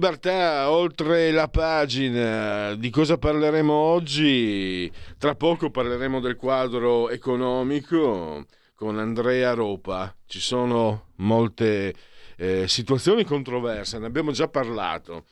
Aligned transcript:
Libertà, 0.00 0.70
oltre 0.70 1.30
la 1.30 1.48
pagina. 1.48 2.74
Di 2.74 2.88
cosa 2.88 3.18
parleremo 3.18 3.70
oggi? 3.70 4.90
Tra 5.18 5.34
poco 5.34 5.70
parleremo 5.70 6.20
del 6.20 6.36
quadro 6.36 7.10
economico 7.10 8.46
con 8.74 8.98
Andrea 8.98 9.52
Ropa. 9.52 10.16
Ci 10.24 10.40
sono 10.40 11.08
molte 11.16 11.94
eh, 12.38 12.66
situazioni 12.66 13.24
controverse, 13.24 13.98
ne 13.98 14.06
abbiamo 14.06 14.32
già 14.32 14.48
parlato. 14.48 15.26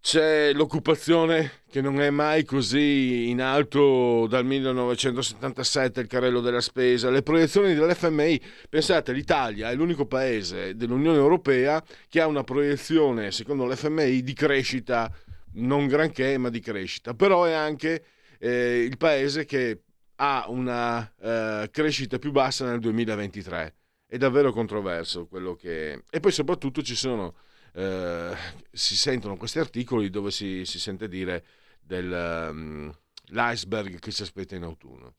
C'è 0.00 0.52
l'occupazione 0.52 1.62
che 1.68 1.80
non 1.80 2.00
è 2.00 2.10
mai 2.10 2.44
così 2.44 3.28
in 3.28 3.40
alto 3.40 4.26
dal 4.28 4.44
1977, 4.44 6.00
il 6.00 6.06
carrello 6.06 6.40
della 6.40 6.60
spesa, 6.60 7.10
le 7.10 7.22
proiezioni 7.22 7.74
dell'FMI. 7.74 8.40
Pensate, 8.68 9.12
l'Italia 9.12 9.70
è 9.70 9.74
l'unico 9.74 10.06
paese 10.06 10.76
dell'Unione 10.76 11.18
Europea 11.18 11.82
che 12.08 12.20
ha 12.20 12.26
una 12.26 12.44
proiezione, 12.44 13.32
secondo 13.32 13.66
l'FMI, 13.66 14.22
di 14.22 14.32
crescita, 14.32 15.12
non 15.54 15.86
granché, 15.86 16.38
ma 16.38 16.50
di 16.50 16.60
crescita. 16.60 17.14
Però 17.14 17.44
è 17.44 17.52
anche 17.52 18.04
eh, 18.38 18.82
il 18.88 18.96
paese 18.96 19.44
che 19.44 19.82
ha 20.16 20.46
una 20.48 21.12
eh, 21.20 21.68
crescita 21.70 22.18
più 22.18 22.30
bassa 22.30 22.64
nel 22.64 22.78
2023. 22.78 23.74
È 24.06 24.16
davvero 24.16 24.52
controverso 24.52 25.26
quello 25.26 25.54
che... 25.54 26.04
E 26.08 26.20
poi 26.20 26.30
soprattutto 26.30 26.80
ci 26.80 26.94
sono 26.94 27.34
eh, 27.76 28.34
si 28.72 28.96
sentono 28.96 29.36
questi 29.36 29.58
articoli 29.58 30.08
dove 30.08 30.30
si, 30.30 30.64
si 30.64 30.78
sente 30.78 31.08
dire 31.08 31.44
dell'iceberg 31.82 33.92
um, 33.92 33.98
che 33.98 34.10
si 34.10 34.22
aspetta 34.22 34.56
in 34.56 34.62
autunno. 34.62 35.16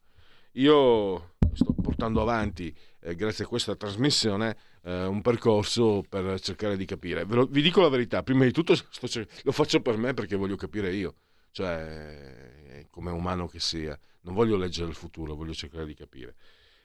Io 0.54 1.36
sto 1.54 1.74
portando 1.74 2.20
avanti, 2.20 2.76
eh, 3.02 3.14
grazie 3.14 3.44
a 3.44 3.48
questa 3.48 3.76
trasmissione, 3.76 4.58
eh, 4.84 5.06
un 5.06 5.22
percorso 5.22 6.04
per 6.10 6.40
cercare 6.40 6.76
di 6.78 6.86
capire. 6.86 7.26
Lo, 7.26 7.46
vi 7.46 7.62
dico 7.62 7.82
la 7.82 7.90
verità, 7.90 8.24
prima 8.24 8.44
di 8.44 8.52
tutto 8.52 8.74
sto, 8.74 9.08
lo 9.44 9.52
faccio 9.52 9.80
per 9.82 9.98
me 9.98 10.16
perché 10.16 10.36
voglio 10.36 10.56
capire 10.56 10.92
io, 10.92 11.14
cioè 11.52 12.88
come 12.90 13.12
umano 13.12 13.48
che 13.48 13.60
sia. 13.60 13.96
Non 14.22 14.34
voglio 14.34 14.58
leggere 14.58 14.90
il 14.90 14.96
futuro, 14.96 15.36
voglio 15.36 15.54
cercare 15.54 15.86
di 15.86 15.94
capire. 15.94 16.34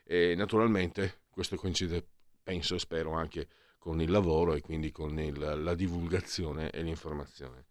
E 0.05 0.35
naturalmente 0.37 1.21
questo 1.31 1.57
coincide, 1.57 2.05
penso 2.43 2.75
e 2.75 2.79
spero 2.79 3.13
anche 3.13 3.49
con 3.83 4.01
il 4.01 4.13
lavoro 4.13 4.55
e 4.55 4.61
quindi 4.61 4.93
con 4.93 5.19
il, 5.19 5.37
la 5.41 5.75
divulgazione 5.75 6.71
e 6.71 6.83
l'informazione. 6.83 7.65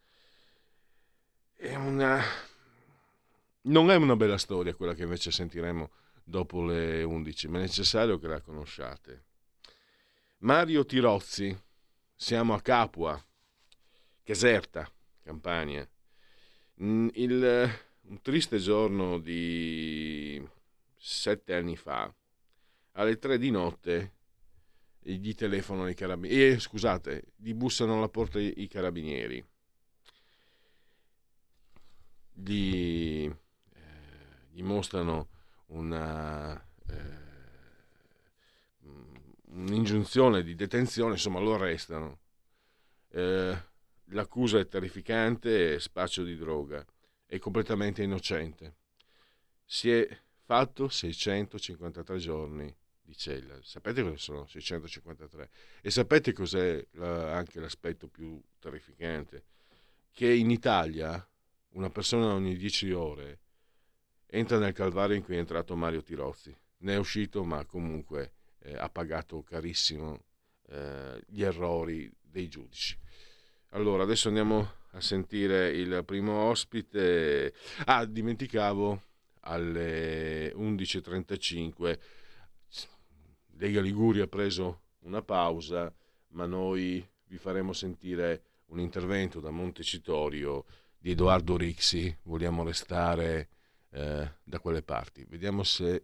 È 1.56 1.73
una... 1.76 2.22
Non 3.62 3.89
è 3.89 3.95
una 3.95 4.17
bella 4.17 4.38
storia 4.38 4.76
quella 4.76 4.94
che 4.94 5.04
invece 5.04 5.32
sentiremo 5.32 5.89
dopo 6.21 6.66
le 6.66 7.02
11, 7.04 7.48
ma 7.48 7.60
è 7.60 7.61
necessario 7.61 8.20
che 8.20 8.27
la 8.27 8.42
conosciate. 8.42 9.23
Mario 10.39 10.86
Tirozzi, 10.86 11.58
siamo 12.14 12.55
a 12.55 12.61
Capua, 12.61 13.26
Caserta, 14.21 14.92
Campania. 15.23 15.89
Mm, 16.83 17.08
il, 17.14 17.80
un 18.02 18.21
triste 18.21 18.58
giorno 18.58 19.17
di 19.17 20.45
sette 20.98 21.54
anni 21.54 21.77
fa, 21.77 22.14
alle 22.94 23.17
tre 23.17 23.38
di 23.38 23.50
notte, 23.50 24.16
gli 25.04 25.34
telefonano 25.34 25.89
i 25.89 25.95
carabinieri, 25.95 26.54
eh, 26.54 26.60
scusate, 26.60 27.34
gli 27.36 27.54
bussano 27.54 27.98
alla 27.98 28.10
porta 28.10 28.39
i, 28.39 28.67
carabinieri, 28.67 29.44
gli, 32.34 33.26
eh, 33.26 33.80
gli 34.52 34.62
mostrano 34.62 35.30
una, 35.67 36.56
eh, 36.88 37.20
un'ingiunzione 39.50 40.44
di 40.44 40.56
detenzione, 40.56 41.14
insomma 41.14 41.39
lo 41.39 41.56
arrestano. 41.56 42.20
Eh, 43.10 43.58
l'accusa 44.06 44.60
è 44.60 44.68
terrificante, 44.68 45.76
è 45.76 45.80
spaccio 45.80 46.23
di 46.23 46.38
droga, 46.38 46.86
è 47.26 47.39
completamente 47.39 48.04
innocente. 48.04 48.76
Si 49.66 49.89
è 49.89 50.08
fatto 50.44 50.89
653 50.89 52.18
giorni 52.18 52.76
di 53.02 53.16
cella. 53.16 53.58
Sapete 53.62 54.02
cosa 54.02 54.17
sono 54.17 54.48
653? 54.48 55.50
E 55.82 55.89
sapete 55.92 56.34
cos'è 56.34 56.86
la, 56.92 57.36
anche 57.36 57.60
l'aspetto 57.60 58.08
più 58.08 58.42
terrificante? 58.60 59.44
Che 60.12 60.32
in 60.32 60.52
Italia 60.52 61.26
una 61.72 61.89
persona 61.89 62.34
ogni 62.34 62.56
10 62.56 62.92
ore 62.92 63.39
entra 64.28 64.58
nel 64.58 64.73
calvario 64.73 65.16
in 65.16 65.23
cui 65.23 65.36
è 65.36 65.39
entrato 65.39 65.76
Mario 65.76 66.02
Tirozzi. 66.02 66.56
Ne 66.80 66.94
è 66.94 66.98
uscito, 66.98 67.44
ma 67.44 67.66
comunque 67.66 68.34
eh, 68.60 68.76
ha 68.76 68.89
pagato 68.89 69.44
carissimo 69.44 70.23
eh, 70.70 71.22
gli 71.28 71.44
errori 71.44 72.12
dei 72.22 72.48
giudici. 72.48 72.98
Allora, 73.72 74.04
adesso 74.04 74.28
andiamo 74.28 74.80
a 74.92 75.02
sentire 75.02 75.70
il 75.70 76.04
primo 76.06 76.33
ospite. 76.50 77.54
Ah, 77.86 78.06
dimenticavo 78.06 79.02
alle 79.42 80.54
11.35 80.54 82.00
Lega 83.61 83.80
Liguria 83.80 84.23
ha 84.23 84.27
preso 84.27 84.82
una 85.02 85.22
pausa, 85.22 85.94
ma 86.30 86.48
noi 86.48 87.08
vi 87.27 87.38
faremo 87.38 87.73
sentire 87.73 88.42
un 88.70 88.80
intervento 88.80 89.39
da 89.39 89.52
Montecitorio 89.52 90.66
di 90.98 91.11
Edoardo 91.11 91.58
Rixi. 91.58 92.17
Vogliamo 92.23 92.64
restare 92.64 93.50
eh, 93.92 94.32
da 94.44 94.60
quelle 94.60 94.82
parti. 94.82 95.23
Vediamo 95.30 95.61
se 95.61 96.02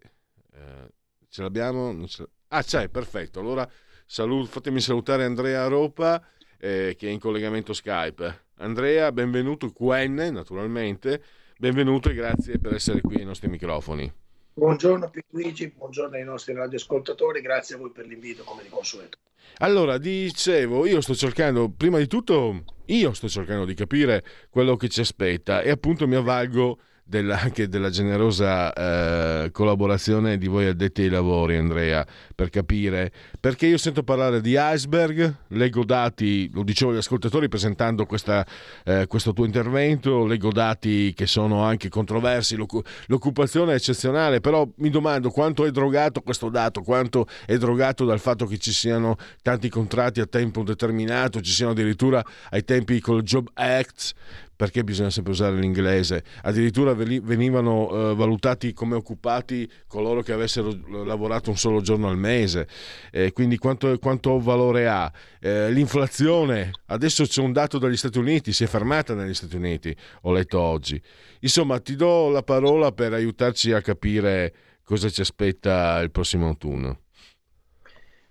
eh, 0.54 0.94
ce 1.28 1.42
l'abbiamo. 1.42 2.06
Ce... 2.06 2.30
Ah, 2.50 2.62
c'è, 2.62 2.90
perfetto. 2.90 3.40
Allora 3.40 3.68
salut... 4.06 4.48
fatemi 4.48 4.80
salutare 4.80 5.24
Andrea 5.26 5.66
Ropa 5.66 6.24
eh, 6.60 6.94
che 6.96 7.08
è 7.08 7.12
in 7.12 7.20
collegamento 7.20 7.74
Skype. 7.74 8.50
Andrea, 8.58 9.12
benvenuto, 9.12 9.72
QN 9.72 10.30
naturalmente. 10.32 11.24
Benvenuto 11.58 12.10
e 12.10 12.14
grazie 12.14 12.60
per 12.60 12.76
essere 12.76 13.02
qui 13.02 13.16
ai 13.16 13.26
nostri 13.26 13.48
microfoni. 13.48 14.26
Buongiorno 14.58 15.12
Luigi, 15.30 15.68
buongiorno 15.70 16.16
ai 16.16 16.24
nostri 16.24 16.52
radioascoltatori, 16.52 17.42
grazie 17.42 17.76
a 17.76 17.78
voi 17.78 17.92
per 17.92 18.08
l'invito 18.08 18.44
come 18.44 18.64
di 18.64 18.70
consueto. 18.70 19.20
Allora, 19.60 20.00
dicevo, 20.00 20.88
io 20.88 21.00
sto 21.00 21.14
cercando, 21.14 21.70
prima 21.70 22.00
di 22.00 22.08
tutto, 22.08 22.64
io 22.86 23.14
sto 23.14 23.30
cercando 23.30 23.66
di 23.66 23.76
capire 23.76 24.24
quello 24.50 24.76
che 24.76 24.90
ci 24.90 25.02
aspetta 25.02 25.62
e 25.62 25.70
appunto 25.70 26.08
mi 26.08 26.16
avvalgo 26.16 26.80
della, 27.08 27.40
anche 27.42 27.68
della 27.68 27.90
generosa 27.90 28.74
eh, 28.74 29.52
collaborazione 29.52 30.38
di 30.38 30.48
voi 30.48 30.68
addetti 30.68 31.04
ai 31.04 31.10
lavori, 31.10 31.56
Andrea, 31.56 32.06
per 32.36 32.50
capire, 32.50 33.12
perché 33.40 33.68
io 33.68 33.78
sento 33.78 34.04
parlare 34.04 34.42
di 34.42 34.56
iceberg, 34.58 35.36
leggo 35.50 35.84
dati, 35.86 36.50
lo 36.54 36.64
dicevo 36.64 36.92
agli 36.92 36.98
ascoltatori 36.98 37.48
presentando 37.48 38.06
questa, 38.06 38.46
eh, 38.84 39.08
questo 39.08 39.34
tuo 39.34 39.46
intervento, 39.46 40.26
leggo 40.26 40.52
dati 40.52 41.14
che 41.16 41.26
sono 41.26 41.64
anche 41.64 41.90
controversi, 41.90 42.56
l'occupazione 42.56 43.72
è 43.72 43.76
eccezionale, 43.76 44.42
però 44.42 44.68
mi 44.78 44.90
domando 44.90 45.30
quanto 45.30 45.66
è 45.66 45.72
drogato 45.72 46.22
questo 46.22 46.50
dato, 46.50 46.82
quanto 46.82 47.28
è 47.46 47.58
drogato 47.58 48.06
dal 48.06 48.20
fatto 48.20 48.46
che 48.46 48.58
ci 48.58 48.72
siano 48.72 49.16
tanti 49.42 49.70
contratti 49.70 50.20
a 50.20 50.26
tempo 50.26 50.64
determinato, 50.64 51.42
ci 51.42 51.52
siano 51.52 51.72
addirittura 51.72 52.24
ai 52.50 52.64
tempi 52.64 53.00
col 53.00 53.22
Job 53.22 53.50
Act, 53.54 54.14
perché 54.58 54.84
bisogna 54.84 55.12
sempre 55.12 55.32
usare 55.32 55.56
l'inglese, 55.56 56.24
addirittura 56.42 56.96
venivano 56.96 57.90
eh, 58.12 58.16
valutati 58.16 58.74
come 58.74 58.96
occupati 58.96 59.70
coloro 59.88 60.22
che 60.22 60.34
avessero 60.34 60.76
lavorato 61.06 61.52
un 61.52 61.58
solo 61.58 61.80
giorno 61.80 62.10
al 62.10 62.18
mese, 62.18 62.68
eh, 63.12 63.32
quindi 63.32 63.58
quanto, 63.58 63.98
quanto, 64.00 64.40
valore 64.40 64.88
ha? 64.88 65.12
Eh, 65.40 65.72
l'inflazione, 65.72 66.72
adesso 66.88 67.24
c'è 67.24 67.42
un 67.42 67.54
dato 67.54 67.78
dagli 67.78 67.96
Stati 67.96 68.18
Uniti, 68.18 68.52
si 68.52 68.64
è 68.64 68.68
fermata 68.68 69.14
negli 69.14 69.36
Stati 69.36 69.56
Uniti, 69.56 69.96
ho 70.24 70.32
letto 70.32 70.60
oggi. 70.60 71.00
Insomma, 71.42 71.80
ti 71.80 71.96
do 71.96 72.30
la 72.30 72.42
parola 72.42 72.92
per 72.92 73.14
aiutarci 73.14 73.72
a 73.72 73.82
capire 73.82 74.54
cosa 74.84 75.08
ci 75.10 75.22
aspetta 75.22 76.00
il 76.00 76.10
prossimo 76.10 76.48
autunno. 76.48 77.02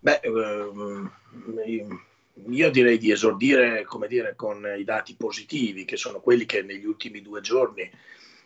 Beh, 0.00 0.20
ehm, 0.22 1.10
io 1.66 1.86
direi 2.70 2.98
di 2.98 3.10
esordire 3.10 3.86
dire, 4.08 4.34
con 4.36 4.74
i 4.78 4.84
dati 4.84 5.14
positivi, 5.16 5.84
che 5.84 5.96
sono 5.96 6.20
quelli 6.20 6.44
che 6.44 6.62
negli 6.62 6.84
ultimi 6.84 7.22
due 7.22 7.40
giorni 7.40 7.90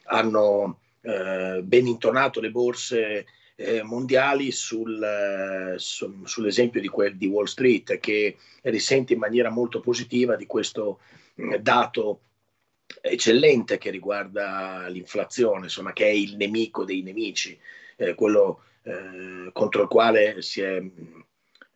hanno 0.04 0.80
eh, 1.02 1.60
ben 1.62 1.86
intonato 1.86 2.40
le 2.40 2.50
borse 2.50 3.26
eh, 3.56 3.82
mondiali 3.82 4.52
sul, 4.52 5.02
eh, 5.02 5.74
su, 5.78 6.24
sull'esempio 6.24 6.80
di, 6.80 6.88
quel, 6.88 7.16
di 7.16 7.26
Wall 7.26 7.44
Street, 7.44 7.98
che 7.98 8.36
risente 8.62 9.12
in 9.12 9.18
maniera 9.18 9.50
molto 9.50 9.80
positiva 9.80 10.36
di 10.36 10.46
questo 10.46 11.00
mm, 11.40 11.54
dato 11.56 12.20
eccellente 13.00 13.78
che 13.78 13.90
riguarda 13.90 14.86
l'inflazione, 14.88 15.64
insomma, 15.64 15.92
che 15.92 16.06
è 16.06 16.10
il 16.10 16.36
nemico 16.36 16.84
dei 16.84 17.02
nemici, 17.02 17.58
eh, 17.96 18.14
quello 18.14 18.62
eh, 18.82 19.50
contro 19.52 19.82
il 19.82 19.88
quale 19.88 20.42
si 20.42 20.60
è 20.60 20.82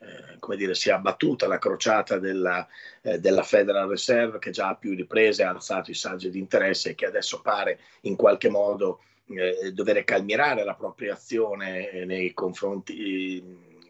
eh, 0.05 0.39
come 0.39 0.57
dire, 0.57 0.75
si 0.75 0.91
è 0.91 0.93
abbattuta 0.93 1.47
la 1.47 1.59
crociata 1.59 2.19
della, 2.19 2.67
eh, 3.03 3.19
della, 3.19 3.43
Federal 3.43 3.89
Reserve 3.89 4.39
che 4.39 4.51
già 4.51 4.69
a 4.69 4.75
più 4.77 4.95
riprese 4.95 5.43
ha 5.43 5.51
alzato 5.51 5.91
i 5.91 5.95
saggi 5.95 6.31
di 6.31 6.39
interesse 6.39 6.91
e 6.91 6.95
che 6.95 7.07
adesso 7.07 7.41
pare 7.41 7.81
in 8.03 8.17
qualche 8.17 8.51
modo 8.51 9.01
eh, 9.29 9.73
dover 9.73 10.05
calmierare 10.05 10.65
la 10.65 10.75
propria 10.75 11.15
azione 11.15 11.91
eh, 11.91 12.05
nei 12.05 12.35
confronti 12.35 13.39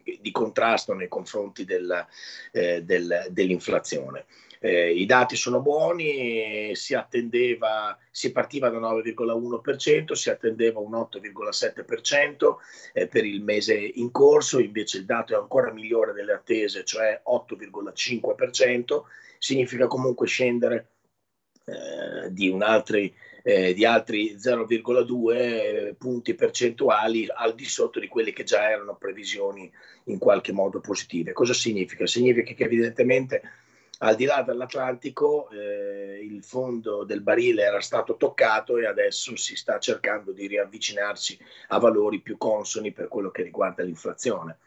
eh, 0.03 0.19
di 0.21 0.31
contrasto 0.31 0.93
nei 0.93 1.07
confronti 1.07 1.65
del, 1.65 2.05
del, 2.51 3.25
dell'inflazione. 3.31 4.25
Eh, 4.65 4.93
I 4.93 5.05
dati 5.05 5.35
sono 5.35 5.61
buoni, 5.61 6.71
si 6.73 6.95
attendeva, 6.95 7.95
si 8.09 8.31
partiva 8.31 8.69
da 8.69 8.79
9,1%, 8.79 10.13
si 10.13 10.31
attendeva 10.31 10.79
un 10.79 10.93
8,7% 10.93 12.55
eh, 12.93 13.07
per 13.07 13.25
il 13.25 13.43
mese 13.43 13.75
in 13.75 14.09
corso, 14.09 14.59
invece 14.59 14.97
il 14.97 15.05
dato 15.05 15.33
è 15.33 15.37
ancora 15.37 15.71
migliore 15.71 16.13
delle 16.13 16.33
attese, 16.33 16.83
cioè 16.83 17.21
8,5%, 17.23 19.03
significa 19.37 19.85
comunque 19.85 20.25
scendere 20.25 20.87
eh, 21.65 22.31
di, 22.31 22.51
altri, 22.59 23.15
eh, 23.43 23.71
di 23.71 23.85
altri 23.85 24.33
0,2 24.33 25.93
punti 25.95 26.33
percentuali 26.33 27.27
al 27.31 27.53
di 27.53 27.65
sotto 27.65 27.99
di 27.99 28.07
quelle 28.07 28.33
che 28.33 28.43
già 28.43 28.67
erano 28.67 28.95
previsioni 28.95 29.71
in 30.05 30.17
qualche 30.17 30.51
modo 30.51 30.79
positive. 30.79 31.33
Cosa 31.33 31.53
significa? 31.53 32.07
Significa 32.07 32.51
che 32.55 32.63
evidentemente 32.63 33.43
al 33.99 34.15
di 34.15 34.25
là 34.25 34.41
dell'Atlantico 34.41 35.49
eh, 35.49 36.19
il 36.21 36.43
fondo 36.43 37.03
del 37.03 37.21
barile 37.21 37.63
era 37.63 37.79
stato 37.79 38.17
toccato 38.17 38.77
e 38.77 38.85
adesso 38.85 39.35
si 39.35 39.55
sta 39.55 39.79
cercando 39.79 40.31
di 40.31 40.47
riavvicinarsi 40.47 41.37
a 41.69 41.79
valori 41.79 42.19
più 42.19 42.37
consoni 42.37 42.91
per 42.91 43.07
quello 43.07 43.31
che 43.31 43.43
riguarda 43.43 43.83
l'inflazione. 43.83 44.57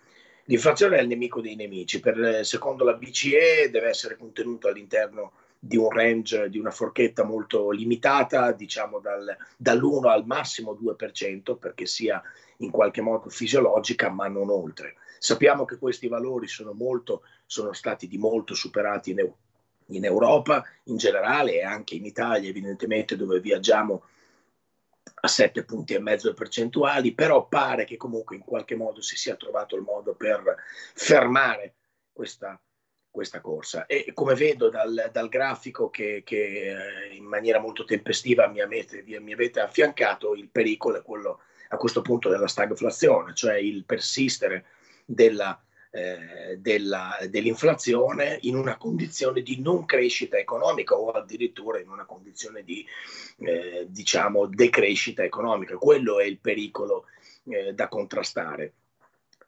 L'inflazione 0.44 0.96
è 0.96 1.02
il 1.02 1.08
nemico 1.08 1.42
dei 1.42 1.56
nemici, 1.56 2.00
per, 2.00 2.40
secondo 2.46 2.82
la 2.82 2.94
BCE 2.94 3.68
deve 3.70 3.88
essere 3.88 4.16
contenuto 4.16 4.68
all'interno 4.68 5.32
di 5.58 5.76
un 5.76 5.90
range, 5.90 6.48
di 6.48 6.58
una 6.58 6.70
forchetta 6.70 7.22
molto 7.22 7.70
limitata, 7.70 8.52
diciamo 8.52 8.98
dal, 8.98 9.36
dall'1 9.56 10.08
al 10.08 10.24
massimo 10.24 10.72
2%, 10.80 11.58
perché 11.58 11.84
sia 11.84 12.22
in 12.58 12.70
qualche 12.70 13.02
modo 13.02 13.28
fisiologica, 13.28 14.08
ma 14.08 14.28
non 14.28 14.48
oltre. 14.48 14.94
Sappiamo 15.18 15.64
che 15.64 15.78
questi 15.78 16.08
valori 16.08 16.46
sono, 16.46 16.72
molto, 16.72 17.22
sono 17.46 17.72
stati 17.72 18.06
di 18.06 18.18
molto 18.18 18.54
superati 18.54 19.10
in, 19.10 19.30
in 19.86 20.04
Europa 20.04 20.64
in 20.84 20.96
generale 20.96 21.54
e 21.54 21.64
anche 21.64 21.94
in 21.94 22.04
Italia, 22.04 22.48
evidentemente, 22.48 23.16
dove 23.16 23.40
viaggiamo 23.40 24.04
a 25.20 25.28
7 25.28 25.64
punti 25.64 25.94
e 25.94 26.00
mezzo 26.00 26.32
percentuali, 26.34 27.12
però 27.12 27.46
pare 27.46 27.84
che 27.84 27.96
comunque 27.96 28.36
in 28.36 28.42
qualche 28.42 28.76
modo 28.76 29.00
si 29.00 29.16
sia 29.16 29.36
trovato 29.36 29.74
il 29.76 29.82
modo 29.82 30.14
per 30.14 30.56
fermare 30.94 31.74
questa, 32.12 32.60
questa 33.10 33.40
corsa. 33.40 33.86
E 33.86 34.12
come 34.14 34.34
vedo 34.34 34.68
dal, 34.68 35.10
dal 35.12 35.28
grafico 35.28 35.90
che, 35.90 36.22
che, 36.24 37.08
eh, 37.08 37.14
in 37.14 37.24
maniera 37.24 37.58
molto 37.58 37.84
tempestiva 37.84 38.46
mi 38.46 38.60
avete, 38.60 39.02
mi 39.02 39.32
avete 39.32 39.60
affiancato, 39.60 40.34
il 40.34 40.48
pericolo 40.48 40.98
è 40.98 41.02
quello 41.02 41.40
a 41.70 41.76
questo 41.76 42.00
punto 42.00 42.28
della 42.28 42.46
stagflazione, 42.46 43.34
cioè 43.34 43.56
il 43.56 43.84
persistere 43.84 44.66
della, 45.10 45.58
eh, 45.90 46.58
della, 46.58 47.16
dell'inflazione 47.30 48.38
in 48.42 48.56
una 48.56 48.76
condizione 48.76 49.40
di 49.40 49.58
non 49.58 49.86
crescita 49.86 50.36
economica 50.36 50.94
o 50.96 51.10
addirittura 51.10 51.80
in 51.80 51.88
una 51.88 52.04
condizione 52.04 52.62
di 52.62 52.84
eh, 53.38 53.86
diciamo 53.88 54.46
decrescita 54.46 55.24
economica. 55.24 55.76
Quello 55.76 56.20
è 56.20 56.24
il 56.24 56.38
pericolo 56.38 57.06
eh, 57.44 57.72
da 57.72 57.88
contrastare. 57.88 58.74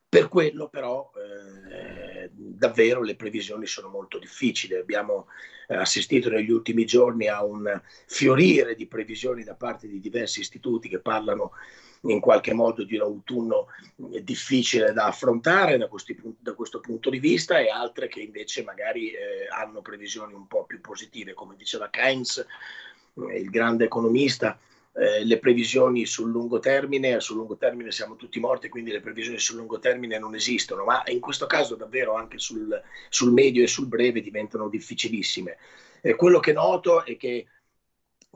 Per 0.08 0.28
quello 0.28 0.68
però 0.68 1.12
eh, 1.14 2.30
davvero 2.32 3.02
le 3.02 3.16
previsioni 3.16 3.66
sono 3.66 3.88
molto 3.88 4.18
difficili. 4.18 4.74
Abbiamo 4.74 5.26
eh, 5.68 5.76
assistito 5.76 6.30
negli 6.30 6.50
ultimi 6.50 6.86
giorni 6.86 7.28
a 7.28 7.44
un 7.44 7.80
fiorire 8.06 8.74
di 8.74 8.86
previsioni 8.86 9.44
da 9.44 9.54
parte 9.54 9.86
di 9.86 10.00
diversi 10.00 10.40
istituti 10.40 10.88
che 10.88 11.00
parlano 11.00 11.52
in 12.02 12.20
qualche 12.20 12.54
modo 12.54 12.84
di 12.84 12.96
un 12.96 13.02
autunno 13.02 13.66
difficile 14.22 14.92
da 14.92 15.06
affrontare 15.06 15.76
da, 15.76 15.88
questi, 15.88 16.18
da, 16.38 16.54
questo 16.54 16.80
punto 16.80 17.10
di 17.10 17.18
vista 17.18 17.58
e 17.58 17.68
altre 17.68 18.08
che 18.08 18.20
invece 18.20 18.62
magari 18.62 19.10
eh, 19.10 19.46
hanno 19.50 19.82
previsioni 19.82 20.32
un 20.32 20.46
po' 20.46 20.64
più 20.64 20.80
positive, 20.80 21.34
come 21.34 21.56
diceva 21.56 21.90
Keynes, 21.90 22.46
eh, 23.28 23.38
il 23.38 23.50
grande 23.50 23.84
economista. 23.84 24.58
Eh, 24.92 25.24
le 25.24 25.38
previsioni 25.38 26.04
sul 26.04 26.30
lungo 26.30 26.58
termine, 26.58 27.20
sul 27.20 27.36
lungo 27.36 27.56
termine 27.56 27.92
siamo 27.92 28.16
tutti 28.16 28.40
morti, 28.40 28.68
quindi 28.68 28.90
le 28.90 29.00
previsioni 29.00 29.38
sul 29.38 29.56
lungo 29.56 29.78
termine 29.78 30.18
non 30.18 30.34
esistono, 30.34 30.82
ma 30.84 31.04
in 31.06 31.20
questo 31.20 31.46
caso 31.46 31.76
davvero 31.76 32.14
anche 32.14 32.38
sul, 32.38 32.80
sul 33.08 33.32
medio 33.32 33.62
e 33.62 33.68
sul 33.68 33.86
breve 33.86 34.20
diventano 34.20 34.68
difficilissime. 34.68 35.58
Eh, 36.00 36.16
quello 36.16 36.40
che 36.40 36.52
noto 36.52 37.04
è 37.04 37.16
che 37.16 37.46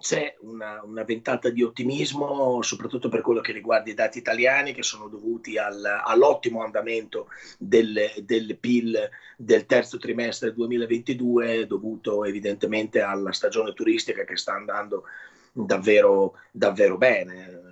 c'è 0.00 0.36
una, 0.40 0.82
una, 0.82 1.04
ventata 1.04 1.50
di 1.50 1.62
ottimismo, 1.62 2.60
soprattutto 2.62 3.08
per 3.08 3.20
quello 3.20 3.40
che 3.40 3.52
riguarda 3.52 3.90
i 3.90 3.94
dati 3.94 4.18
italiani, 4.18 4.74
che 4.74 4.82
sono 4.82 5.08
dovuti 5.08 5.56
al, 5.56 5.84
all'ottimo 5.84 6.64
andamento 6.64 7.28
del, 7.58 8.12
del, 8.22 8.56
PIL 8.58 9.08
del 9.36 9.66
terzo 9.66 9.98
trimestre 9.98 10.52
2022, 10.52 11.66
dovuto 11.66 12.24
evidentemente 12.24 13.00
alla 13.02 13.32
stagione 13.32 13.72
turistica 13.72 14.24
che 14.24 14.36
sta 14.36 14.54
andando 14.54 15.04
davvero, 15.52 16.34
davvero 16.50 16.96
bene. 16.96 17.62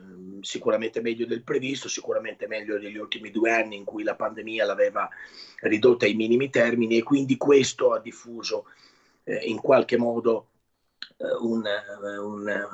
Sicuramente 0.43 1.01
meglio 1.01 1.27
del 1.27 1.43
previsto, 1.43 1.89
sicuramente 1.89 2.47
meglio 2.47 2.79
degli 2.79 2.97
ultimi 2.97 3.31
due 3.31 3.51
anni 3.51 3.77
in 3.77 3.85
cui 3.85 4.05
la 4.05 4.15
pandemia 4.15 4.65
l'aveva 4.65 5.09
ridotta 5.61 6.05
ai 6.05 6.15
minimi 6.15 6.51
termini 6.51 6.99
e 6.99 7.03
quindi 7.03 7.37
questo 7.37 7.93
ha 7.93 8.01
diffuso 8.01 8.67
eh, 9.25 9.37
in 9.45 9.61
qualche 9.61 9.97
modo 9.97 10.47
un, 11.41 11.67
eh, 11.67 12.19
un, 12.19 12.49
eh, 12.49 12.65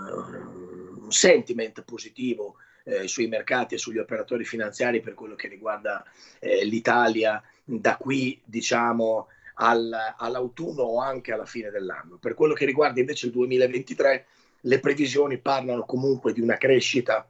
un 1.02 1.10
sentiment 1.12 1.82
positivo 1.82 2.56
eh, 2.84 3.06
sui 3.06 3.26
mercati 3.26 3.74
e 3.74 3.78
sugli 3.78 3.98
operatori 3.98 4.44
finanziari 4.44 5.00
per 5.00 5.14
quello 5.14 5.34
che 5.34 5.48
riguarda 5.48 6.04
eh, 6.38 6.64
l'Italia 6.64 7.42
da 7.64 7.96
qui 7.96 8.40
diciamo 8.44 9.28
al, 9.54 9.94
all'autunno 10.16 10.82
o 10.82 11.00
anche 11.00 11.32
alla 11.32 11.46
fine 11.46 11.70
dell'anno. 11.70 12.16
Per 12.18 12.34
quello 12.34 12.54
che 12.54 12.64
riguarda 12.64 13.00
invece 13.00 13.26
il 13.26 13.32
2023 13.32 14.26
le 14.62 14.80
previsioni 14.80 15.38
parlano 15.38 15.84
comunque 15.84 16.32
di 16.32 16.40
una 16.40 16.56
crescita 16.56 17.28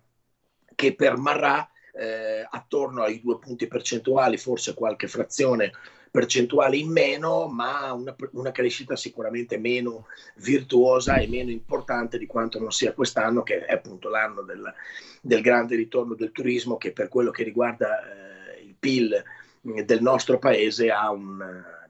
che 0.75 0.95
permarrà 0.95 1.69
eh, 1.93 2.47
attorno 2.49 3.03
ai 3.03 3.21
due 3.21 3.39
punti 3.39 3.67
percentuali, 3.67 4.37
forse 4.37 4.75
qualche 4.75 5.09
frazione 5.09 5.73
percentuale 6.11 6.77
in 6.77 6.91
meno, 6.91 7.47
ma 7.49 7.93
una, 7.93 8.15
una, 8.33 8.53
crescita 8.53 8.97
sicuramente 8.97 9.59
meno 9.59 10.07
virtuosa 10.37 11.17
e 11.17 11.29
meno 11.29 11.51
importante 11.51 12.19
di 12.19 12.27
quanto 12.27 12.59
non 12.59 12.71
sia 12.71 12.93
quest'anno, 12.93 13.43
che 13.43 13.65
è 13.65 13.73
appunto 13.73 14.09
l'anno 14.09 14.43
del, 14.43 14.73
del 15.21 15.41
grande 15.41 15.77
ritorno 15.77 16.15
del 16.15 16.33
turismo, 16.33 16.77
che 16.77 16.93
per 16.93 17.09
quello 17.09 17.31
che 17.31 17.45
riguarda 17.45 18.01
eh, 18.01 18.63
il 18.63 18.75
PIL 18.79 19.23
del 19.61 20.01
nostro 20.01 20.39
paese 20.39 20.91
ha 20.91 21.11
un, 21.11 21.45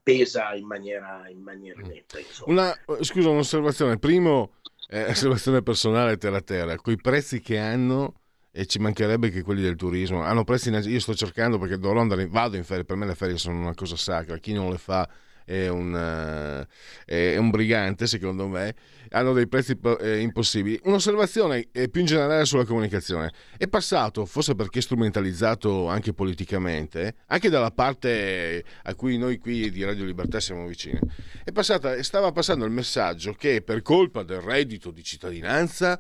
pesa 0.09 0.55
in 0.55 0.65
maniera, 0.65 1.29
in 1.29 1.43
maniera 1.43 1.81
netta. 1.83 2.19
Una, 2.47 2.75
scusa, 3.01 3.29
un'osservazione. 3.29 3.99
Primo, 3.99 4.53
eh, 4.89 5.05
osservazione 5.13 5.63
personale 5.63 6.17
terra 6.17 6.41
terra, 6.41 6.77
con 6.77 6.95
i 6.95 6.97
prezzi 6.97 7.41
che 7.41 7.59
hanno 7.59 8.15
e 8.59 8.67
ci 8.67 8.81
mancherebbe 8.81 9.31
che 9.31 9.43
quelli 9.43 9.63
del 9.63 9.77
turismo 9.77 10.23
hanno 10.25 10.43
prezzi 10.43 10.71
io 10.71 10.99
sto 10.99 11.15
cercando 11.15 11.61
perché 11.61 11.79
dovrò 11.79 12.01
andare 12.01 12.27
vado 12.27 12.57
in 12.57 12.65
ferie 12.65 12.85
per 12.85 12.97
me 12.97 13.07
le 13.07 13.15
ferie 13.15 13.39
sono 13.39 13.61
una 13.61 13.75
cosa 13.75 13.97
sacra 13.97 14.37
chi 14.39 14.53
non 14.53 14.71
le 14.71 14.79
fa 14.79 15.09
è 15.45 15.69
un, 15.69 15.95
uh, 15.95 16.67
è 17.07 17.39
un 17.39 17.49
brigante 17.49 18.07
secondo 18.07 18.47
me. 18.47 18.75
Hanno 19.11 19.33
dei 19.33 19.49
prezzi 19.49 19.79
eh, 20.01 20.19
impossibili. 20.19 20.79
Un'osservazione 20.85 21.69
eh, 21.73 21.89
più 21.89 22.03
in 22.03 22.07
generale 22.07 22.45
sulla 22.45 22.67
comunicazione. 22.67 23.33
È 23.57 23.67
passato 23.67 24.27
forse 24.27 24.55
perché 24.55 24.83
strumentalizzato 24.83 25.89
anche 25.89 26.13
politicamente 26.13 27.15
anche 27.29 27.49
dalla 27.49 27.71
parte 27.71 28.63
a 28.83 28.95
cui 28.95 29.17
noi 29.17 29.39
qui 29.39 29.71
di 29.71 29.83
Radio 29.85 30.05
Libertà 30.05 30.39
siamo 30.41 30.67
vicini 30.67 30.99
è 31.43 31.51
passata, 31.51 32.03
stava 32.03 32.31
passando 32.31 32.67
il 32.67 32.71
messaggio 32.71 33.33
che 33.33 33.63
per 33.63 33.81
colpa 33.81 34.23
del 34.23 34.43
reddito 34.43 34.91
di 34.91 35.03
cittadinanza 35.03 35.99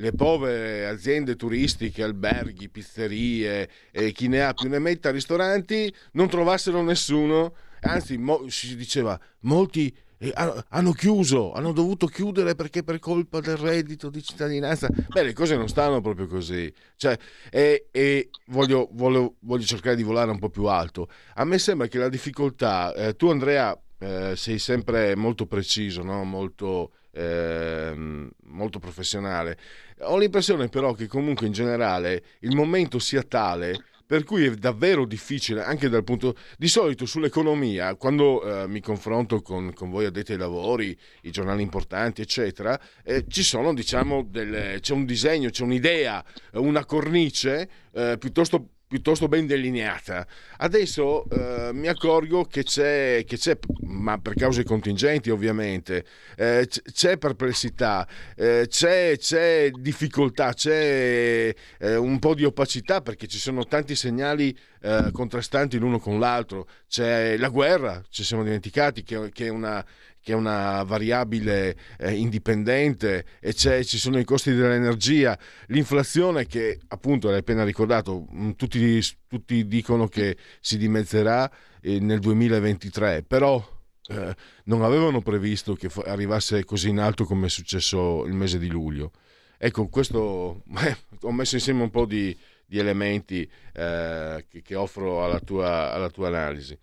le 0.00 0.12
povere 0.12 0.86
aziende 0.86 1.36
turistiche, 1.36 2.02
alberghi, 2.02 2.68
pizzerie 2.68 3.68
e 3.90 4.12
chi 4.12 4.28
ne 4.28 4.42
ha 4.42 4.54
più 4.54 4.68
ne 4.68 4.78
metta, 4.78 5.10
ristoranti, 5.10 5.92
non 6.12 6.28
trovassero 6.28 6.82
nessuno 6.82 7.54
anzi 7.80 8.18
mo, 8.18 8.44
si 8.48 8.76
diceva 8.76 9.18
molti 9.40 9.94
eh, 10.22 10.34
hanno 10.34 10.92
chiuso, 10.92 11.52
hanno 11.52 11.72
dovuto 11.72 12.06
chiudere 12.06 12.54
perché 12.54 12.82
per 12.82 12.98
colpa 12.98 13.40
del 13.40 13.56
reddito 13.56 14.10
di 14.10 14.22
cittadinanza. 14.22 14.88
Beh, 15.08 15.22
le 15.22 15.32
cose 15.32 15.56
non 15.56 15.66
stanno 15.66 16.02
proprio 16.02 16.26
così. 16.26 16.70
Cioè, 16.96 17.16
e, 17.48 17.88
e 17.90 18.28
voglio, 18.48 18.90
voglio, 18.92 19.36
voglio, 19.40 19.64
cercare 19.64 19.96
di 19.96 20.02
volare 20.02 20.30
un 20.30 20.38
po' 20.38 20.50
più 20.50 20.66
alto. 20.66 21.08
A 21.36 21.44
me 21.44 21.58
sembra 21.58 21.86
che 21.86 21.96
la 21.96 22.10
difficoltà, 22.10 22.92
eh, 22.92 23.16
tu 23.16 23.30
Andrea 23.30 23.74
eh, 23.98 24.34
sei 24.36 24.58
sempre 24.58 25.16
molto 25.16 25.46
preciso, 25.46 26.02
no? 26.02 26.22
molto, 26.24 26.92
eh, 27.12 28.28
molto 28.42 28.78
professionale. 28.78 29.56
Ho 30.02 30.18
l'impressione 30.18 30.68
però 30.68 30.92
che 30.94 31.06
comunque 31.06 31.46
in 31.46 31.52
generale 31.52 32.22
il 32.40 32.54
momento 32.54 32.98
sia 32.98 33.22
tale 33.22 33.84
per 34.10 34.24
cui 34.24 34.44
è 34.44 34.54
davvero 34.56 35.04
difficile 35.04 35.62
anche 35.62 35.88
dal 35.88 36.02
punto 36.02 36.34
di 36.58 36.66
solito 36.66 37.06
sull'economia 37.06 37.94
quando 37.94 38.42
eh, 38.42 38.66
mi 38.66 38.80
confronto 38.80 39.40
con, 39.40 39.72
con, 39.72 39.88
voi 39.88 40.04
addetti 40.04 40.32
ai 40.32 40.38
lavori 40.38 40.98
i 41.22 41.30
giornali 41.30 41.62
importanti 41.62 42.20
eccetera 42.20 42.76
eh, 43.04 43.24
ci 43.28 43.44
sono 43.44 43.72
diciamo 43.72 44.26
delle, 44.28 44.78
c'è 44.80 44.94
un 44.94 45.04
disegno 45.04 45.50
c'è 45.50 45.62
un'idea 45.62 46.24
una 46.54 46.84
cornice 46.84 47.70
eh, 47.92 48.16
piuttosto 48.18 48.70
piuttosto 48.90 49.28
ben 49.28 49.46
delineata. 49.46 50.26
Adesso 50.56 51.24
eh, 51.30 51.70
mi 51.72 51.86
accorgo 51.86 52.42
che 52.42 52.64
c'è, 52.64 53.22
che 53.24 53.36
c'è, 53.36 53.56
ma 53.82 54.18
per 54.18 54.34
cause 54.34 54.64
contingenti 54.64 55.30
ovviamente, 55.30 56.04
eh, 56.36 56.66
c'è 56.66 57.16
perplessità, 57.16 58.04
eh, 58.34 58.66
c'è, 58.68 59.16
c'è, 59.16 59.70
difficoltà, 59.70 60.54
c'è 60.54 61.54
eh, 61.78 61.94
un 61.94 62.18
po' 62.18 62.34
di 62.34 62.44
opacità 62.44 63.00
perché 63.00 63.28
ci 63.28 63.38
sono 63.38 63.64
tanti 63.64 63.94
segnali 63.94 64.58
eh, 64.80 65.10
contrastanti 65.12 65.78
l'uno 65.78 66.00
con 66.00 66.18
l'altro. 66.18 66.66
C'è 66.88 67.36
la 67.36 67.48
guerra, 67.48 68.02
ci 68.10 68.24
siamo 68.24 68.42
dimenticati, 68.42 69.04
che, 69.04 69.30
che 69.32 69.46
è 69.46 69.50
una 69.50 69.86
che 70.20 70.32
è 70.32 70.34
una 70.34 70.82
variabile 70.82 71.76
eh, 71.98 72.14
indipendente 72.14 73.24
e 73.40 73.54
ci 73.54 73.98
sono 73.98 74.18
i 74.18 74.24
costi 74.24 74.52
dell'energia, 74.52 75.38
l'inflazione 75.66 76.46
che 76.46 76.80
appunto 76.88 77.28
l'hai 77.28 77.38
appena 77.38 77.64
ricordato, 77.64 78.26
mm, 78.32 78.50
tutti, 78.52 79.02
tutti 79.26 79.66
dicono 79.66 80.08
che 80.08 80.36
si 80.60 80.76
dimezzerà 80.76 81.50
eh, 81.80 81.98
nel 82.00 82.20
2023, 82.20 83.22
però 83.22 83.64
eh, 84.08 84.34
non 84.64 84.82
avevano 84.82 85.22
previsto 85.22 85.74
che 85.74 85.88
arrivasse 86.04 86.64
così 86.64 86.88
in 86.90 86.98
alto 86.98 87.24
come 87.24 87.46
è 87.46 87.50
successo 87.50 88.24
il 88.26 88.34
mese 88.34 88.58
di 88.58 88.68
luglio. 88.68 89.12
Ecco, 89.56 89.88
questo 89.88 90.62
ho 91.22 91.32
messo 91.32 91.54
insieme 91.54 91.82
un 91.82 91.90
po' 91.90 92.06
di, 92.06 92.36
di 92.66 92.78
elementi 92.78 93.48
eh, 93.72 94.46
che, 94.48 94.62
che, 94.62 94.74
offro 94.74 95.24
alla 95.24 95.40
tua, 95.40 95.92
alla 95.92 96.08
tua 96.10 96.28
analisi. 96.28 96.78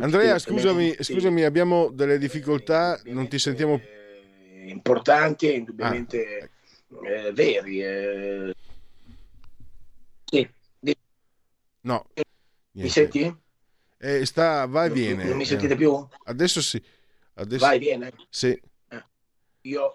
Andrea, 0.00 0.38
scusami, 0.38 0.94
scusami, 1.00 1.44
abbiamo 1.44 1.90
delle 1.90 2.18
difficoltà, 2.18 3.00
non 3.06 3.28
ti 3.28 3.38
sentiamo 3.38 3.80
importanti 4.66 5.48
e 5.48 5.52
indubbiamente 5.56 6.50
ah. 6.90 7.08
eh, 7.08 7.32
veri. 7.32 7.82
Eh. 7.82 8.54
Sì. 10.24 10.48
No. 11.80 12.04
Niente. 12.14 12.28
Mi 12.72 12.88
senti? 12.88 13.36
Eh, 13.98 14.26
sta, 14.26 14.66
va 14.66 14.84
e 14.84 14.90
viene. 14.90 15.24
Non 15.24 15.36
mi 15.36 15.44
sentite 15.44 15.74
più? 15.74 16.06
Adesso 16.24 16.60
sì. 16.60 16.82
Adesso... 17.34 17.64
Va 17.64 17.72
e 17.72 17.78
viene? 17.78 18.12
Sì. 18.28 18.48
Eh. 18.88 19.04
Io 19.62 19.92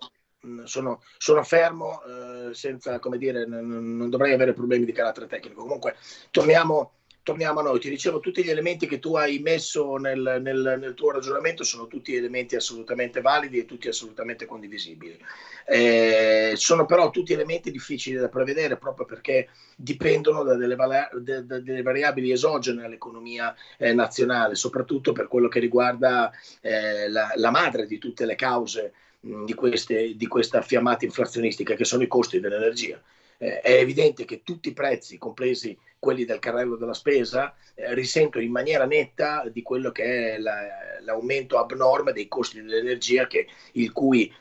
sono, 0.65 1.01
sono 1.17 1.43
fermo 1.43 2.01
eh, 2.03 2.53
senza, 2.53 2.99
come 2.99 3.17
dire, 3.17 3.45
n- 3.45 3.97
non 3.97 4.09
dovrei 4.09 4.33
avere 4.33 4.53
problemi 4.53 4.85
di 4.85 4.91
carattere 4.91 5.27
tecnico. 5.27 5.61
Comunque, 5.61 5.95
torniamo, 6.31 6.91
torniamo, 7.23 7.61
a 7.61 7.63
noi. 7.63 7.79
Ti 7.79 7.89
dicevo, 7.89 8.19
tutti 8.19 8.43
gli 8.43 8.49
elementi 8.49 8.85
che 8.85 8.99
tu 8.99 9.15
hai 9.15 9.39
messo 9.39 9.95
nel, 9.95 10.39
nel, 10.41 10.77
nel, 10.79 10.93
tuo 10.93 11.11
ragionamento 11.11 11.63
sono 11.63 11.87
tutti 11.87 12.15
elementi 12.15 12.55
assolutamente 12.55 13.21
validi 13.21 13.59
e 13.59 13.65
tutti 13.65 13.87
assolutamente 13.87 14.45
condivisibili. 14.45 15.17
Eh, 15.65 16.53
sono 16.55 16.85
però 16.85 17.09
tutti 17.09 17.31
elementi 17.31 17.71
difficili 17.71 18.17
da 18.17 18.27
prevedere 18.27 18.77
proprio 18.77 19.05
perché 19.05 19.47
dipendono 19.77 20.43
da 20.43 20.55
delle, 20.55 20.75
vala- 20.75 21.09
de- 21.13 21.45
de- 21.45 21.63
delle 21.63 21.81
variabili 21.81 22.31
esogene 22.31 22.83
all'economia 22.83 23.55
eh, 23.77 23.93
nazionale, 23.93 24.55
soprattutto 24.55 25.13
per 25.13 25.27
quello 25.27 25.47
che 25.47 25.59
riguarda 25.59 26.31
eh, 26.59 27.07
la, 27.09 27.31
la 27.35 27.49
madre 27.49 27.87
di 27.87 27.97
tutte 27.97 28.25
le 28.25 28.35
cause 28.35 28.93
di, 29.23 29.53
queste, 29.53 30.15
di 30.15 30.27
questa 30.27 30.61
fiammata 30.61 31.05
inflazionistica 31.05 31.75
che 31.75 31.85
sono 31.85 32.03
i 32.03 32.07
costi 32.07 32.41
dell'energia. 32.41 33.01
Eh, 33.37 33.61
è 33.61 33.71
evidente 33.73 34.25
che 34.25 34.43
tutti 34.43 34.69
i 34.69 34.73
prezzi, 34.73 35.17
compresi 35.17 35.77
quelli 35.97 36.25
del 36.25 36.39
carrello 36.39 36.75
della 36.75 36.93
spesa, 36.93 37.55
eh, 37.73 37.93
risentono 37.93 38.43
in 38.43 38.51
maniera 38.51 38.85
netta 38.85 39.47
di 39.49 39.61
quello 39.61 39.91
che 39.91 40.33
è 40.33 40.37
la, 40.37 40.53
l'aumento 41.01 41.57
abnorme 41.57 42.11
dei 42.11 42.27
costi 42.27 42.61
dell'energia, 42.61 43.25
che, 43.27 43.47
il, 43.73 43.93
cui, 43.93 44.31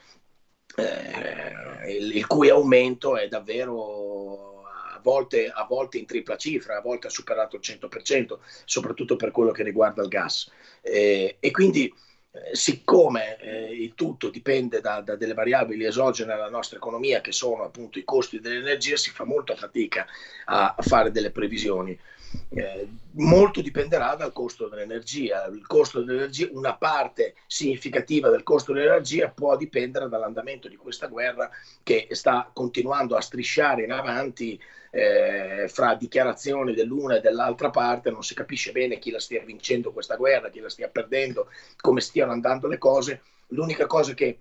eh, 0.77 1.97
il, 1.97 2.17
il, 2.17 2.27
cui, 2.27 2.49
aumento 2.49 3.17
è 3.17 3.29
davvero 3.29 4.65
a 4.65 4.99
volte, 5.01 5.49
a 5.49 5.65
volte, 5.65 5.99
in 5.99 6.07
tripla 6.07 6.37
cifra, 6.37 6.79
a 6.79 6.81
volte 6.81 7.07
ha 7.07 7.11
superato 7.11 7.55
il 7.55 7.62
100%, 7.62 8.39
soprattutto 8.65 9.15
per 9.15 9.31
quello 9.31 9.53
che 9.53 9.62
riguarda 9.62 10.03
il 10.03 10.09
gas. 10.09 10.51
Eh, 10.81 11.37
e 11.39 11.51
quindi 11.53 11.93
siccome 12.53 13.37
eh, 13.41 13.75
il 13.75 13.95
tutto 13.95 14.31
dipende 14.31 14.81
da, 14.81 15.03
da, 15.03 15.17
delle 15.17 15.35
variabili 15.35 15.85
esogene 15.85 16.33
alla 16.33 16.49
nostra 16.49 16.79
economia, 16.79 17.21
che 17.21 17.33
sono 17.33 17.65
appunto 17.65 17.99
i 17.99 18.05
costi 18.05 18.41
dell'energia, 18.41 18.97
si 18.97 19.11
fa 19.11 19.25
molta 19.25 19.55
fatica 19.55 20.07
a, 20.47 20.75
fare 20.81 21.11
delle 21.11 21.31
previsioni. 21.31 21.99
Eh, 22.49 22.89
molto 23.17 23.61
dipenderà 23.61 24.15
dal 24.15 24.33
costo 24.33 24.69
dell'energia. 24.69 25.51
Costo 25.67 26.01
dell'energia, 26.01 26.49
una 26.53 26.75
parte 26.75 27.35
significativa 27.47 28.31
del 28.31 28.43
costo 28.43 28.73
dell'energia 28.73 29.29
può 29.29 29.55
dipendere 29.59 30.09
dall'andamento 30.09 30.69
di 30.69 30.77
questa 30.77 31.09
guerra 31.09 31.51
che 31.83 32.09
sta 32.12 32.49
continuando 32.51 33.15
a 33.15 33.21
strisciare 33.21 33.85
in 33.85 33.93
avanti 33.93 34.59
eh, 34.95 35.69
fra 35.69 35.95
dichiarazioni 35.95 36.75
dell'una 36.75 37.17
e 37.17 37.21
dell'altra 37.21 37.71
parte, 37.71 38.11
non 38.11 38.23
si 38.23 38.35
capisce 38.35 38.73
bene 38.73 38.99
chi 38.99 39.11
la 39.11 39.19
stia 39.19 39.43
vincendo 39.43 39.91
questa 39.91 40.17
guerra, 40.17 40.51
chi 40.51 40.61
la 40.61 40.69
stia 40.69 40.89
perdendo, 40.89 41.49
come 41.81 42.03
stiano 42.03 42.33
andando 42.33 42.69
le 42.69 42.77
cose. 42.77 43.23
L'unica 43.49 43.87
cosa 43.87 44.13
che 44.13 44.39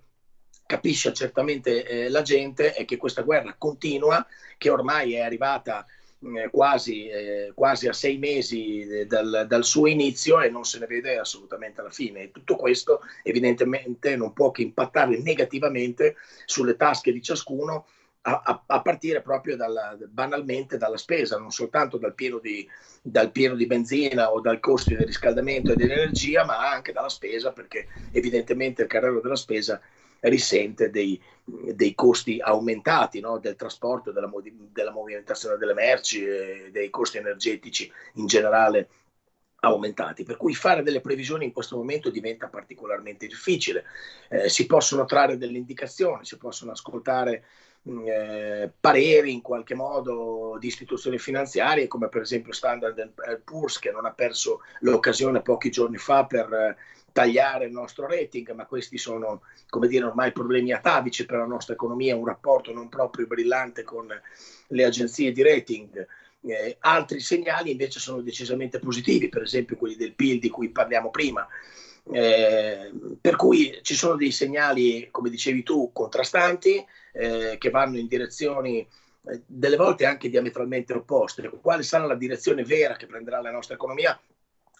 capisce 0.66 1.12
certamente 1.14 1.86
eh, 1.86 2.10
la 2.10 2.20
gente 2.20 2.74
è 2.74 2.84
che 2.84 2.98
questa 2.98 3.22
guerra 3.22 3.54
continua, 3.56 4.26
che 4.58 4.68
ormai 4.68 5.14
è 5.14 5.20
arrivata 5.20 5.86
eh, 6.20 6.50
quasi, 6.50 7.08
eh, 7.08 7.52
quasi, 7.54 7.88
a 7.88 7.94
sei 7.94 8.18
mesi 8.18 8.80
eh, 8.80 9.06
dal, 9.06 9.46
dal, 9.48 9.64
suo 9.64 9.86
inizio 9.86 10.40
e 10.42 10.50
non 10.50 10.64
se 10.64 10.78
ne 10.78 10.86
vede 10.86 11.18
assolutamente 11.18 11.80
la 11.80 11.90
fine. 11.90 12.24
E 12.24 12.30
tutto 12.30 12.56
questo 12.56 13.00
evidentemente 13.22 14.16
non 14.16 14.34
può 14.34 14.50
che 14.50 14.62
impattare 14.62 15.18
negativamente 15.18 16.16
sulle 16.44 16.76
tasche 16.76 17.10
di 17.10 17.22
ciascuno 17.22 17.86
a, 18.22 18.62
a, 18.66 18.82
partire 18.82 19.20
proprio 19.20 19.56
dalla, 19.56 19.96
banalmente 20.08 20.76
dalla 20.76 20.96
spesa, 20.96 21.38
non 21.38 21.50
soltanto 21.50 21.96
dal 21.96 22.14
pieno, 22.14 22.38
di, 22.38 22.68
dal 23.00 23.32
pieno 23.32 23.56
di 23.56 23.66
benzina 23.66 24.30
o 24.30 24.40
dal 24.40 24.60
costo 24.60 24.94
del 24.94 25.06
riscaldamento 25.06 25.72
e 25.72 25.76
dell'energia, 25.76 26.44
ma 26.44 26.70
anche 26.70 26.92
dalla 26.92 27.08
spesa, 27.08 27.52
perché 27.52 27.88
evidentemente 28.12 28.82
il 28.82 28.88
carrello 28.88 29.20
della 29.20 29.36
spesa 29.36 29.80
risente 30.20 30.90
dei, 30.90 31.20
dei 31.44 31.94
costi 31.96 32.40
aumentati 32.40 33.18
no? 33.18 33.38
del 33.38 33.56
trasporto, 33.56 34.12
della, 34.12 34.30
della, 34.70 34.92
movimentazione 34.92 35.56
delle 35.56 35.74
merci, 35.74 36.24
e 36.24 36.68
dei 36.70 36.90
costi 36.90 37.18
energetici 37.18 37.90
in 38.14 38.26
generale 38.26 38.88
aumentati, 39.64 40.22
per 40.24 40.36
cui 40.36 40.54
fare 40.54 40.82
delle 40.82 41.00
previsioni 41.00 41.44
in 41.44 41.52
questo 41.52 41.76
momento 41.76 42.10
diventa 42.10 42.48
particolarmente 42.48 43.26
difficile. 43.26 43.84
Eh, 44.28 44.48
si 44.48 44.66
possono 44.66 45.04
trarre 45.06 45.36
delle 45.38 45.58
indicazioni, 45.58 46.24
si 46.24 46.36
possono 46.36 46.72
ascoltare 46.72 47.44
eh, 47.84 48.70
pareri 48.78 49.32
in 49.32 49.42
qualche 49.42 49.74
modo 49.74 50.56
di 50.60 50.68
istituzioni 50.68 51.18
finanziarie 51.18 51.88
come 51.88 52.08
per 52.08 52.22
esempio 52.22 52.52
Standard 52.52 53.12
Poor's 53.42 53.78
che 53.78 53.90
non 53.90 54.06
ha 54.06 54.12
perso 54.12 54.60
l'occasione 54.80 55.42
pochi 55.42 55.70
giorni 55.70 55.96
fa 55.96 56.24
per 56.24 56.52
eh, 56.52 56.76
tagliare 57.12 57.66
il 57.66 57.72
nostro 57.72 58.06
rating, 58.06 58.52
ma 58.52 58.66
questi 58.66 58.98
sono, 58.98 59.42
come 59.68 59.86
dire, 59.86 60.06
ormai 60.06 60.32
problemi 60.32 60.72
atavici 60.72 61.26
per 61.26 61.38
la 61.38 61.46
nostra 61.46 61.74
economia, 61.74 62.16
un 62.16 62.26
rapporto 62.26 62.72
non 62.72 62.88
proprio 62.88 63.26
brillante 63.26 63.82
con 63.82 64.08
le 64.68 64.84
agenzie 64.84 65.30
di 65.30 65.42
rating. 65.42 66.06
Eh, 66.44 66.76
altri 66.80 67.20
segnali 67.20 67.70
invece 67.70 68.00
sono 68.00 68.20
decisamente 68.22 68.78
positivi, 68.78 69.28
per 69.28 69.42
esempio 69.42 69.76
quelli 69.76 69.94
del 69.94 70.14
PIL 70.14 70.40
di 70.40 70.48
cui 70.48 70.70
parliamo 70.70 71.10
prima. 71.10 71.46
Eh, 72.10 72.90
per 73.20 73.36
cui 73.36 73.78
ci 73.82 73.94
sono 73.94 74.16
dei 74.16 74.32
segnali, 74.32 75.08
come 75.10 75.30
dicevi 75.30 75.62
tu, 75.62 75.90
contrastanti, 75.92 76.84
eh, 77.12 77.56
che 77.58 77.70
vanno 77.70 77.98
in 77.98 78.06
direzioni 78.06 78.80
eh, 78.80 79.42
delle 79.46 79.76
volte 79.76 80.06
anche 80.06 80.28
diametralmente 80.28 80.92
opposte. 80.92 81.48
Quale 81.60 81.82
sarà 81.82 82.06
la 82.06 82.14
direzione 82.14 82.64
vera 82.64 82.96
che 82.96 83.06
prenderà 83.06 83.40
la 83.40 83.50
nostra 83.50 83.74
economia? 83.74 84.18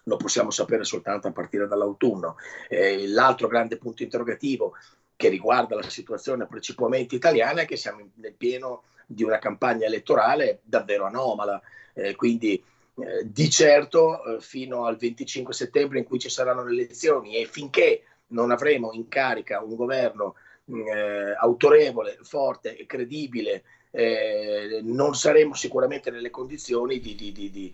Lo 0.05 0.17
possiamo 0.17 0.51
sapere 0.51 0.83
soltanto 0.83 1.27
a 1.27 1.31
partire 1.31 1.67
dall'autunno. 1.67 2.35
Eh, 2.67 3.07
l'altro 3.07 3.47
grande 3.47 3.77
punto 3.77 4.03
interrogativo 4.03 4.73
che 5.15 5.29
riguarda 5.29 5.75
la 5.75 5.89
situazione 5.89 6.45
principalmente 6.45 7.15
italiana 7.15 7.61
è 7.61 7.65
che 7.65 7.77
siamo 7.77 8.09
nel 8.15 8.33
pieno 8.33 8.83
di 9.05 9.23
una 9.23 9.39
campagna 9.39 9.85
elettorale 9.85 10.59
davvero 10.63 11.05
anomala. 11.05 11.61
Eh, 11.93 12.15
quindi 12.15 12.61
eh, 12.95 13.23
di 13.25 13.49
certo 13.49 14.23
eh, 14.23 14.41
fino 14.41 14.85
al 14.85 14.97
25 14.97 15.53
settembre 15.53 15.99
in 15.99 16.05
cui 16.05 16.19
ci 16.19 16.29
saranno 16.29 16.63
le 16.63 16.73
elezioni 16.73 17.37
e 17.37 17.45
finché 17.45 18.03
non 18.27 18.51
avremo 18.51 18.91
in 18.93 19.07
carica 19.07 19.61
un 19.61 19.75
governo 19.75 20.35
eh, 20.65 21.35
autorevole, 21.39 22.17
forte 22.21 22.77
e 22.77 22.85
credibile, 22.85 23.63
eh, 23.91 24.79
non 24.83 25.15
saremo 25.15 25.53
sicuramente 25.53 26.09
nelle 26.11 26.29
condizioni 26.29 26.99
di, 26.99 27.15
di, 27.15 27.31
di, 27.31 27.51
di 27.51 27.73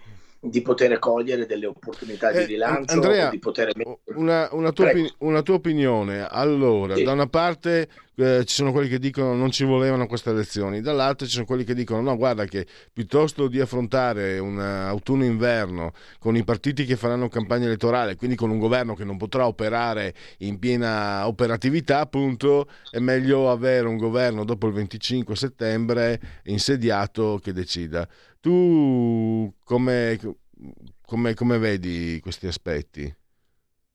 poter 0.62 1.00
cogliere 1.00 1.46
delle 1.46 1.66
opportunità 1.66 2.32
di 2.32 2.38
eh, 2.38 2.46
rilancio. 2.46 2.94
Andrea, 2.94 3.30
di 3.30 3.40
poter... 3.40 3.72
una, 4.16 4.48
una, 4.52 4.72
tua 4.72 4.90
opi- 4.90 5.14
una, 5.20 5.42
tua 5.42 5.56
opinione. 5.56 6.26
Allora, 6.28 6.96
sì. 6.96 7.04
da 7.04 7.12
una 7.12 7.28
parte 7.28 7.90
eh, 8.20 8.44
ci 8.46 8.56
sono 8.56 8.72
quelli 8.72 8.90
che 8.90 9.00
dicono 9.00 9.34
non 9.34 9.50
ci 9.50 9.64
volevano 9.64 10.06
queste 10.06 10.32
elezioni, 10.32 10.82
dall'altra 10.82 11.26
ci 11.26 11.34
sono 11.34 11.46
quelli 11.46 11.64
che 11.64 11.74
dicono 11.74 12.02
no, 12.02 12.18
guarda 12.18 12.46
che 12.46 12.66
piuttosto 12.92 13.48
di 13.48 13.60
affrontare 13.62 14.40
un 14.40 14.60
autunno-inverno 14.60 15.94
con 16.20 16.36
i 16.36 16.44
partiti 16.44 16.84
che 16.84 16.98
faranno 16.98 17.30
campagna 17.30 17.66
elettorale, 17.66 18.16
quindi 18.16 18.36
con 18.36 18.50
un 18.50 18.60
governo 18.60 18.94
che 18.94 19.06
non 19.06 19.18
potrà 19.18 19.48
operare 19.48 20.14
in 20.40 20.60
piena 20.60 21.28
operatività, 21.28 22.00
appunto, 22.00 22.68
è 22.92 23.00
meglio 23.00 23.50
avere 23.50 23.88
un 23.88 23.98
governo 23.98 24.44
dopo 24.44 24.68
il 24.68 24.74
25 24.74 25.36
settembre 25.36 26.20
insediato 26.44 27.40
che 27.42 27.54
decida. 27.54 28.08
Tu 28.42 29.54
come, 29.64 30.18
come, 31.02 31.34
come 31.34 31.58
vedi 31.58 32.20
questi 32.22 32.48
aspetti? 32.48 33.14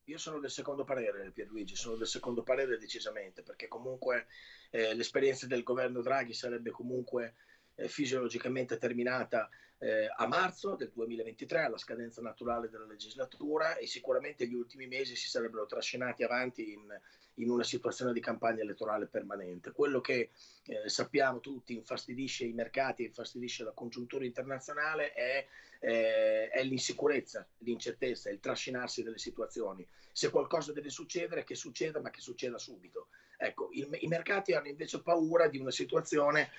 Io 0.08 0.18
sono 0.18 0.38
del 0.38 0.50
secondo 0.50 0.84
parere, 0.84 1.30
Pierluigi, 1.30 1.76
sono 1.76 1.96
del 1.96 2.06
secondo 2.06 2.42
parere 2.42 2.76
decisamente, 2.76 3.42
perché 3.42 3.68
comunque 3.68 4.26
eh, 4.70 4.94
l'esperienza 4.94 5.46
del 5.46 5.62
governo 5.62 6.02
Draghi 6.02 6.34
sarebbe 6.34 6.70
comunque 6.70 7.36
eh, 7.76 7.88
fisiologicamente 7.88 8.76
terminata 8.76 9.48
eh, 9.78 10.12
a 10.14 10.26
marzo 10.26 10.76
del 10.76 10.90
2023, 10.92 11.62
alla 11.62 11.78
scadenza 11.78 12.20
naturale 12.20 12.68
della 12.68 12.84
legislatura, 12.84 13.76
e 13.76 13.86
sicuramente 13.86 14.46
gli 14.46 14.54
ultimi 14.54 14.86
mesi 14.86 15.16
si 15.16 15.28
sarebbero 15.28 15.64
trascinati 15.64 16.22
avanti 16.22 16.72
in, 16.72 17.00
in 17.36 17.50
una 17.50 17.64
situazione 17.64 18.12
di 18.12 18.20
campagna 18.20 18.62
elettorale 18.62 19.06
permanente. 19.06 19.72
Quello 19.72 20.00
che 20.00 20.30
eh, 20.66 20.88
sappiamo 20.88 21.40
tutti 21.40 21.74
infastidisce 21.74 22.44
i 22.44 22.52
mercati, 22.52 23.04
infastidisce 23.04 23.64
la 23.64 23.72
congiuntura 23.72 24.24
internazionale 24.24 25.12
è, 25.12 25.46
eh, 25.80 26.48
è 26.48 26.62
l'insicurezza, 26.62 27.46
l'incertezza, 27.58 28.30
il 28.30 28.40
trascinarsi 28.40 29.02
delle 29.02 29.18
situazioni. 29.18 29.86
Se 30.12 30.30
qualcosa 30.30 30.72
deve 30.72 30.90
succedere, 30.90 31.44
che 31.44 31.54
succeda, 31.54 32.00
ma 32.00 32.10
che 32.10 32.20
succeda 32.20 32.58
subito. 32.58 33.08
Ecco, 33.36 33.70
il, 33.72 33.88
i 34.00 34.06
mercati 34.06 34.52
hanno 34.52 34.68
invece 34.68 35.02
paura 35.02 35.48
di 35.48 35.58
una 35.58 35.72
situazione 35.72 36.50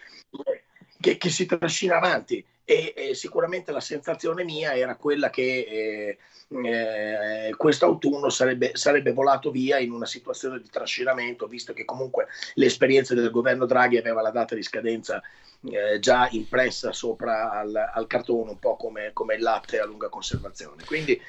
che, 1.00 1.18
che 1.18 1.30
si 1.30 1.46
trascina 1.46 1.98
avanti 1.98 2.44
e, 2.64 2.94
e, 2.96 3.14
sicuramente 3.14 3.72
la 3.72 3.80
sensazione 3.80 4.44
mia 4.44 4.75
era 4.75 4.96
quella 4.96 5.30
che 5.30 5.68
eh, 5.70 6.18
eh, 6.66 7.54
questo 7.56 7.86
autunno 7.86 8.30
sarebbe, 8.30 8.72
sarebbe, 8.74 9.14
volato 9.14 9.52
via 9.52 9.78
in 9.78 9.92
una 9.92 10.08
situazione 10.08 10.60
di 10.60 10.70
trascinamento, 10.70 11.48
visto 11.48 11.74
che 11.74 11.86
comunque 11.86 12.28
l'esperienza 12.56 13.14
del 13.14 13.30
governo 13.30 13.66
Draghi 13.66 13.98
aveva 13.98 14.22
la 14.22 14.32
data 14.32 14.56
di 14.56 14.64
scadenza 14.64 15.22
eh, 15.70 16.00
già 16.00 16.28
impressa 16.32 16.92
sopra 16.92 17.52
al, 17.52 17.75
al, 17.75 18.08
cartone, 18.08 18.52
un 18.52 18.60
po' 18.60 18.75
come, 18.75 19.12
come 19.14 19.36
il 19.36 19.42
latte 19.42 19.80
a 19.80 19.86
lunga 19.86 20.10
conservazione. 20.10 20.84
Quindi 20.86 21.20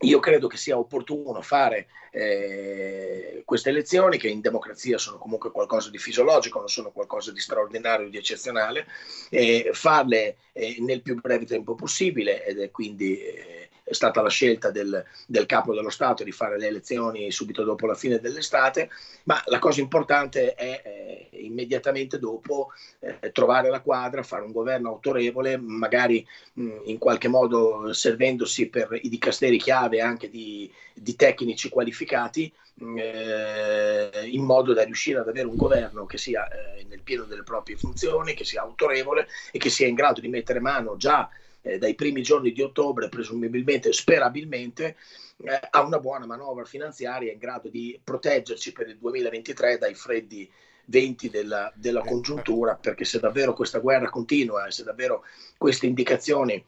io 0.00 0.18
credo 0.20 0.46
che 0.46 0.56
sia 0.56 0.78
opportuno 0.78 1.40
fare 1.40 1.86
eh, 2.10 3.42
queste 3.44 3.70
elezioni, 3.70 4.18
che 4.18 4.28
in 4.28 4.40
democrazia 4.40 4.98
sono 4.98 5.18
comunque 5.18 5.50
qualcosa 5.50 5.90
di 5.90 5.98
fisiologico, 5.98 6.58
non 6.58 6.68
sono 6.68 6.90
qualcosa 6.90 7.32
di 7.32 7.40
straordinario, 7.40 8.08
di 8.08 8.18
eccezionale, 8.18 8.86
eh, 9.30 9.70
farle 9.72 10.36
eh, 10.52 10.76
nel 10.80 11.02
più 11.02 11.18
breve 11.20 11.46
tempo 11.46 11.74
possibile 11.74 12.44
ed 12.44 12.60
è 12.60 12.70
quindi 12.70 13.18
eh, 13.18 13.65
è 13.88 13.94
stata 13.94 14.20
la 14.20 14.28
scelta 14.28 14.72
del, 14.72 15.04
del, 15.28 15.46
capo 15.46 15.72
dello 15.72 15.90
Stato 15.90 16.24
di 16.24 16.32
fare 16.32 16.58
le 16.58 16.66
elezioni 16.66 17.30
subito 17.30 17.62
dopo 17.62 17.86
la 17.86 17.94
fine 17.94 18.18
dell'estate, 18.18 18.90
ma 19.24 19.40
la 19.46 19.60
cosa 19.60 19.80
importante 19.80 20.54
è 20.54 20.82
eh, 21.30 21.38
immediatamente 21.38 22.18
dopo 22.18 22.72
eh, 22.98 23.30
trovare 23.30 23.70
la 23.70 23.80
quadra, 23.80 24.24
fare 24.24 24.42
un 24.42 24.50
governo 24.50 24.88
autorevole, 24.88 25.56
magari 25.56 26.26
mh, 26.54 26.80
in 26.86 26.98
qualche 26.98 27.28
modo 27.28 27.92
servendosi 27.92 28.66
per 28.66 28.88
i 29.00 29.08
dicasteri 29.08 29.56
chiave 29.56 30.00
anche 30.00 30.28
di, 30.28 30.68
di 30.92 31.14
tecnici 31.14 31.68
qualificati, 31.68 32.52
eh, 32.96 34.10
in 34.24 34.42
modo 34.42 34.74
da 34.74 34.82
riuscire 34.82 35.20
ad 35.20 35.28
avere 35.28 35.46
un 35.46 35.56
governo 35.56 36.06
che 36.06 36.18
sia 36.18 36.48
eh, 36.48 36.84
nel 36.88 37.02
pieno 37.02 37.22
delle 37.22 37.44
proprie 37.44 37.76
funzioni, 37.76 38.34
che 38.34 38.44
sia 38.44 38.62
autorevole 38.62 39.28
e 39.52 39.58
che 39.58 39.70
sia 39.70 39.86
in 39.86 39.94
grado 39.94 40.20
di 40.20 40.28
mettere 40.28 40.58
mano 40.58 40.96
già 40.96 41.30
eh, 41.66 41.78
dai 41.78 41.94
primi 41.94 42.22
giorni 42.22 42.52
di 42.52 42.62
ottobre, 42.62 43.08
presumibilmente, 43.08 43.92
sperabilmente, 43.92 44.96
eh, 45.38 45.60
a 45.70 45.82
una 45.82 45.98
buona 45.98 46.24
manovra 46.24 46.64
finanziaria 46.64 47.32
in 47.32 47.38
grado 47.38 47.68
di 47.68 47.98
proteggerci 48.02 48.72
per 48.72 48.88
il 48.88 48.96
2023 48.98 49.78
dai 49.78 49.94
freddi 49.94 50.48
venti 50.86 51.28
della, 51.28 51.72
della 51.74 52.02
eh, 52.02 52.06
congiuntura, 52.06 52.76
perché 52.76 53.04
se 53.04 53.18
davvero 53.18 53.52
questa 53.52 53.80
guerra 53.80 54.08
continua 54.08 54.66
e 54.66 54.70
se 54.70 54.84
davvero 54.84 55.24
queste 55.58 55.86
indicazioni 55.86 56.64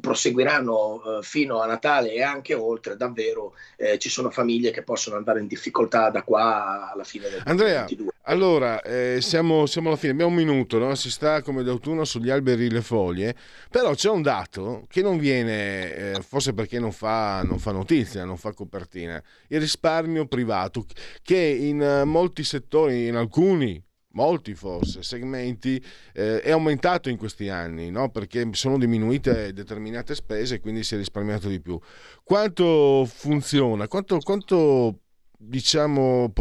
proseguiranno 0.00 1.18
eh, 1.18 1.22
fino 1.22 1.60
a 1.60 1.66
Natale 1.66 2.12
e 2.12 2.22
anche 2.22 2.54
oltre, 2.54 2.96
davvero 2.96 3.54
eh, 3.76 3.98
ci 3.98 4.08
sono 4.08 4.30
famiglie 4.30 4.70
che 4.70 4.82
possono 4.82 5.16
andare 5.16 5.40
in 5.40 5.46
difficoltà 5.46 6.10
da 6.10 6.22
qua 6.22 6.90
alla 6.92 7.04
fine 7.04 7.28
del 7.28 7.42
Andrea, 7.44 7.84
2022. 7.84 8.12
allora 8.22 8.82
eh, 8.82 9.18
siamo, 9.20 9.66
siamo, 9.66 9.88
alla 9.88 9.96
fine, 9.96 10.12
abbiamo 10.12 10.30
un 10.30 10.36
minuto, 10.36 10.78
no? 10.78 10.94
si 10.94 11.10
sta 11.10 11.42
come 11.42 11.62
d'autunno 11.62 12.04
sugli 12.04 12.30
alberi 12.30 12.70
le 12.70 12.82
foglie, 12.82 13.36
però 13.70 13.94
c'è 13.94 14.10
un 14.10 14.22
dato 14.22 14.86
che 14.88 15.02
non 15.02 15.18
viene, 15.18 15.94
eh, 15.94 16.22
forse 16.26 16.52
perché 16.52 16.78
non 16.78 16.92
fa, 16.92 17.42
non 17.42 17.58
fa 17.58 17.72
notizia, 17.72 18.24
non 18.24 18.36
fa 18.36 18.52
copertina, 18.52 19.22
il 19.48 19.60
risparmio 19.60 20.26
privato 20.26 20.86
che 21.22 21.36
in 21.36 21.82
eh, 21.82 22.04
molti 22.04 22.42
settori, 22.42 23.06
in 23.06 23.16
alcuni 23.16 23.82
molti 24.12 24.54
forse 24.54 25.02
segmenti 25.02 25.82
eh, 26.12 26.40
è 26.40 26.50
aumentato 26.50 27.08
in 27.08 27.16
questi 27.16 27.48
anni 27.48 27.90
no? 27.90 28.10
perché 28.10 28.48
sono 28.52 28.78
diminuite 28.78 29.52
determinate 29.52 30.14
spese 30.14 30.56
e 30.56 30.60
quindi 30.60 30.82
si 30.82 30.94
è 30.94 30.98
risparmiato 30.98 31.48
di 31.48 31.60
più. 31.60 31.78
Quanto 32.22 33.04
funziona? 33.06 33.86
Quanto, 33.88 34.18
quanto 34.18 35.00
diciamo 35.36 36.32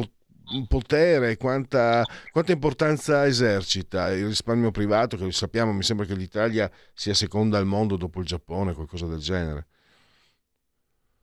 potere 0.67 1.37
quanta, 1.37 2.03
quanta, 2.31 2.51
importanza 2.51 3.25
esercita 3.27 4.11
il 4.11 4.25
risparmio 4.25 4.71
privato 4.71 5.15
che 5.15 5.31
sappiamo 5.31 5.71
mi 5.71 5.83
sembra 5.83 6.05
che 6.05 6.15
l'Italia 6.15 6.69
sia 6.93 7.13
seconda 7.13 7.57
al 7.57 7.65
mondo 7.65 7.95
dopo 7.97 8.19
il 8.19 8.25
Giappone 8.25 8.73
qualcosa 8.73 9.05
del 9.05 9.19
genere? 9.19 9.67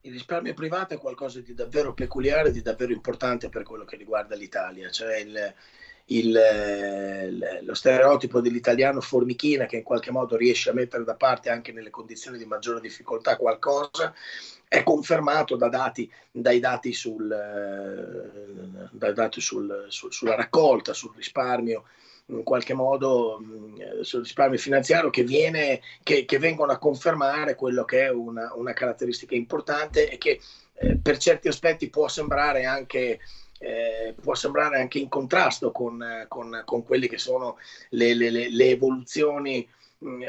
Il 0.02 0.12
risparmio 0.12 0.54
privato 0.54 0.94
è 0.94 0.98
qualcosa 0.98 1.40
di 1.40 1.52
davvero 1.52 1.92
peculiare, 1.92 2.52
di 2.52 2.62
davvero 2.62 2.92
importante 2.92 3.48
per 3.48 3.64
quello 3.64 3.84
che 3.84 3.96
riguarda 3.96 4.36
l'Italia, 4.36 4.88
cioè 4.88 5.16
il, 5.16 5.54
il, 6.08 7.62
lo 7.62 7.74
stereotipo 7.74 8.40
dell'italiano 8.40 9.00
formichina 9.00 9.66
che 9.66 9.76
in 9.76 9.82
qualche 9.82 10.10
modo 10.10 10.36
riesce 10.36 10.70
a 10.70 10.74
mettere 10.74 11.04
da 11.04 11.14
parte 11.14 11.50
anche 11.50 11.72
nelle 11.72 11.90
condizioni 11.90 12.38
di 12.38 12.44
maggiore 12.44 12.80
difficoltà 12.80 13.36
qualcosa, 13.36 14.14
è 14.68 14.82
confermato 14.82 15.56
da 15.56 15.68
dati, 15.68 16.10
dai 16.30 16.60
dati, 16.60 16.92
sul, 16.92 17.26
dai 18.90 19.14
dati 19.14 19.40
sul, 19.40 19.86
sul, 19.88 20.12
sulla 20.12 20.34
raccolta, 20.34 20.92
sul 20.92 21.12
risparmio 21.16 21.84
in 22.28 22.42
qualche 22.42 22.74
modo 22.74 23.40
sul 24.00 24.22
risparmio 24.22 24.58
finanziario 24.58 25.10
che, 25.10 25.22
viene, 25.22 25.80
che, 26.02 26.24
che, 26.24 26.38
vengono 26.40 26.72
a 26.72 26.78
confermare 26.78 27.54
quello 27.54 27.84
che 27.84 28.06
è 28.06 28.10
una, 28.10 28.52
una 28.54 28.72
caratteristica 28.72 29.36
importante 29.36 30.10
e 30.10 30.18
che 30.18 30.40
eh, 30.74 30.98
per 31.00 31.18
certi 31.18 31.46
aspetti 31.46 31.88
può 31.88 32.08
sembrare 32.08 32.64
anche 32.64 33.20
eh, 33.58 34.14
può 34.20 34.34
sembrare 34.34 34.80
anche 34.80 34.98
in 34.98 35.08
contrasto 35.08 35.70
con, 35.70 36.26
con, 36.28 36.62
con 36.64 36.84
quelle 36.84 37.08
che 37.08 37.18
sono 37.18 37.58
le, 37.90 38.14
le, 38.14 38.30
le 38.30 38.68
evoluzioni 38.68 39.68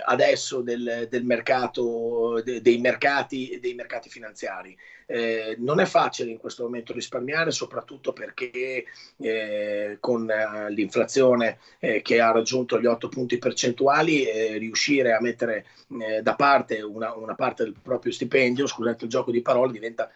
adesso 0.05 0.61
del, 0.61 1.07
del 1.09 1.25
mercato, 1.25 2.41
de, 2.43 2.61
dei, 2.61 2.77
mercati, 2.77 3.59
dei 3.61 3.73
mercati 3.73 4.09
finanziari. 4.09 4.75
Eh, 5.05 5.55
non 5.59 5.79
è 5.79 5.85
facile 5.85 6.31
in 6.31 6.37
questo 6.37 6.63
momento 6.63 6.93
risparmiare, 6.93 7.51
soprattutto 7.51 8.13
perché 8.13 8.85
eh, 9.17 9.97
con 9.99 10.29
eh, 10.29 10.71
l'inflazione 10.71 11.59
eh, 11.79 12.01
che 12.01 12.19
ha 12.19 12.31
raggiunto 12.31 12.79
gli 12.79 12.85
8 12.85 13.09
punti 13.09 13.37
percentuali, 13.37 14.25
eh, 14.25 14.57
riuscire 14.57 15.13
a 15.13 15.21
mettere 15.21 15.65
eh, 15.99 16.21
da 16.21 16.35
parte 16.35 16.81
una, 16.81 17.13
una, 17.15 17.35
parte 17.35 17.63
del 17.63 17.75
proprio 17.81 18.11
stipendio, 18.11 18.67
scusate 18.67 19.05
il 19.05 19.09
gioco 19.09 19.31
di 19.31 19.41
parole, 19.41 19.71
diventa 19.71 20.09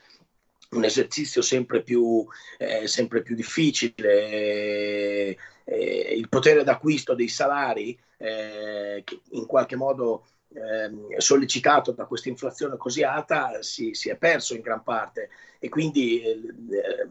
un 0.72 0.84
esercizio 0.84 1.42
sempre 1.42 1.84
più, 1.84 2.26
eh, 2.58 2.88
sempre 2.88 3.22
più 3.22 3.36
difficile. 3.36 5.38
Eh, 5.64 6.14
il 6.16 6.30
potere 6.30 6.64
d'acquisto 6.64 7.14
dei 7.14 7.28
salari, 7.28 7.98
eh, 8.18 9.02
che 9.04 9.22
in 9.32 9.46
qualche 9.46 9.76
modo 9.76 10.26
eh, 10.54 11.20
sollecitato 11.22 11.92
da 11.92 12.06
questa 12.06 12.30
inflazione 12.30 12.78
così 12.78 13.04
alta 13.04 13.62
si, 13.62 13.94
si, 13.94 14.10
è 14.10 14.16
perso 14.16 14.54
in 14.54 14.62
gran 14.62 14.84
parte 14.84 15.30
e 15.60 15.70
quindi 15.70 16.22
eh, 16.22 16.40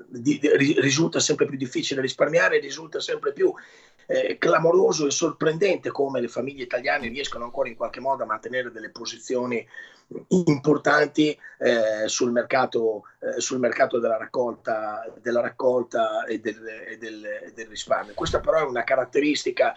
di, 0.09 0.39
di, 0.39 0.81
risulta 0.81 1.21
sempre 1.21 1.47
più 1.47 1.57
difficile 1.57 2.01
risparmiare, 2.01 2.59
risulta 2.59 3.01
sempre 3.01 3.33
più 3.33 3.53
eh, 4.07 4.39
clamoroso 4.39 5.07
e 5.07 5.11
sorprendente 5.11 5.91
come 5.91 6.21
le 6.21 6.29
famiglie 6.29 6.65
italiane 6.65 7.09
riescono 7.09 7.45
ancora 7.45 7.69
in 7.69 7.77
qualche 7.77 8.01
modo 8.01 8.25
a 8.25 8.27
mantenere 8.27 8.73
delle 8.73 8.91
posizioni 8.91 9.67
importanti 10.29 11.37
eh, 11.59 12.09
sul, 12.09 12.33
mercato, 12.33 13.05
eh, 13.21 13.41
sul 13.41 13.61
mercato 13.61 14.01
della 14.01 14.17
raccolta, 14.17 15.11
della 15.21 15.41
raccolta 15.41 16.25
e, 16.25 16.41
del, 16.41 16.67
e 16.67 16.99
del, 16.99 17.53
del 17.55 17.67
risparmio. 17.69 18.15
Questa 18.15 18.41
però 18.41 18.59
è 18.59 18.69
una 18.69 18.83
caratteristica 18.83 19.75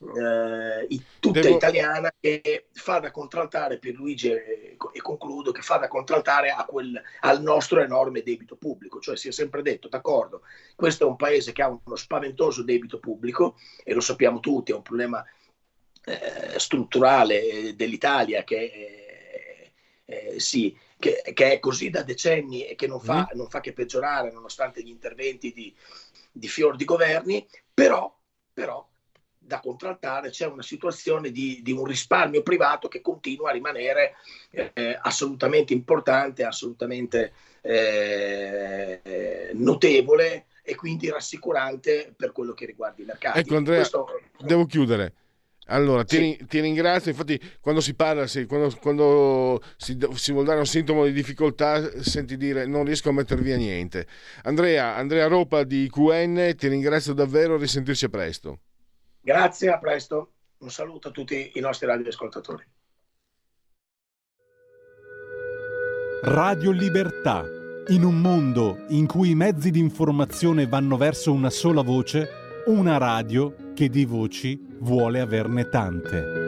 eh, 0.00 1.00
tutta 1.18 1.40
Devo... 1.40 1.56
italiana 1.56 2.12
che 2.20 2.66
fa 2.72 3.00
da 3.00 3.10
contraltare 3.10 3.78
per 3.78 3.94
Luigi 3.94 4.30
e, 4.30 4.76
e 4.92 5.00
concludo 5.00 5.50
che 5.50 5.62
fa 5.62 5.76
da 5.76 5.88
contraltare 5.88 6.54
quel, 6.68 7.00
al 7.20 7.42
nostro 7.42 7.80
enorme 7.80 8.22
debito 8.22 8.56
pubblico 8.56 9.00
cioè 9.00 9.16
si 9.16 9.28
è 9.28 9.32
sempre 9.32 9.62
detto 9.62 9.88
d'accordo 9.88 10.42
questo 10.76 11.04
è 11.04 11.08
un 11.08 11.16
paese 11.16 11.52
che 11.52 11.62
ha 11.62 11.68
uno 11.68 11.96
spaventoso 11.96 12.62
debito 12.62 13.00
pubblico 13.00 13.56
e 13.82 13.92
lo 13.92 14.00
sappiamo 14.00 14.38
tutti 14.38 14.70
è 14.70 14.74
un 14.74 14.82
problema 14.82 15.24
eh, 16.04 16.58
strutturale 16.58 17.74
dell'Italia 17.74 18.44
che 18.44 18.56
eh, 18.56 18.98
eh, 20.10 20.40
sì, 20.40 20.74
che, 20.98 21.22
che, 21.34 21.52
è 21.52 21.58
così 21.58 21.90
da 21.90 22.02
decenni 22.02 22.66
e 22.66 22.74
che 22.76 22.86
non 22.86 22.98
fa, 22.98 23.28
mm. 23.32 23.36
non 23.36 23.50
fa 23.50 23.60
che 23.60 23.74
peggiorare 23.74 24.32
nonostante 24.32 24.82
gli 24.82 24.88
interventi 24.88 25.52
di, 25.52 25.74
di 26.32 26.48
fior 26.48 26.76
di 26.76 26.86
governi, 26.86 27.46
però, 27.74 28.10
però 28.54 28.86
da 29.48 29.58
contrattare, 29.58 30.30
c'è 30.30 30.46
una 30.46 30.62
situazione 30.62 31.32
di, 31.32 31.60
di, 31.62 31.72
un 31.72 31.84
risparmio 31.84 32.42
privato 32.42 32.86
che 32.86 33.00
continua 33.00 33.48
a 33.48 33.52
rimanere 33.52 34.14
eh, 34.50 34.96
assolutamente 35.00 35.72
importante, 35.72 36.44
assolutamente 36.44 37.32
eh, 37.62 39.50
notevole 39.54 40.44
e 40.62 40.74
quindi 40.74 41.08
rassicurante 41.08 42.12
per 42.14 42.30
quello 42.30 42.52
che 42.52 42.66
riguarda 42.66 43.02
i 43.02 43.06
mercati. 43.06 43.38
Ecco 43.38 43.56
Andrea, 43.56 43.78
Questo... 43.78 44.06
devo 44.38 44.66
chiudere. 44.66 45.14
Allora, 45.70 46.04
ti, 46.04 46.16
sì. 46.16 46.46
ti, 46.46 46.60
ringrazio. 46.60 47.10
Infatti, 47.10 47.40
quando 47.60 47.80
si 47.80 47.94
parla, 47.94 48.26
sì, 48.26 48.46
quando, 48.46 48.74
quando 48.80 49.62
si, 49.76 49.98
si, 50.14 50.32
vuol 50.32 50.44
dare 50.44 50.58
un 50.58 50.66
sintomo 50.66 51.04
di 51.04 51.12
difficoltà, 51.12 52.02
senti 52.02 52.36
dire 52.36 52.66
non 52.66 52.84
riesco 52.84 53.10
a 53.10 53.12
mettere 53.12 53.42
via 53.42 53.56
niente. 53.56 54.06
Andrea, 54.44 54.94
Andrea 54.94 55.26
Ropa 55.26 55.64
di 55.64 55.88
QN, 55.90 56.54
ti 56.56 56.68
ringrazio 56.68 57.12
davvero. 57.12 57.58
Risentirci 57.58 58.08
presto. 58.08 58.60
Grazie, 59.20 59.70
a 59.70 59.78
presto. 59.78 60.32
Un 60.58 60.70
saluto 60.70 61.08
a 61.08 61.10
tutti 61.10 61.52
i 61.54 61.60
nostri 61.60 61.86
radioascoltatori. 61.86 62.64
Radio 66.22 66.72
Libertà. 66.72 67.44
In 67.88 68.02
un 68.02 68.20
mondo 68.20 68.84
in 68.88 69.06
cui 69.06 69.30
i 69.30 69.34
mezzi 69.34 69.70
di 69.70 69.78
informazione 69.78 70.66
vanno 70.66 70.96
verso 70.96 71.32
una 71.32 71.48
sola 71.48 71.82
voce, 71.82 72.28
una 72.66 72.98
radio 72.98 73.72
che 73.72 73.88
di 73.88 74.04
voci 74.04 74.60
vuole 74.80 75.20
averne 75.20 75.68
tante. 75.68 76.47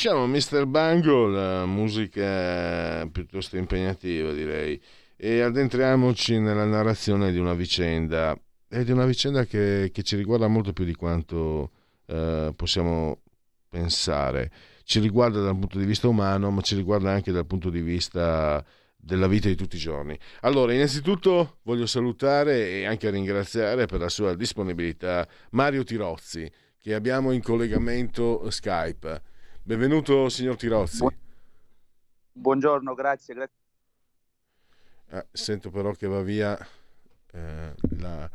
Lasciamo 0.00 0.28
Mr. 0.28 0.64
Bungle, 0.66 1.64
musica 1.64 3.04
piuttosto 3.10 3.56
impegnativa 3.56 4.32
direi, 4.32 4.80
e 5.16 5.40
addentriamoci 5.40 6.38
nella 6.38 6.64
narrazione 6.64 7.32
di 7.32 7.38
una 7.38 7.52
vicenda, 7.52 8.40
e 8.68 8.84
di 8.84 8.92
una 8.92 9.06
vicenda 9.06 9.44
che, 9.44 9.90
che 9.92 10.02
ci 10.04 10.14
riguarda 10.14 10.46
molto 10.46 10.72
più 10.72 10.84
di 10.84 10.94
quanto 10.94 11.72
eh, 12.06 12.52
possiamo 12.54 13.22
pensare. 13.68 14.52
Ci 14.84 15.00
riguarda 15.00 15.40
dal 15.40 15.58
punto 15.58 15.80
di 15.80 15.84
vista 15.84 16.06
umano, 16.06 16.52
ma 16.52 16.60
ci 16.60 16.76
riguarda 16.76 17.10
anche 17.10 17.32
dal 17.32 17.46
punto 17.46 17.68
di 17.68 17.80
vista 17.80 18.64
della 18.96 19.26
vita 19.26 19.48
di 19.48 19.56
tutti 19.56 19.74
i 19.74 19.80
giorni. 19.80 20.16
Allora, 20.42 20.72
innanzitutto 20.72 21.56
voglio 21.62 21.86
salutare 21.86 22.68
e 22.68 22.84
anche 22.84 23.10
ringraziare 23.10 23.86
per 23.86 23.98
la 23.98 24.08
sua 24.08 24.36
disponibilità 24.36 25.26
Mario 25.50 25.82
Tirozzi, 25.82 26.48
che 26.78 26.94
abbiamo 26.94 27.32
in 27.32 27.42
collegamento 27.42 28.48
Skype. 28.48 29.22
Benvenuto, 29.68 30.30
signor 30.30 30.56
Tirozzi. 30.56 31.06
Buongiorno, 32.32 32.94
grazie. 32.94 33.34
grazie. 33.34 33.54
Ah, 35.10 35.26
sento 35.30 35.68
però 35.68 35.92
che 35.92 36.06
va 36.06 36.22
via 36.22 36.58
eh, 37.32 37.74
la... 37.98 38.30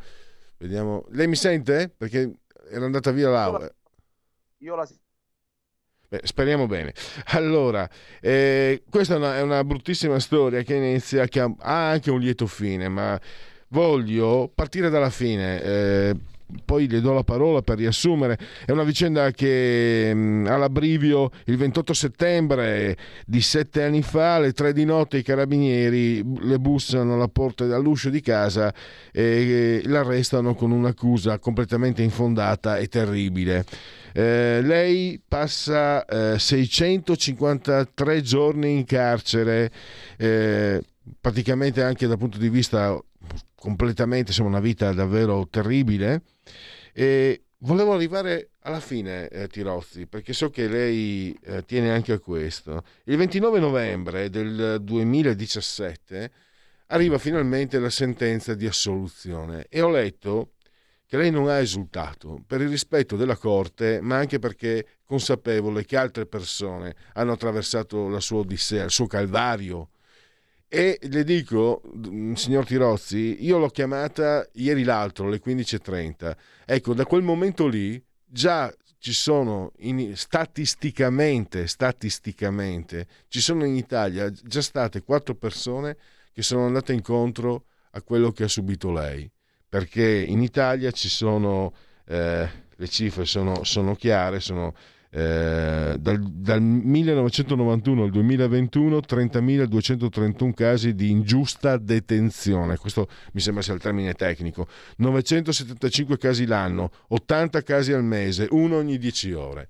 Vediamo. 0.58 1.06
Lei 1.10 1.28
mi 1.28 1.36
sente? 1.36 1.90
Perché 1.90 2.36
era 2.70 2.86
andata 2.86 3.10
via 3.10 3.30
Laura. 3.30 3.68
Io 4.60 4.76
la 4.76 4.86
sento. 4.86 5.02
Beh, 6.10 6.22
speriamo 6.24 6.68
bene. 6.68 6.94
Allora, 7.30 7.90
eh, 8.22 8.84
questa 8.88 9.16
è 9.16 9.18
una, 9.18 9.36
è 9.36 9.42
una, 9.42 9.64
bruttissima 9.64 10.20
storia 10.20 10.62
che 10.62 10.76
inizia, 10.76 11.26
che 11.26 11.40
ha, 11.40 11.56
anche 11.58 12.12
un 12.12 12.20
lieto 12.20 12.46
fine, 12.46 12.90
ma 12.90 13.20
voglio 13.70 14.52
partire 14.54 14.92
dalla 14.92 15.10
fine. 15.10 15.64
Eh, 15.64 16.16
poi 16.66 16.88
le 16.88 17.02
do 17.02 17.14
la 17.14 17.24
parola 17.24 17.62
per 17.62 17.78
riassumere. 17.78 18.38
È 18.66 18.72
una 18.72 18.84
vicenda 18.84 19.32
che 19.32 20.12
mh, 20.14 20.20
mm, 20.20 20.46
all'abbrivio 20.48 21.32
il 21.46 21.58
28 21.58 21.94
settembre 21.94 22.98
di 23.26 23.42
sette 23.42 23.84
anni 23.84 24.02
fa, 24.02 24.36
alle 24.36 24.54
tre 24.54 24.74
di 24.74 24.86
notte, 24.86 25.18
i 25.18 25.24
carabinieri 25.24 26.24
le 26.42 26.60
bussano 26.60 27.14
alla 27.16 27.28
porta 27.28 27.64
all'uscio 27.64 28.10
di 28.10 28.22
casa 28.22 28.74
e 29.12 29.82
l'arrestano 29.86 30.56
con 30.56 30.72
un'accusa 30.72 31.40
completamente 31.40 32.02
infondata 32.02 32.78
e 32.78 32.88
terribile. 32.88 33.66
Eh, 34.16 34.62
lei 34.62 35.20
passa 35.28 36.06
eh, 36.06 36.38
653 36.38 38.22
giorni 38.22 38.74
in 38.74 38.86
carcere, 38.86 39.72
eh, 40.18 40.84
praticamente 41.20 41.82
anche 41.82 42.06
dal 42.06 42.20
punto 42.20 42.38
di 42.38 42.50
vista 42.50 42.96
completamente, 43.64 44.32
insomma, 44.32 44.50
una 44.50 44.60
vita 44.60 44.92
davvero 44.92 45.48
terribile. 45.50 46.24
E 46.92 47.44
volevo 47.60 47.94
arrivare 47.94 48.50
alla 48.64 48.82
fine, 48.82 49.30
eh, 49.30 49.48
Tirozzi, 49.48 50.06
perché 50.06 50.34
so 50.34 50.50
che 50.50 50.68
lei 50.68 51.34
eh, 51.46 51.64
tiene 51.64 51.90
anche 51.92 52.12
a 52.12 52.20
questo. 52.20 52.84
Il 53.06 53.16
29 53.16 53.60
novembre 53.60 54.30
del 54.30 54.80
2017 54.82 56.32
arriva 56.88 57.18
finalmente 57.18 57.80
la 57.80 57.90
sentenza 57.90 58.54
di 58.54 58.68
assoluzione 58.68 59.68
e 59.70 59.80
ho 59.80 59.90
letto 59.90 60.52
che 61.08 61.16
lei 61.16 61.32
non 61.32 61.48
ha 61.48 61.60
esultato 61.60 62.44
per 62.46 62.60
il 62.60 62.68
rispetto 62.68 63.16
della 63.16 63.38
Corte, 63.38 64.02
ma 64.02 64.18
anche 64.18 64.40
perché 64.40 64.86
consapevole 65.06 65.86
che 65.86 65.96
altre 65.96 66.26
persone 66.26 66.96
hanno 67.14 67.32
attraversato 67.32 68.10
la 68.10 68.20
sua 68.20 68.40
odissea, 68.40 68.84
il 68.84 68.92
suo 68.92 69.08
calvario 69.08 69.88
e 70.76 70.98
le 71.04 71.24
dico, 71.24 71.84
mm, 71.96 72.34
signor 72.34 72.66
Tirozzi, 72.66 73.46
io 73.46 73.60
l'ho 73.60 73.70
chiamata 73.70 74.44
ieri 74.54 74.84
l'altro 74.84 75.28
alle 75.28 75.40
15.30. 75.40 76.36
Ecco, 76.66 76.96
da 76.96 77.06
quel 77.06 77.22
momento 77.22 77.68
lì 77.68 78.04
già 78.26 78.74
ci 78.98 79.14
sono 79.14 79.74
in, 79.82 80.18
statisticamente, 80.18 81.68
statisticamente, 81.68 83.06
ci 83.28 83.40
sono 83.40 83.66
in 83.66 83.76
Italia 83.76 84.32
già 84.32 84.64
state 84.64 85.04
quattro 85.04 85.36
persone 85.36 85.96
che 86.32 86.42
sono 86.42 86.66
andate 86.66 86.92
incontro 86.92 87.66
a 87.92 88.02
quello 88.02 88.32
che 88.32 88.46
ha 88.46 88.48
subito 88.48 88.92
lei. 88.92 89.30
Perché 89.70 90.26
in 90.28 90.42
Italia 90.42 90.90
ci 90.90 91.08
sono, 91.08 91.72
eh, 92.08 92.50
le 92.76 92.88
cifre 92.88 93.26
sono, 93.26 93.64
sono 93.64 93.94
chiare, 93.94 94.40
sono 94.40 94.74
eh, 95.16 95.96
dal, 96.00 96.20
dal, 96.20 96.60
1991 96.60 98.04
al 98.04 98.10
2021 98.10 98.98
30.231 98.98 100.54
casi 100.54 100.96
di 100.96 101.12
ingiusta 101.12 101.78
detenzione, 101.78 102.78
questo 102.78 103.08
mi 103.34 103.40
sembra 103.40 103.62
sia 103.62 103.76
il 103.76 103.80
termine 103.80 104.14
tecnico, 104.14 104.68
975 104.98 106.18
casi 106.18 106.48
l'anno, 106.48 106.92
80 107.10 107.62
casi 107.62 107.94
al 107.94 108.04
mese, 108.04 108.48
uno 108.50 108.78
ogni 108.78 108.98
10 108.98 109.34
ore. 109.34 109.70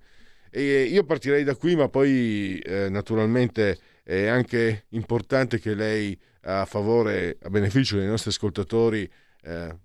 E 0.49 0.83
io 0.83 1.03
partirei 1.03 1.43
da 1.43 1.55
qui, 1.55 1.75
ma 1.75 1.89
poi 1.89 2.57
eh, 2.59 2.87
naturalmente 2.89 3.77
è 4.01 4.27
anche 4.27 4.85
importante 4.89 5.59
che 5.59 5.73
lei 5.73 6.17
a 6.43 6.63
favore, 6.63 7.37
a 7.41 7.49
beneficio 7.49 7.97
dei 7.97 8.07
nostri 8.07 8.29
ascoltatori, 8.29 9.09
eh, 9.41 9.75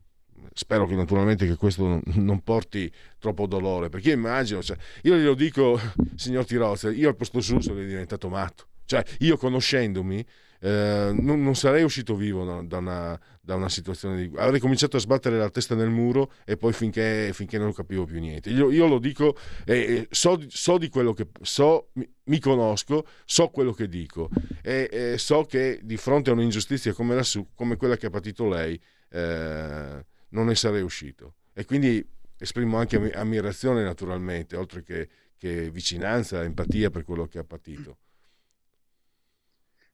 spero 0.53 0.87
che 0.87 0.95
naturalmente 0.95 1.47
che 1.47 1.57
questo 1.57 2.01
non 2.05 2.41
porti 2.43 2.91
troppo 3.19 3.47
dolore, 3.47 3.89
perché 3.89 4.09
io 4.09 4.15
immagino, 4.15 4.63
cioè, 4.63 4.77
io 5.03 5.17
glielo 5.17 5.35
dico, 5.35 5.79
signor 6.17 6.45
Tirozzi, 6.45 6.89
io 6.89 7.09
al 7.09 7.17
posto 7.17 7.41
suo 7.41 7.61
sono 7.61 7.81
diventato 7.81 8.29
matto, 8.29 8.67
cioè 8.85 9.03
io 9.21 9.37
conoscendomi 9.37 10.25
eh, 10.61 11.11
non, 11.15 11.43
non, 11.43 11.55
sarei 11.55 11.85
uscito 11.85 12.17
vivo 12.17 12.43
no, 12.43 12.65
da, 12.65 12.79
una, 12.79 13.21
da, 13.41 13.55
una, 13.55 13.69
situazione 13.69 14.17
di... 14.17 14.37
avrei 14.37 14.59
cominciato 14.59 14.97
a 14.97 15.01
sbattere 15.01 15.39
la 15.39 15.51
testa 15.51 15.77
nel 15.77 15.89
muro 15.89 16.33
e 16.45 16.57
poi 16.57 16.73
finché, 16.73 17.31
finché 17.33 17.59
non 17.59 17.73
capivo 17.73 18.05
più 18.05 18.19
niente. 18.19 18.51
Io, 18.51 18.71
io 18.71 18.87
lo 18.89 18.99
dico, 18.99 19.37
eh, 19.65 20.09
so, 20.11 20.39
so, 20.49 20.79
di 20.79 20.89
quello 20.89 21.13
che... 21.13 21.29
so, 21.43 21.91
mi, 21.93 22.11
mi, 22.25 22.41
conosco, 22.41 23.07
so 23.25 23.49
quello 23.49 23.73
che 23.73 23.89
dico 23.89 24.31
e 24.63 24.89
eh, 24.91 25.19
so 25.19 25.45
che 25.45 25.81
di 25.83 25.97
fronte 25.97 26.31
a 26.31 26.33
un'ingiustizia 26.33 26.93
come, 26.93 27.15
la, 27.15 27.25
come 27.55 27.77
quella 27.77 27.97
che 27.97 28.07
ha 28.07 28.11
patito 28.11 28.49
lei... 28.49 28.81
Eh, 29.11 30.05
non 30.31 30.47
ne 30.47 30.55
sarei 30.55 30.83
uscito. 30.83 31.35
E 31.53 31.65
quindi 31.65 32.07
esprimo 32.39 32.79
anche 32.79 33.13
ammirazione 33.13 33.83
naturalmente, 33.83 34.57
oltre 34.57 34.83
che, 34.83 35.09
che 35.37 35.71
vicinanza, 35.71 36.43
empatia 36.43 36.91
per 36.91 37.05
quello 37.05 37.27
che 37.27 37.39
ha 37.39 37.45
patito. 37.45 37.99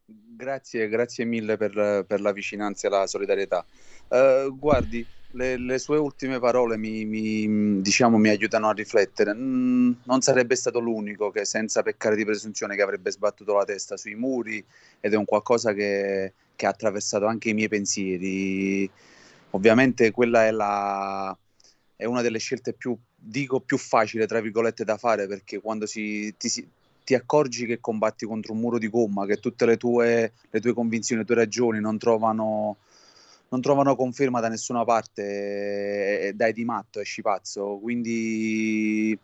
Grazie, 0.06 0.88
grazie 0.88 1.24
mille 1.24 1.56
per, 1.56 2.04
per 2.06 2.20
la 2.20 2.32
vicinanza 2.32 2.86
e 2.86 2.90
la 2.90 3.06
solidarietà. 3.06 3.64
Uh, 4.08 4.56
guardi, 4.58 5.06
le, 5.30 5.56
le, 5.56 5.78
sue 5.78 5.96
ultime 5.96 6.38
parole 6.38 6.76
mi, 6.76 7.04
mi, 7.04 7.80
diciamo, 7.80 8.18
mi 8.18 8.28
aiutano 8.28 8.68
a 8.68 8.72
riflettere. 8.72 9.34
Mm, 9.34 9.92
non 10.04 10.20
sarebbe 10.20 10.56
stato 10.56 10.78
l'unico 10.80 11.30
che, 11.30 11.44
senza 11.44 11.82
peccare 11.82 12.16
di 12.16 12.24
presunzione, 12.24 12.76
che 12.76 12.82
avrebbe 12.82 13.10
sbattuto 13.10 13.54
la 13.54 13.64
testa 13.64 13.96
sui 13.96 14.14
muri 14.14 14.62
ed 15.00 15.12
è 15.12 15.16
un 15.16 15.24
qualcosa 15.24 15.72
che, 15.72 16.32
che 16.54 16.66
ha 16.66 16.70
attraversato 16.70 17.26
anche 17.26 17.50
i 17.50 17.54
miei 17.54 17.68
pensieri. 17.68 18.90
Ovviamente 19.54 20.10
quella 20.10 20.46
è, 20.46 20.50
la, 20.50 21.36
è 21.94 22.04
una 22.04 22.22
delle 22.22 22.38
scelte 22.38 22.72
più, 22.72 22.96
dico, 23.14 23.60
più 23.60 23.78
facile, 23.78 24.26
tra 24.26 24.40
virgolette, 24.40 24.84
da 24.84 24.96
fare 24.96 25.28
perché 25.28 25.60
quando 25.60 25.86
si, 25.86 26.34
ti, 26.36 26.48
si, 26.48 26.68
ti 27.04 27.14
accorgi 27.14 27.64
che 27.64 27.80
combatti 27.80 28.26
contro 28.26 28.52
un 28.52 28.58
muro 28.58 28.78
di 28.78 28.88
gomma, 28.88 29.26
che 29.26 29.36
tutte 29.36 29.64
le 29.64 29.76
tue, 29.76 30.32
le 30.50 30.60
tue 30.60 30.72
convinzioni, 30.72 31.20
le 31.20 31.26
tue 31.26 31.36
ragioni 31.36 31.78
non 31.80 31.98
trovano, 31.98 32.78
non 33.50 33.60
trovano 33.60 33.94
conferma 33.94 34.40
da 34.40 34.48
nessuna 34.48 34.84
parte, 34.84 36.20
e 36.20 36.32
dai 36.34 36.52
di 36.52 36.64
matto, 36.64 36.98
esci 36.98 37.22
pazzo. 37.22 37.78
Quindi 37.80 39.16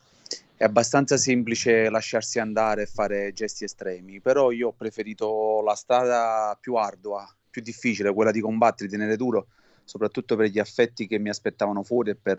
è 0.56 0.62
abbastanza 0.62 1.16
semplice 1.16 1.90
lasciarsi 1.90 2.38
andare 2.38 2.82
e 2.82 2.86
fare 2.86 3.32
gesti 3.32 3.64
estremi, 3.64 4.20
però 4.20 4.52
io 4.52 4.68
ho 4.68 4.74
preferito 4.76 5.60
la 5.64 5.74
strada 5.74 6.56
più 6.60 6.76
ardua, 6.76 7.28
più 7.50 7.62
difficile, 7.62 8.14
quella 8.14 8.30
di 8.30 8.40
combattere, 8.40 8.88
di 8.88 8.96
tenere 8.96 9.16
duro, 9.16 9.48
soprattutto 9.90 10.36
per 10.36 10.50
gli 10.50 10.60
affetti 10.60 11.08
che 11.08 11.18
mi 11.18 11.30
aspettavano 11.30 11.82
fuori 11.82 12.10
e 12.10 12.14
per, 12.14 12.38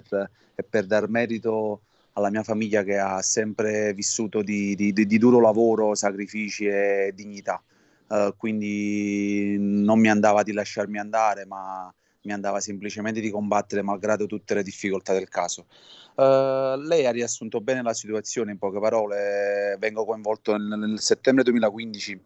e 0.55 0.63
per 0.63 0.85
dar 0.85 1.09
merito 1.09 1.81
alla 2.13 2.29
mia 2.29 2.43
famiglia 2.43 2.81
che 2.81 2.97
ha 2.97 3.21
sempre 3.21 3.93
vissuto 3.93 4.41
di, 4.41 4.73
di, 4.73 4.93
di 4.93 5.17
duro 5.17 5.41
lavoro, 5.41 5.93
sacrifici 5.93 6.65
e 6.65 7.11
dignità. 7.13 7.61
Uh, 8.07 8.33
quindi 8.37 9.57
non 9.59 9.99
mi 9.99 10.09
andava 10.09 10.43
di 10.43 10.53
lasciarmi 10.53 10.97
andare, 10.97 11.45
ma 11.45 11.93
mi 12.21 12.31
andava 12.31 12.61
semplicemente 12.61 13.19
di 13.19 13.29
combattere 13.29 13.81
malgrado 13.81 14.27
tutte 14.27 14.53
le 14.53 14.63
difficoltà 14.63 15.11
del 15.11 15.27
caso. 15.27 15.65
Uh, 16.15 16.79
lei 16.79 17.05
ha 17.05 17.11
riassunto 17.11 17.59
bene 17.59 17.81
la 17.81 17.93
situazione 17.93 18.51
in 18.51 18.59
poche 18.59 18.79
parole. 18.79 19.75
Vengo 19.77 20.05
coinvolto 20.05 20.55
nel, 20.55 20.79
nel 20.79 20.99
settembre 21.01 21.43
2015 21.43 22.21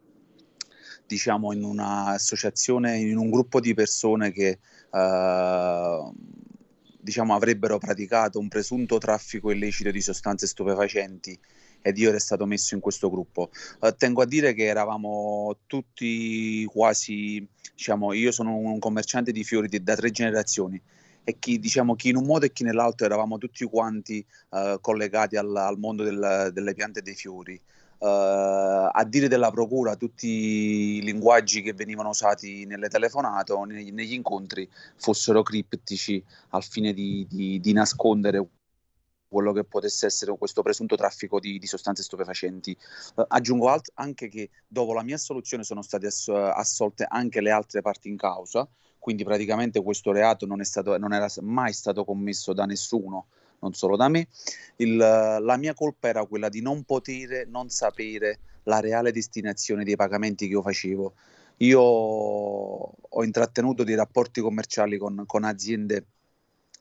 diciamo 1.06 1.52
in 1.52 1.62
un'associazione, 1.62 2.96
in 2.96 3.16
un 3.16 3.30
gruppo 3.30 3.60
di 3.60 3.74
persone 3.74 4.32
che 4.32 4.58
eh, 4.92 6.10
diciamo, 7.06 7.34
avrebbero 7.34 7.78
praticato 7.78 8.38
un 8.38 8.48
presunto 8.48 8.98
traffico 8.98 9.50
illecito 9.50 9.90
di 9.90 10.00
sostanze 10.00 10.46
stupefacenti 10.46 11.38
ed 11.80 11.98
io 11.98 12.08
ero 12.08 12.18
stato 12.18 12.46
messo 12.46 12.74
in 12.74 12.80
questo 12.80 13.08
gruppo. 13.08 13.50
Uh, 13.80 13.94
tengo 13.96 14.22
a 14.22 14.26
dire 14.26 14.54
che 14.54 14.64
eravamo 14.64 15.58
tutti 15.66 16.64
quasi, 16.64 17.46
diciamo, 17.74 18.12
io 18.12 18.32
sono 18.32 18.56
un 18.56 18.80
commerciante 18.80 19.30
di 19.30 19.44
fiori 19.44 19.68
di, 19.68 19.80
da 19.80 19.94
tre 19.94 20.10
generazioni 20.10 20.82
e 21.22 21.38
chi, 21.38 21.60
diciamo, 21.60 21.94
chi 21.94 22.08
in 22.08 22.16
un 22.16 22.24
modo 22.24 22.44
e 22.44 22.52
chi 22.52 22.64
nell'altro 22.64 23.06
eravamo 23.06 23.38
tutti 23.38 23.64
quanti 23.66 24.24
uh, 24.50 24.80
collegati 24.80 25.36
al, 25.36 25.54
al 25.54 25.78
mondo 25.78 26.02
del, 26.02 26.50
delle 26.52 26.74
piante 26.74 26.98
e 26.98 27.02
dei 27.02 27.14
fiori. 27.14 27.60
Uh, 27.98 28.90
a 28.92 29.04
dire 29.08 29.26
della 29.26 29.50
procura, 29.50 29.96
tutti 29.96 30.28
i 30.28 31.02
linguaggi 31.02 31.62
che 31.62 31.72
venivano 31.72 32.10
usati 32.10 32.66
nelle 32.66 32.88
telefonate 32.88 33.52
o 33.52 33.64
negli, 33.64 33.90
negli 33.90 34.12
incontri 34.12 34.68
fossero 34.96 35.42
criptici 35.42 36.22
al 36.50 36.62
fine 36.62 36.92
di, 36.92 37.26
di, 37.26 37.58
di, 37.58 37.72
nascondere 37.72 38.46
quello 39.26 39.52
che 39.52 39.64
potesse 39.64 40.04
essere 40.04 40.36
questo 40.36 40.60
presunto 40.60 40.94
traffico 40.94 41.40
di, 41.40 41.58
di 41.58 41.66
sostanze 41.66 42.02
stupefacenti. 42.02 42.76
Uh, 43.14 43.24
aggiungo 43.28 43.70
alt- 43.70 43.92
anche 43.94 44.28
che 44.28 44.50
dopo 44.68 44.92
la 44.92 45.02
mia 45.02 45.14
assoluzione 45.14 45.64
sono 45.64 45.80
state 45.80 46.06
ass- 46.08 46.28
assolte 46.28 47.06
anche 47.08 47.40
le 47.40 47.50
altre 47.50 47.80
parti 47.80 48.08
in 48.08 48.18
causa, 48.18 48.68
quindi 48.98 49.24
praticamente 49.24 49.82
questo 49.82 50.12
reato 50.12 50.44
non, 50.44 50.62
stato, 50.64 50.98
non 50.98 51.14
era 51.14 51.28
mai 51.40 51.72
stato 51.72 52.04
commesso 52.04 52.52
da 52.52 52.66
nessuno 52.66 53.28
non 53.60 53.72
solo 53.74 53.96
da 53.96 54.08
me. 54.08 54.28
Il, 54.76 54.96
la 54.96 55.56
mia 55.56 55.74
colpa 55.74 56.08
era 56.08 56.24
quella 56.26 56.48
di 56.48 56.60
non 56.60 56.84
poter, 56.84 57.46
non 57.48 57.68
sapere 57.68 58.40
la 58.64 58.80
reale 58.80 59.12
destinazione 59.12 59.84
dei 59.84 59.96
pagamenti 59.96 60.46
che 60.46 60.52
io 60.52 60.62
facevo. 60.62 61.14
Io 61.58 61.80
ho 61.80 63.24
intrattenuto 63.24 63.84
dei 63.84 63.94
rapporti 63.94 64.40
commerciali 64.40 64.98
con, 64.98 65.24
con 65.26 65.44
aziende 65.44 66.04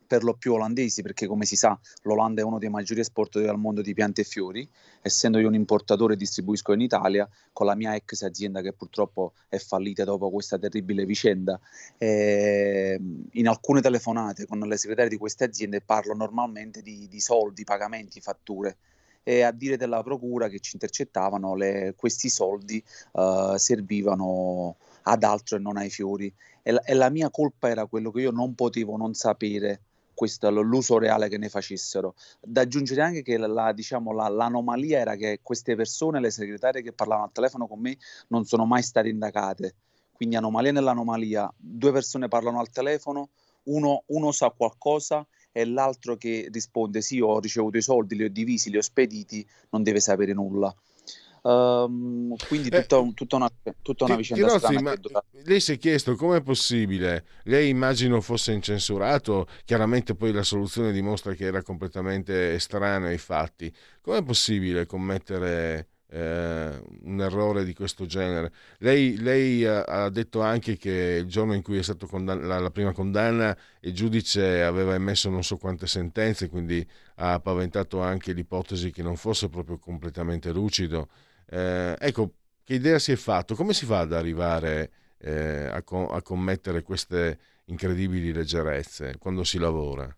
per 0.06 0.24
lo 0.24 0.34
più 0.34 0.54
olandesi, 0.54 1.02
perché 1.02 1.28
come 1.28 1.46
si 1.46 1.56
sa 1.56 1.78
l'Olanda 2.04 2.42
è 2.42 2.44
uno 2.44 2.60
dei 2.60 2.70
maggiori 2.70 3.00
esportatori 3.00 3.50
al 3.50 3.58
mondo 3.58 3.82
di 3.82 3.94
piante 3.94 4.22
e 4.22 4.24
fiori, 4.24 4.68
essendo 5.02 5.40
io 5.40 5.48
un 5.48 5.56
importatore 5.56 6.16
distribuisco 6.16 6.74
in 6.74 6.82
Italia, 6.82 7.28
con 7.52 7.66
la 7.66 7.76
mia 7.76 7.96
ex 7.96 8.22
azienda 8.22 8.62
che 8.62 8.74
purtroppo 8.74 9.34
è 9.50 9.58
fallita 9.58 10.04
dopo 10.04 10.30
questa 10.30 10.58
terribile 10.58 11.06
vicenda. 11.06 11.60
E 11.98 13.00
in 13.32 13.48
alcune 13.48 13.82
telefonate 13.82 14.46
con 14.46 14.60
le 14.60 14.78
segretarie 14.78 15.10
di 15.10 15.18
queste 15.18 15.44
aziende 15.44 15.82
parlo 15.82 16.14
normalmente 16.14 16.82
di, 16.82 17.08
di 17.08 17.20
soldi, 17.20 17.64
pagamenti, 17.64 18.22
fatture 18.22 18.78
e 19.28 19.42
a 19.42 19.52
dire 19.52 19.76
della 19.76 20.04
procura 20.04 20.48
che 20.50 20.60
ci 20.60 20.72
intercettavano 20.74 21.56
le, 21.56 21.96
questi 21.98 22.30
soldi 22.30 22.82
uh, 23.14 23.58
servivano 23.58 24.76
ad 25.02 25.24
altro 25.24 25.58
e 25.58 25.60
non 25.60 25.78
ai 25.78 25.90
fiori 25.90 26.32
e 26.62 26.72
la, 26.72 26.82
e 26.84 26.94
la, 26.94 27.10
mia 27.10 27.32
colpa 27.32 27.70
era 27.70 27.88
quello 27.88 28.12
che 28.12 28.22
io 28.22 28.30
non 28.30 28.54
potevo 28.54 28.98
non 28.98 29.16
sapere 29.16 29.82
questo, 30.16 30.50
l'uso 30.50 30.98
reale 30.98 31.30
che 31.30 31.38
ne 31.38 31.50
facessero. 31.50 32.16
Da 32.42 32.62
aggiungere 32.62 33.02
anche 33.02 33.22
che 33.22 33.38
la, 33.38 33.72
diciamo, 33.72 34.12
la, 34.12 34.28
l'anomalia 34.28 34.98
era 34.98 35.16
che 35.16 35.42
queste 35.44 35.76
persone, 35.76 36.20
le 36.20 36.32
segretarie 36.32 36.82
che 36.82 36.94
parlavano 36.94 37.28
al 37.28 37.34
telefono 37.34 37.68
con 37.68 37.80
me, 37.80 37.98
non 38.30 38.46
sono 38.46 38.66
mai 38.66 38.82
state 38.82 39.10
indagate. 39.10 39.76
Quindi 40.12 40.36
anomalia 40.36 40.72
nell'anomalia, 40.72 41.54
due 41.56 41.92
persone 41.92 42.28
parlano 42.28 42.60
al 42.60 42.72
telefono, 42.72 43.30
uno, 43.66 44.04
uno 44.08 44.32
sa 44.32 44.50
qualcosa 44.50 45.28
e 45.52 45.66
l'altro 45.66 46.16
che 46.16 46.50
risponde 46.52 47.02
sì, 47.02 47.20
ho 47.20 47.40
ricevuto 47.40 47.78
i 47.78 47.82
soldi, 47.82 48.16
li 48.16 48.24
ho 48.24 48.30
divisi, 48.30 48.70
li 48.70 48.78
ho 48.78 48.82
spediti, 48.82 49.48
non 49.70 49.84
deve 49.84 50.00
sapere 50.00 50.34
nulla. 50.34 50.74
Um, 51.46 52.36
quindi 52.48 52.70
eh, 52.70 52.82
tutta, 52.82 53.08
tutta, 53.14 53.36
una, 53.36 53.52
tutta 53.84 54.06
una 54.06 54.16
vicenda 54.16 54.48
Tirozzi, 54.48 54.74
strana. 54.74 54.96
Lei 55.44 55.60
si 55.60 55.74
è 55.74 55.78
chiesto 55.78 56.16
come 56.16 56.38
è 56.38 56.42
possibile? 56.42 57.24
Lei 57.44 57.70
immagino 57.70 58.20
fosse 58.20 58.52
incensurato, 58.52 59.46
chiaramente 59.64 60.16
poi 60.16 60.32
la 60.32 60.42
soluzione 60.42 60.92
dimostra 60.92 61.36
che 61.36 61.46
era 61.46 61.62
completamente 61.62 62.54
estraneo 62.54 63.10
ai 63.10 63.20
fatti. 63.20 63.72
Come 64.02 64.18
è 64.18 64.24
possibile 64.24 64.88
commettere 64.88 65.90
eh, 66.10 66.82
un 67.04 67.22
errore 67.22 67.64
di 67.64 67.76
questo 67.76 68.08
genere? 68.08 68.52
Lei, 68.80 69.16
lei 69.18 69.64
ha, 69.66 69.84
ha, 69.84 70.10
detto 70.10 70.42
anche 70.42 70.78
che 70.78 71.20
il 71.22 71.28
giorno 71.28 71.54
in 71.54 71.62
cui 71.62 71.78
è 71.78 71.84
stata 71.84 72.08
condann- 72.08 72.48
la, 72.48 72.58
la 72.58 72.72
prima 72.72 72.92
condanna 72.92 73.56
il 73.82 73.94
giudice 73.94 74.64
aveva 74.64 74.96
emesso 74.96 75.30
non 75.30 75.44
so 75.44 75.58
quante 75.58 75.86
sentenze, 75.86 76.50
quindi 76.50 76.84
ha 77.18 77.40
paventato 77.40 78.02
anche 78.02 78.34
l'ipotesi 78.34 78.90
che 78.90 79.04
non 79.04 79.16
fosse 79.16 79.48
proprio 79.48 79.78
completamente 79.78 80.52
lucido. 80.52 81.08
Eh, 81.48 81.96
ecco, 82.00 82.34
che 82.64 82.74
idea 82.76 83.00
si 83.00 83.12
è 83.12 83.16
fatto? 83.16 83.56
Come 83.56 83.74
si 83.74 83.86
fa 83.86 84.00
ad 84.00 84.14
arrivare 84.14 84.92
eh, 85.18 85.68
a, 85.68 85.82
co- 85.84 86.10
a 86.10 86.22
commettere 86.22 86.82
queste 86.82 87.40
incredibili 87.66 88.34
leggerezze 88.34 89.18
quando 89.18 89.44
si 89.44 89.58
lavora? 89.60 90.16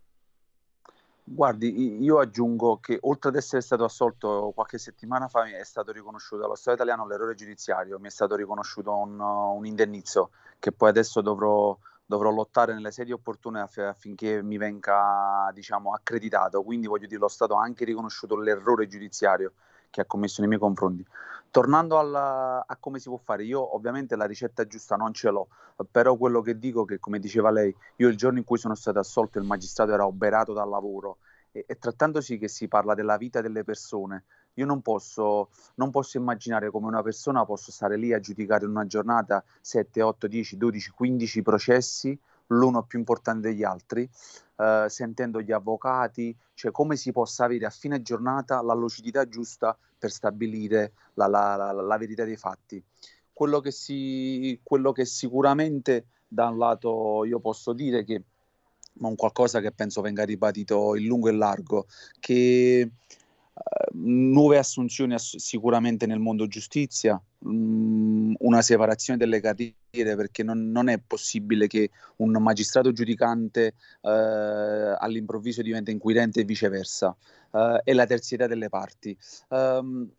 Guardi, 1.30 2.02
io 2.02 2.18
aggiungo 2.20 2.78
che 2.78 2.98
oltre 3.02 3.28
ad 3.28 3.36
essere 3.36 3.60
stato 3.60 3.84
assolto 3.84 4.50
qualche 4.54 4.78
settimana 4.78 5.28
fa, 5.28 5.44
è 5.44 5.62
stato 5.62 5.92
riconosciuto 5.92 6.40
dallo 6.40 6.54
Stato 6.54 6.76
italiano 6.76 7.06
l'errore 7.06 7.34
giudiziario, 7.34 7.98
mi 7.98 8.06
è 8.06 8.10
stato 8.10 8.34
riconosciuto 8.34 8.96
un, 8.96 9.20
un 9.20 9.66
indennizzo 9.66 10.30
che 10.58 10.72
poi 10.72 10.88
adesso 10.88 11.20
dovrò, 11.20 11.76
dovrò 12.06 12.30
lottare 12.30 12.72
nelle 12.72 12.90
sedi 12.90 13.12
opportune 13.12 13.60
aff- 13.60 13.76
affinché 13.78 14.42
mi 14.42 14.56
venga 14.56 15.50
diciamo, 15.52 15.92
accreditato. 15.92 16.62
Quindi 16.62 16.86
voglio 16.86 17.06
dire, 17.06 17.20
lo 17.20 17.28
Stato 17.28 17.58
ha 17.58 17.62
anche 17.62 17.84
riconosciuto 17.84 18.36
l'errore 18.40 18.86
giudiziario 18.86 19.52
che 19.90 20.00
ha 20.00 20.04
commesso 20.04 20.40
nei 20.40 20.48
miei 20.48 20.60
confronti. 20.60 21.04
Tornando 21.50 21.98
alla, 21.98 22.64
a 22.66 22.76
come 22.76 22.98
si 22.98 23.08
può 23.08 23.16
fare, 23.16 23.44
io 23.44 23.74
ovviamente 23.74 24.16
la 24.16 24.26
ricetta 24.26 24.66
giusta 24.66 24.96
non 24.96 25.12
ce 25.12 25.30
l'ho, 25.30 25.48
però 25.90 26.16
quello 26.16 26.42
che 26.42 26.58
dico 26.58 26.82
è 26.82 26.86
che, 26.86 26.98
come 26.98 27.18
diceva 27.18 27.50
lei, 27.50 27.74
io 27.96 28.08
il 28.08 28.16
giorno 28.16 28.38
in 28.38 28.44
cui 28.44 28.58
sono 28.58 28.74
stato 28.74 28.98
assolto 28.98 29.38
il 29.38 29.44
magistrato 29.44 29.92
era 29.92 30.06
oberato 30.06 30.52
dal 30.52 30.68
lavoro 30.68 31.18
e, 31.52 31.64
e 31.66 31.78
trattandosi 31.78 32.38
che 32.38 32.48
si 32.48 32.68
parla 32.68 32.94
della 32.94 33.16
vita 33.16 33.40
delle 33.40 33.64
persone, 33.64 34.24
io 34.54 34.66
non 34.66 34.82
posso, 34.82 35.50
non 35.76 35.90
posso, 35.90 36.18
immaginare 36.18 36.70
come 36.70 36.86
una 36.86 37.02
persona 37.02 37.44
possa 37.44 37.70
stare 37.70 37.96
lì 37.96 38.12
a 38.12 38.20
giudicare 38.20 38.64
in 38.64 38.70
una 38.70 38.86
giornata 38.86 39.42
7, 39.60 40.02
8, 40.02 40.26
10, 40.26 40.56
12, 40.56 40.90
15 40.90 41.42
processi 41.42 42.18
l'uno 42.48 42.82
più 42.84 42.98
importante 42.98 43.48
degli 43.48 43.64
altri, 43.64 44.08
eh, 44.56 44.86
sentendo 44.88 45.40
gli 45.40 45.52
avvocati, 45.52 46.36
cioè 46.54 46.70
come 46.70 46.96
si 46.96 47.12
possa 47.12 47.44
avere 47.44 47.66
a 47.66 47.70
fine 47.70 48.02
giornata 48.02 48.62
la 48.62 48.74
lucidità 48.74 49.26
giusta 49.28 49.76
per 49.98 50.10
stabilire 50.10 50.92
la, 51.14 51.26
la, 51.26 51.56
la, 51.56 51.72
la 51.72 51.96
verità 51.96 52.24
dei 52.24 52.36
fatti. 52.36 52.82
Quello 53.32 53.60
che, 53.60 53.70
si, 53.70 54.58
quello 54.62 54.92
che 54.92 55.04
sicuramente 55.04 56.06
da 56.26 56.48
un 56.48 56.58
lato 56.58 57.24
io 57.24 57.38
posso 57.38 57.72
dire 57.72 58.04
che 58.04 58.22
ma 58.98 59.08
un 59.08 59.14
qualcosa 59.14 59.60
che 59.60 59.70
penso 59.70 60.00
venga 60.00 60.24
ribadito 60.24 60.96
in 60.96 61.06
lungo 61.06 61.28
e 61.28 61.32
largo, 61.32 61.86
che 62.18 62.90
nuove 63.92 64.58
assunzioni 64.58 65.14
ass- 65.14 65.36
sicuramente 65.36 66.06
nel 66.06 66.18
mondo 66.18 66.46
giustizia, 66.46 67.20
mh, 67.38 67.50
mm, 67.50 68.34
una 68.40 68.62
separazione 68.62 69.18
delle 69.18 69.40
carriere 69.40 69.74
perché 70.16 70.42
non, 70.42 70.70
non, 70.70 70.88
è 70.88 70.98
possibile 71.04 71.66
che 71.66 71.90
un 72.16 72.30
magistrato 72.32 72.92
giudicante 72.92 73.74
eh, 74.02 74.96
all'improvviso 74.98 75.62
diventa 75.62 75.90
inquirente 75.90 76.40
e 76.40 76.44
viceversa, 76.44 77.16
eh, 77.52 77.80
e 77.84 77.92
la 77.94 78.06
terzietà 78.06 78.46
delle 78.46 78.68
parti. 78.68 79.16
Um, 79.48 80.10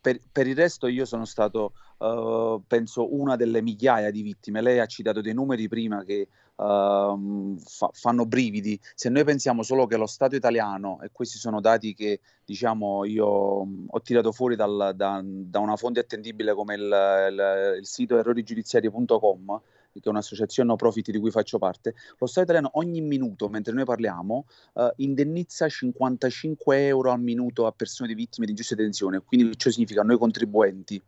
per, 0.00 0.18
per, 0.32 0.48
il 0.48 0.56
resto 0.56 0.88
io 0.88 1.04
sono 1.04 1.24
stato, 1.24 1.74
uh, 1.98 2.60
penso, 2.66 3.14
una 3.14 3.36
delle 3.36 3.62
migliaia 3.62 4.10
di 4.10 4.22
vittime. 4.22 4.60
Lei 4.60 4.80
ha 4.80 4.86
citato 4.86 5.20
dei 5.20 5.32
numeri 5.32 5.68
prima 5.68 6.02
che 6.02 6.26
uh, 6.56 7.56
fa, 7.58 7.90
fanno 7.92 8.26
brividi. 8.26 8.78
Se 8.94 9.08
noi 9.08 9.24
pensiamo 9.24 9.62
solo 9.62 9.86
che 9.86 9.96
lo 9.96 10.06
Stato 10.06 10.36
italiano, 10.36 11.00
e 11.02 11.10
questi 11.12 11.38
sono 11.38 11.60
dati 11.60 11.94
che 11.94 12.20
diciamo 12.44 13.04
io 13.04 13.26
ho 13.26 14.00
tirato 14.02 14.32
fuori 14.32 14.56
dal, 14.56 14.92
da, 14.94 15.22
da, 15.24 15.58
una 15.58 15.76
fonte 15.76 16.00
attendibile 16.00 16.54
come 16.54 16.74
il, 16.74 16.82
il, 16.82 17.76
il 17.78 17.86
sito 17.86 18.18
errorigiudiziari.com, 18.18 19.60
che 19.92 20.00
è 20.02 20.08
un'associazione 20.08 20.68
no 20.68 20.76
profit 20.76 21.10
di 21.10 21.18
cui 21.18 21.30
faccio 21.30 21.58
parte, 21.58 21.94
lo 22.18 22.26
Stato 22.26 22.44
italiano 22.44 22.70
ogni 22.74 23.00
minuto, 23.00 23.48
mentre 23.48 23.72
noi 23.74 23.84
parliamo, 23.84 24.46
uh, 24.74 24.88
indennizza 24.96 25.68
55 25.68 26.86
euro 26.86 27.10
al 27.10 27.20
minuto 27.20 27.66
a 27.66 27.72
persone 27.72 28.08
di 28.08 28.14
vittime 28.14 28.46
di 28.46 28.52
ingiusta 28.52 28.74
detenzione, 28.74 29.20
quindi 29.20 29.56
ciò 29.56 29.70
significa 29.70 30.02
noi 30.02 30.18
contribuenti. 30.18 31.02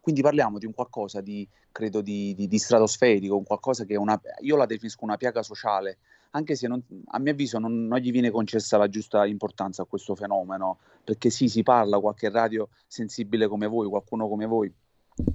Quindi 0.00 0.22
parliamo 0.22 0.58
di 0.58 0.66
un 0.66 0.72
qualcosa 0.72 1.20
di, 1.20 1.46
credo, 1.70 2.00
di, 2.00 2.34
di, 2.34 2.48
di 2.48 2.58
stratosferico, 2.58 3.36
un 3.36 3.44
qualcosa 3.44 3.84
che 3.84 3.96
una, 3.96 4.18
io 4.40 4.56
la 4.56 4.66
definisco 4.66 5.04
una 5.04 5.16
piaga 5.16 5.42
sociale, 5.42 5.98
anche 6.30 6.54
se 6.54 6.68
non, 6.68 6.82
a 7.06 7.18
mio 7.18 7.32
avviso 7.32 7.58
non, 7.58 7.86
non, 7.86 7.98
gli 7.98 8.10
viene 8.10 8.30
concessa 8.30 8.76
la 8.76 8.88
giusta 8.88 9.26
importanza 9.26 9.82
a 9.82 9.86
questo 9.86 10.14
fenomeno, 10.14 10.78
perché 11.04 11.28
sì, 11.28 11.48
si 11.48 11.62
parla, 11.62 11.98
qualche 11.98 12.30
radio 12.30 12.68
sensibile 12.86 13.46
come 13.48 13.66
voi, 13.66 13.88
qualcuno 13.88 14.28
come 14.28 14.46
voi, 14.46 14.72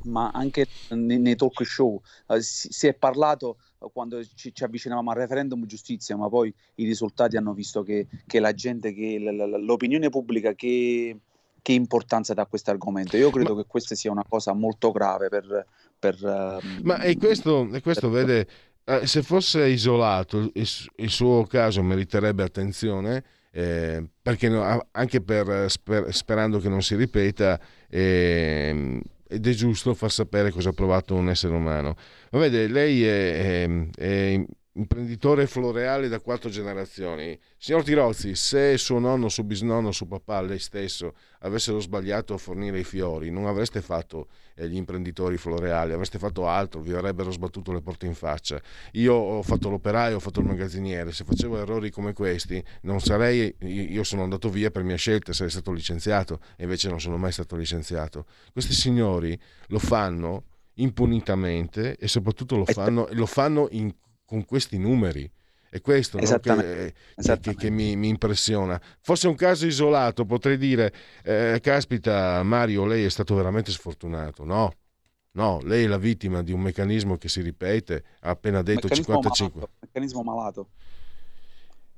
ma 0.04 0.32
anche 0.32 0.68
nei, 0.90 1.20
nei 1.20 1.36
talk 1.36 1.64
show 1.66 2.02
eh, 2.28 2.42
si, 2.42 2.70
si, 2.72 2.88
è 2.88 2.94
parlato 2.94 3.58
eh, 3.80 3.90
quando 3.92 4.24
ci, 4.24 4.54
ci, 4.54 4.64
avvicinavamo 4.64 5.12
al 5.12 5.18
referendum 5.18 5.66
giustizia, 5.66 6.16
ma 6.16 6.30
poi 6.30 6.54
i 6.76 6.86
risultati 6.86 7.38
hanno 7.38 7.54
visto 7.54 7.84
che, 7.84 8.08
che 8.26 8.40
la 8.40 8.54
gente, 8.54 8.94
che 8.94 9.20
l'opinione 9.20 10.10
pubblica 10.10 10.54
che 10.54 11.18
che 11.66 11.72
importanza 11.72 12.36
dà 12.36 12.46
questo 12.46 12.70
argomento. 12.70 13.18
Io 13.18 13.32
credo 13.32 13.56
Ma... 13.56 13.62
che 13.64 13.68
questa 13.68 13.96
sia 13.96 14.12
una 14.12 14.24
cosa 14.30 14.54
molto 14.54 14.92
grave 14.92 15.30
per... 15.30 15.66
per 15.98 16.62
Ma 16.84 17.02
e 17.02 17.18
questo, 17.18 17.68
e 17.74 17.82
questo 17.82 18.08
per... 18.12 18.24
vede, 18.24 18.48
eh, 18.84 19.08
se 19.08 19.24
fosse 19.24 19.66
isolato, 19.66 20.52
il, 20.54 21.10
suo 21.10 21.44
caso 21.48 21.82
meriterebbe 21.82 22.44
attenzione, 22.44 23.24
eh, 23.50 24.06
perché 24.22 24.48
no, 24.48 24.90
anche 24.92 25.22
per, 25.22 25.72
sper, 25.72 26.14
sperando 26.14 26.60
che 26.60 26.70
non 26.70 26.84
si 26.84 26.96
ripeta, 26.96 27.60
eh, 27.90 29.02
ed 29.28 29.48
è 29.48 29.52
giusto 29.54 29.96
far 29.96 30.12
sapere 30.12 30.52
cosa 30.52 30.70
ha 30.70 30.74
provato 30.74 31.16
un 31.16 31.30
essere 31.30 31.56
umano. 31.56 31.96
Ma 32.30 32.38
vede, 32.38 32.68
lei 32.68 33.04
è, 33.04 33.64
è, 33.64 33.88
è 33.96 34.46
imprenditore 34.76 35.48
floreale 35.48 36.08
da 36.08 36.20
quattro 36.20 36.50
generazioni. 36.50 37.38
Signor 37.58 37.84
Tirozzi, 37.84 38.36
se 38.36 38.78
suo 38.78 39.00
nonno, 39.00 39.30
suo 39.30 39.44
bisnonno, 39.44 39.92
suo 39.92 40.06
papà, 40.06 40.42
lei 40.42 40.60
stesso 40.60 41.14
avessero 41.40 41.80
sbagliato 41.80 42.34
a 42.34 42.38
fornire 42.38 42.80
i 42.80 42.84
fiori, 42.84 43.30
non 43.30 43.46
avreste 43.46 43.82
fatto 43.82 44.28
eh, 44.56 44.68
gli 44.68 44.76
imprenditori 44.76 45.38
floreali, 45.38 45.94
avreste 45.94 46.20
fatto 46.20 46.48
altro, 46.48 46.82
vi 46.82 46.94
avrebbero 46.94 47.32
sbattuto 47.32 47.72
le 47.72 47.82
porte 47.82 48.06
in 48.06 48.16
faccia. 48.16 48.62
Io 48.94 49.14
ho 49.14 49.42
fatto 49.44 49.70
l'operaio, 49.70 50.18
ho 50.18 50.20
fatto 50.20 50.40
il 50.40 50.46
magazziniere, 50.48 51.12
se 51.12 51.24
facevo 51.24 51.58
errori 51.58 51.90
come 51.90 52.14
questi, 52.14 52.64
non 52.82 53.00
sarei, 53.00 53.56
io 53.60 54.04
sono 54.04 54.24
andato 54.24 54.50
via 54.50 54.72
per 54.72 54.84
mia 54.84 54.98
scelta, 54.98 55.34
sarei 55.34 55.52
stato 55.52 55.72
licenziato, 55.72 56.40
e 56.58 56.64
invece 56.64 56.90
non 56.90 57.00
sono 57.00 57.18
mai 57.18 57.32
stato 57.32 57.56
licenziato. 57.56 58.26
Questi 58.52 58.74
signori 58.74 59.40
lo 59.68 59.80
fanno 59.80 60.44
impunitamente 60.76 61.96
e 61.96 62.08
soprattutto 62.10 62.58
lo 62.58 62.66
fanno, 62.66 63.08
lo 63.12 63.26
fanno 63.26 63.68
in 63.72 63.94
con 64.26 64.46
questi 64.46 64.78
numeri. 64.78 65.30
È 65.70 65.82
questo 65.82 66.18
no? 66.18 66.40
che, 66.40 66.94
che, 67.40 67.56
che 67.56 67.70
mi, 67.70 67.98
mi, 67.98 68.08
impressiona. 68.08 68.82
Fosse 69.02 69.28
un 69.28 69.36
caso 69.36 69.66
isolato, 69.66 70.26
potrei 70.26 70.58
dire, 70.58 70.94
eh, 71.22 71.60
caspita 71.62 72.42
Mario, 72.44 72.86
lei 72.86 73.04
è 73.04 73.10
stato 73.10 73.36
veramente 73.36 73.72
sfortunato. 73.72 74.46
No, 74.46 74.74
no, 75.32 75.60
lei 75.64 75.84
è 75.84 75.88
la 75.88 75.98
vittima 75.98 76.42
di 76.44 76.54
un 76.54 76.62
meccanismo 76.62 77.18
che 77.18 77.28
si 77.28 77.42
ripete, 77.42 78.04
ha 78.22 78.30
appena 78.30 78.62
detto 78.62 78.88
meccanismo 78.88 79.16
55. 79.16 79.60
Malato, 79.60 79.74
meccanismo 79.82 80.24
malato. 80.24 80.70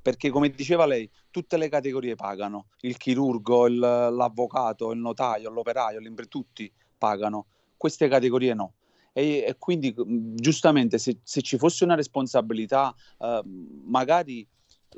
Perché 0.02 0.32
come 0.32 0.50
diceva 0.50 0.88
lei, 0.88 1.08
tutte 1.30 1.56
le 1.58 1.70
categorie 1.70 2.16
pagano, 2.16 2.70
il 2.82 2.98
chirurgo, 2.98 3.68
il, 3.68 3.78
l'avvocato, 3.78 4.92
il 4.92 5.00
notaio, 5.00 5.52
l'operaio, 5.52 6.00
tutti 6.28 6.72
pagano, 6.98 7.46
queste 7.78 8.08
categorie 8.08 8.56
no 8.56 8.74
e, 9.18 9.44
e 9.48 9.56
quindi 9.58 9.92
mhmm, 9.98 10.36
giustamente 10.36 11.00
se, 11.00 11.18
se, 11.24 11.42
ci 11.42 11.58
fosse 11.58 11.84
una 11.84 11.96
responsabilità 11.96 12.94
eh, 13.18 13.42
magari 13.86 14.48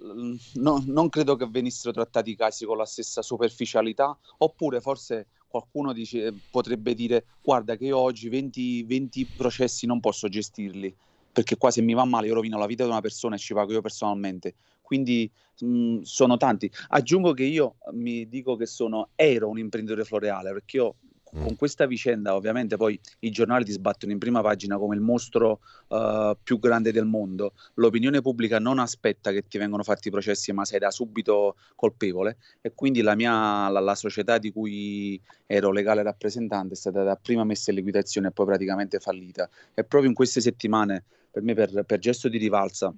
mhmm, 0.02 0.36
no, 0.56 0.84
non 0.88 1.08
credo 1.08 1.38
che 1.38 1.48
venissero 1.50 1.94
trattati 1.94 2.32
i 2.32 2.36
casi 2.36 2.66
con 2.66 2.76
la 2.76 2.86
stessa 2.86 3.22
superficialità 3.22 4.18
oppure 4.40 4.82
forse 4.82 5.28
qualcuno 5.48 5.94
dice, 5.94 6.36
potrebbe 6.50 6.94
dire 6.94 7.28
guarda 7.42 7.78
che 7.78 7.86
io 7.86 7.98
oggi 7.98 8.28
20, 8.28 8.84
20 8.84 9.26
processi 9.34 9.86
non 9.86 10.02
posso 10.02 10.28
gestirli 10.28 10.94
perché 11.32 11.56
qua 11.56 11.72
se 11.72 11.82
mi 11.82 11.94
va 11.94 12.04
male 12.04 12.28
io 12.28 12.34
rovino 12.34 12.58
la 12.58 12.66
vita 12.66 12.84
di 12.84 12.90
una 12.90 13.00
persona 13.00 13.36
e 13.36 13.40
ci 13.40 13.54
pago 13.54 13.72
io 13.72 13.82
personalmente 13.82 14.56
quindi 14.82 15.32
mh, 15.60 15.66
mhmm, 15.66 16.02
sono 16.02 16.36
tanti 16.36 16.70
aggiungo 16.90 17.32
che 17.32 17.46
io 17.46 17.78
mi 17.94 18.28
dico 18.28 18.58
che 18.58 18.66
sono 18.66 19.12
ero 19.16 19.48
un 19.48 19.60
imprenditore 19.60 20.04
floreale 20.04 20.52
perché 20.52 20.76
io 20.76 20.96
Mm. 21.06 21.09
Con 21.32 21.56
questa 21.56 21.86
vicenda 21.86 22.36
ovviamente 22.36 22.76
poi 22.76 23.00
i 23.20 23.30
giornali 23.30 23.64
ti 23.64 23.72
sbattono 23.72 24.12
in 24.12 24.18
prima 24.18 24.42
pagina 24.42 24.78
come 24.78 24.96
il 24.96 25.02
mostro 25.02 25.60
uh, 25.88 26.36
più 26.42 26.60
grande 26.60 26.92
del 26.92 27.06
mondo, 27.06 27.54
l'opinione 27.76 28.22
pubblica 28.22 28.60
non 28.60 28.80
aspetta 28.80 29.32
che 29.32 29.48
ti 29.48 29.58
vengano 29.58 29.84
fatti 29.84 30.08
i 30.08 30.12
processi 30.12 30.52
ma 30.52 30.66
sei 30.66 30.80
da 30.80 30.92
subito 30.92 31.56
colpevole. 31.76 32.38
E 32.62 32.74
quindi 32.74 33.02
la 33.02 33.16
mia 33.16 33.70
la, 33.70 33.80
la 33.80 33.96
società 33.96 34.38
di 34.38 34.52
cui 34.52 35.22
ero 35.46 35.72
legale 35.72 36.02
rappresentante 36.04 36.74
è 36.74 36.78
stata 36.78 37.04
dapprima 37.04 37.44
messa 37.44 37.70
in 37.70 37.78
liquidazione 37.78 38.28
e 38.28 38.32
poi 38.32 38.46
praticamente 38.46 39.00
fallita. 39.00 39.50
E 39.74 39.84
proprio 39.84 40.10
in 40.10 40.16
queste 40.16 40.42
settimane 40.42 41.04
per 41.32 41.44
me 41.44 41.54
per, 41.54 41.84
per 41.86 42.00
gesto 42.00 42.28
di 42.28 42.38
rivalsa 42.38 42.94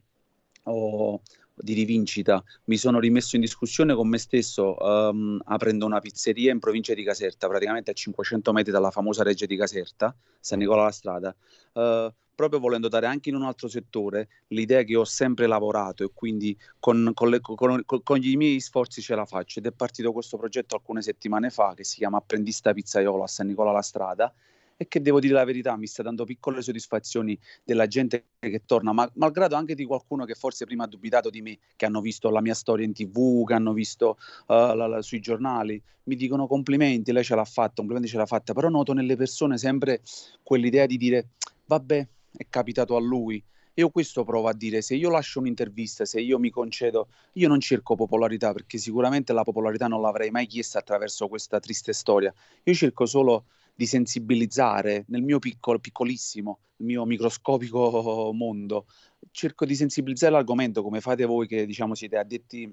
ho 0.64 1.22
di 1.62 1.74
rivincita, 1.74 2.44
mi 2.66 2.78
sono 2.78 3.00
rimesso 3.00 3.36
in 3.36 3.42
discussione 3.42 3.94
con 3.94 4.08
me 4.08 4.18
stesso 4.18 4.76
um, 4.80 5.40
aprendo 5.46 5.86
una 5.86 6.00
pizzeria 6.00 6.52
in 6.52 6.60
provincia 6.60 6.94
di 6.94 7.04
Caserta, 7.04 7.48
praticamente 7.48 7.92
a 7.92 7.94
500 7.94 8.52
metri 8.52 8.72
dalla 8.72 8.92
famosa 8.92 9.24
Reggia 9.24 9.46
di 9.46 9.56
Caserta, 9.56 10.16
San 10.40 10.60
Nicola 10.60 10.84
la 10.84 10.92
Strada, 10.92 11.36
uh, 11.74 12.12
proprio 12.34 12.60
volendo 12.60 12.88
dare 12.88 13.06
anche 13.06 13.30
in 13.30 13.36
un 13.36 13.44
altro 13.44 13.68
settore 13.68 14.28
l'idea 14.48 14.82
che 14.84 14.96
ho 14.96 15.04
sempre 15.04 15.46
lavorato 15.46 16.04
e 16.04 16.10
quindi 16.14 16.58
con, 16.80 17.12
con, 17.14 17.30
le, 17.30 17.40
con, 17.40 17.84
con 17.86 18.18
gli 18.18 18.36
miei 18.36 18.60
sforzi 18.60 19.02
ce 19.02 19.14
la 19.14 19.26
faccio 19.26 19.60
ed 19.60 19.68
è 19.68 19.72
partito 19.72 20.12
questo 20.12 20.38
progetto 20.38 20.76
alcune 20.76 21.04
settimane 21.04 21.52
fa 21.52 21.74
che 21.76 21.84
si 21.84 21.98
chiama 21.98 22.18
Apprendista 22.18 22.74
Pizzaiolo 22.74 23.24
a 23.24 23.28
San 23.28 23.48
Nicola 23.48 23.72
la 23.72 23.82
Strada 23.82 24.34
e 24.82 24.88
che 24.88 25.00
devo 25.00 25.20
dire 25.20 25.36
la 25.36 25.44
verità 25.44 25.78
mi 25.78 25.86
sta 25.86 26.02
dando 26.02 26.26
piccole 26.26 26.64
soddisfazioni 26.64 27.38
della 27.64 27.86
gente 27.86 28.30
che 28.40 28.64
torna, 28.66 28.92
ma 28.92 29.08
malgrado 29.14 29.56
anche 29.56 29.76
di 29.76 29.86
qualcuno 29.86 30.26
che 30.26 30.34
forse 30.34 30.66
prima 30.66 30.86
ha 30.86 30.88
dubitato 30.88 31.30
di 31.30 31.44
me, 31.44 31.60
che 31.76 31.86
hanno 31.86 32.02
visto 32.02 32.32
la 32.32 32.42
mia 32.42 32.56
storia 32.56 32.84
in 32.84 32.92
tv, 32.92 33.46
che 33.46 33.54
hanno 33.54 33.74
visto 33.74 34.18
uh, 34.48 34.74
la, 34.74 34.88
la, 34.88 35.02
sui 35.04 35.20
giornali, 35.20 35.80
mi 36.06 36.16
dicono 36.16 36.48
complimenti, 36.48 37.12
lei 37.12 37.24
ce 37.24 37.36
l'ha 37.36 37.46
fatta, 37.46 37.74
complimenti 37.76 38.10
ce 38.10 38.18
l'ha 38.18 38.26
fatta, 38.26 38.54
però 38.54 38.70
noto 38.70 38.94
nelle 38.94 39.16
persone 39.16 39.60
sempre 39.60 40.02
quell'idea 40.42 40.88
di 40.88 40.98
dire 40.98 41.28
vabbè, 41.66 42.08
è 42.38 42.48
capitato 42.50 42.96
a 42.96 43.00
lui. 43.00 43.44
Io 43.76 43.90
questo 43.90 44.24
provo 44.24 44.48
a 44.48 44.54
dire, 44.54 44.82
se 44.82 44.96
io 44.96 45.12
lascio 45.12 45.40
un'intervista, 45.40 46.06
se 46.06 46.20
io 46.20 46.40
mi 46.40 46.50
concedo, 46.50 47.08
io 47.34 47.48
non 47.48 47.60
cerco 47.60 47.94
popolarità 47.94 48.52
perché 48.52 48.80
sicuramente 48.80 49.32
la 49.32 49.44
popolarità 49.44 49.86
non 49.86 50.02
l'avrei 50.02 50.32
mai 50.32 50.48
chiesta 50.48 50.80
attraverso 50.80 51.28
questa 51.28 51.60
triste 51.60 51.94
storia, 51.94 52.34
io 52.64 52.74
cerco 52.74 53.06
solo 53.06 53.46
di 53.82 53.88
sensibilizzare 53.88 55.06
nel 55.08 55.24
mio 55.24 55.40
piccolo, 55.40 55.80
piccolissimo, 55.80 56.60
il 56.78 56.86
mio 56.86 57.04
microscopico 57.04 58.30
mondo. 58.32 58.86
Cerco 59.32 59.66
di 59.66 59.74
sensibilizzare 59.74 60.34
l'argomento 60.34 60.84
come 60.84 61.02
fate 61.02 61.26
voi 61.26 61.48
che 61.48 61.66
diciamo 61.66 61.96
siete 61.96 62.16
addetti 62.18 62.72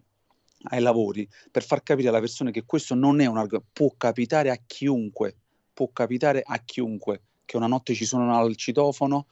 ai 0.64 0.80
lavori 0.82 1.26
per 1.50 1.62
far 1.62 1.82
capire 1.82 2.08
alle 2.08 2.20
persone 2.20 2.50
che 2.50 2.64
questo 2.66 2.94
non 2.94 3.20
è 3.20 3.26
un 3.26 3.38
argomento, 3.38 3.70
può 3.72 3.94
capitare 3.96 4.50
a 4.50 4.58
chiunque, 4.66 5.34
può 5.72 5.88
capitare 5.94 6.42
a 6.44 6.58
chiunque 6.58 7.22
che 7.46 7.56
una 7.56 7.68
notte 7.68 7.94
ci 7.94 8.04
suona 8.04 8.36
al 8.36 8.54
citofono, 8.56 9.28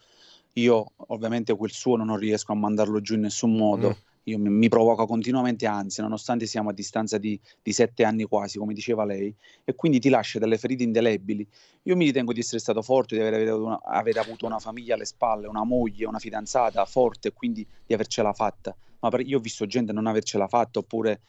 io 0.54 0.92
ovviamente 1.08 1.54
quel 1.54 1.72
suono 1.72 2.04
non 2.04 2.16
riesco 2.16 2.52
a 2.52 2.54
mandarlo 2.54 3.02
giù 3.02 3.16
in 3.16 3.20
nessun 3.20 3.54
modo. 3.54 3.88
Mm 3.90 4.14
io, 4.28 4.38
mi 4.38 4.68
provoca 4.68 5.06
continuamente 5.06 5.66
ansia, 5.66 6.02
nonostante 6.02 6.46
siamo 6.46 6.70
a 6.70 6.72
distanza 6.72 7.16
di, 7.16 7.38
di, 7.62 7.72
sette 7.72 8.02
anni 8.02 8.24
quasi, 8.24 8.58
come 8.58 8.74
diceva 8.74 9.04
lei, 9.04 9.32
e 9.64 9.74
quindi 9.76 10.00
ti 10.00 10.08
lascia 10.08 10.40
delle 10.40 10.58
ferite 10.58 10.82
indelebili. 10.82 11.46
Io 11.84 11.94
mi 11.94 12.06
ritengo 12.06 12.32
di 12.32 12.40
essere 12.40 12.58
stato 12.58 12.82
forte, 12.82 13.14
di 13.14 13.22
aver, 13.22 13.52
una, 13.52 13.80
aver 13.82 14.18
avuto 14.18 14.44
una 14.44 14.58
famiglia 14.58 14.94
alle 14.94 15.04
spalle, 15.04 15.46
una 15.46 15.62
moglie, 15.62 16.06
una 16.06 16.18
fidanzata 16.18 16.84
forte, 16.86 17.28
e 17.28 17.32
quindi 17.32 17.64
di 17.86 17.94
avercela 17.94 18.32
fatta. 18.32 18.74
Ma 18.98 19.10
per, 19.10 19.20
io 19.20 19.38
ho 19.38 19.40
visto 19.40 19.64
gente 19.66 19.92
non 19.92 20.06
avercela 20.06 20.48
fatta, 20.48 20.80
oppure 20.80 21.20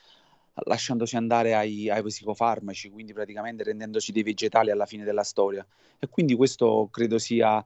lasciandosi 0.65 1.15
andare 1.15 1.53
ai, 1.53 1.91
ai 1.91 2.01
psicofarmaci, 2.01 2.89
quindi 2.89 3.13
praticamente 3.13 3.61
rendendosi 3.61 4.11
dei 4.11 4.23
vegetali 4.23 4.71
alla 4.71 4.87
fine 4.87 5.03
della 5.03 5.23
storia. 5.23 5.63
E 5.99 6.07
quindi 6.07 6.33
questo 6.33 6.89
credo 6.91 7.19
sia, 7.19 7.63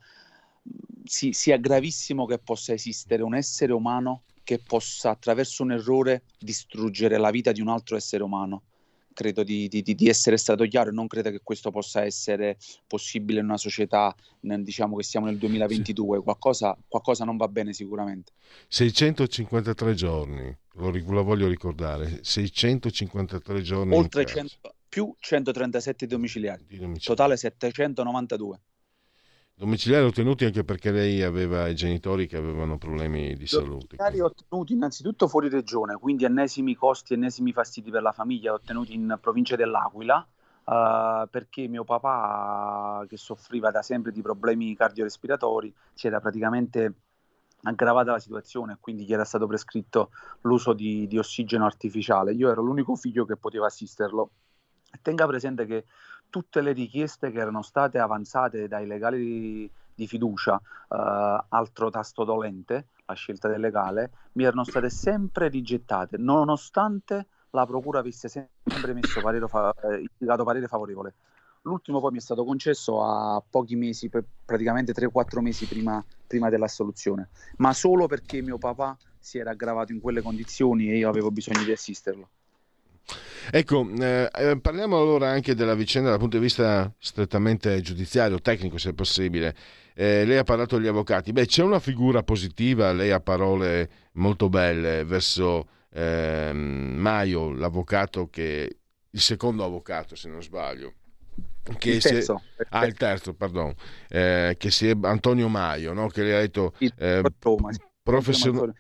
sia 1.06 1.56
gravissimo 1.56 2.26
che 2.26 2.38
possa 2.38 2.74
esistere 2.74 3.24
un 3.24 3.34
essere 3.34 3.72
umano 3.72 4.24
che 4.44 4.60
possa 4.60 5.12
attraverso 5.12 5.64
un 5.64 5.72
errore 5.72 6.24
distruggere 6.40 7.18
la 7.18 7.30
vita 7.32 7.52
di 7.52 7.62
un 7.62 7.68
altro 7.68 7.96
essere 7.96 8.24
umano. 8.24 8.64
Credo 9.14 9.44
di, 9.44 9.68
di, 9.68 9.84
di 9.84 10.08
essere 10.08 10.38
stato 10.38 10.66
chiaro 10.66 10.90
e 10.90 10.94
non 10.94 11.08
credo 11.08 11.32
che 11.32 11.42
questo 11.44 11.70
possa 11.70 12.04
essere 12.04 12.58
possibile 12.88 13.40
in 13.40 13.46
una 13.46 13.58
società, 13.58 14.16
diciamo 14.40 14.96
che 14.96 15.04
siamo 15.04 15.26
nel 15.26 15.38
2022, 15.38 16.18
sì. 16.18 16.24
qualcosa, 16.24 16.78
qualcosa, 16.88 17.26
non 17.26 17.36
va 17.36 17.50
bene 17.50 17.74
sicuramente. 17.74 18.32
653 18.70 19.94
giorni, 19.96 20.58
lo, 20.76 20.92
lo 20.92 21.24
voglio 21.24 21.48
ricordare, 21.48 22.20
653 22.22 23.62
giorni. 23.62 23.96
Oltre 23.96 24.26
100, 24.26 24.76
più 24.88 25.14
137 25.20 26.08
domiciliari, 26.08 26.64
domiciliari, 26.64 27.00
totale 27.02 27.36
792 27.36 28.62
domiciliari 29.62 30.06
ottenuti 30.06 30.44
anche 30.44 30.64
perché 30.64 30.90
lei 30.90 31.22
aveva 31.22 31.68
i 31.68 31.76
genitori 31.76 32.26
che 32.26 32.36
avevano 32.36 32.80
problemi 32.80 33.36
di 33.36 33.46
salute. 33.46 33.96
Domiciliari 33.96 34.20
ottenuti 34.20 34.74
innanzitutto 34.74 35.28
fuori 35.28 35.50
regione, 35.50 35.98
quindi 35.98 36.26
ennesimi 36.26 36.74
costi, 36.74 37.14
ennesimi 37.14 37.54
fastidi 37.54 37.92
per 37.92 38.02
la 38.02 38.12
famiglia, 38.12 38.54
ottenuti 38.54 38.96
in 38.96 39.20
provincia 39.22 39.56
dell'Aquila, 39.56 40.28
uh, 40.64 41.30
perché 41.30 41.68
mio 41.68 41.84
papà, 41.84 43.06
che 43.08 43.18
soffriva 43.18 43.70
da 43.70 43.84
sempre 43.84 44.12
di 44.12 44.24
problemi 44.24 44.76
cardiorespiratori, 44.76 45.72
si 45.94 46.08
era 46.08 46.20
praticamente 46.20 46.94
aggravata 47.62 48.14
la 48.14 48.20
situazione, 48.20 48.78
quindi 48.80 49.06
gli 49.06 49.14
era 49.14 49.26
stato 49.26 49.46
prescritto 49.46 50.10
l'uso 50.42 50.74
di, 50.74 51.06
di 51.06 51.20
ossigeno 51.20 51.66
artificiale. 51.66 52.34
Io 52.34 52.50
ero 52.50 52.64
l'unico 52.64 52.96
figlio 52.96 53.26
che 53.26 53.38
poteva 53.38 53.68
assisterlo. 53.68 54.32
Tenga 55.04 55.28
presente 55.28 55.68
che 55.68 55.86
tutte 56.32 56.62
le 56.62 56.72
richieste 56.72 57.30
che 57.30 57.38
erano 57.40 57.62
state 57.62 58.00
avanzate 58.00 58.68
dai 58.68 58.88
legali 58.88 59.18
di, 59.20 59.72
di 59.94 60.08
fiducia, 60.08 60.56
eh, 60.58 61.46
altro 61.50 61.92
tasto 61.92 62.24
dolente, 62.24 62.88
la 63.06 63.14
scelta 63.14 63.48
del 63.48 63.60
legale, 63.60 64.12
mi 64.34 64.46
erano 64.46 64.64
state 64.64 64.90
sempre 64.90 65.50
rigettate, 65.50 66.18
nonostante 66.18 67.28
la 67.52 67.66
Procura 67.68 68.00
avesse 68.00 68.28
sempre 68.30 68.94
messo 68.94 69.22
parere 69.22 69.48
fa- 69.48 69.74
eh, 69.84 70.08
indicato 70.18 70.44
parere 70.44 70.68
favorevole. 70.68 71.14
L'ultimo 71.64 72.00
poi 72.00 72.12
mi 72.12 72.18
è 72.18 72.22
stato 72.22 72.44
concesso 72.44 73.04
a 73.04 73.44
pochi 73.48 73.76
mesi, 73.76 74.10
praticamente 74.44 74.94
3-4 74.94 75.42
mesi 75.42 75.68
prima, 75.68 76.04
prima 76.26 76.50
dell'assoluzione, 76.50 77.30
ma 77.58 77.72
solo 77.74 78.08
perché 78.08 78.42
mio 78.42 78.58
papà 78.58 78.98
si 79.20 79.38
era 79.38 79.52
aggravato 79.52 79.92
in 79.92 80.00
quelle 80.00 80.24
condizioni 80.24 80.90
e 80.90 80.98
io 80.98 81.10
avevo 81.10 81.30
bisogno 81.30 81.64
di 81.64 81.72
assisterlo. 81.72 82.30
Ecco, 83.52 83.90
eh, 84.00 84.30
eh, 84.34 84.60
parliamo 84.60 85.00
allora 85.00 85.30
anche 85.30 85.56
della 85.56 85.74
vicenda 85.74 86.10
dal 86.10 86.20
punto 86.20 86.38
di 86.38 86.44
vista 86.44 86.94
strettamente 86.98 87.82
giudiziario, 87.82 88.40
tecnico 88.40 88.78
se 88.78 88.94
possibile. 88.94 89.56
Eh, 89.94 90.24
lei 90.26 90.38
ha 90.38 90.44
parlato 90.44 90.78
degli 90.78 90.88
avvocati. 90.88 91.32
Beh, 91.32 91.48
c'è 91.48 91.64
una 91.64 91.80
figura 91.80 92.24
positiva, 92.24 92.94
lei 92.94 93.12
ha 93.12 93.20
parole 93.20 93.90
molto 94.14 94.48
belle 94.48 95.04
verso 95.04 95.68
eh, 95.94 96.52
Maio, 96.54 97.52
l'avvocato 97.52 98.30
che 98.30 98.78
il 99.10 99.20
secondo 99.20 99.66
avvocato, 99.66 100.16
se 100.16 100.30
non 100.30 100.42
sbaglio. 100.42 100.94
Che 101.78 101.92
il 101.92 102.02
terzo, 102.02 102.42
è, 102.58 102.64
ah, 102.70 102.86
il 102.86 102.96
terzo, 102.96 103.34
pardon, 103.34 103.74
eh, 104.10 104.56
che 104.58 104.72
si 104.72 104.88
è 104.88 104.98
Antonio 105.02 105.48
Maio, 105.48 105.94
no? 105.94 106.08
che 106.08 106.24
le 106.24 106.36
ha 106.36 106.40
detto 106.40 106.74
eh, 106.98 107.22
profession- 108.02 108.74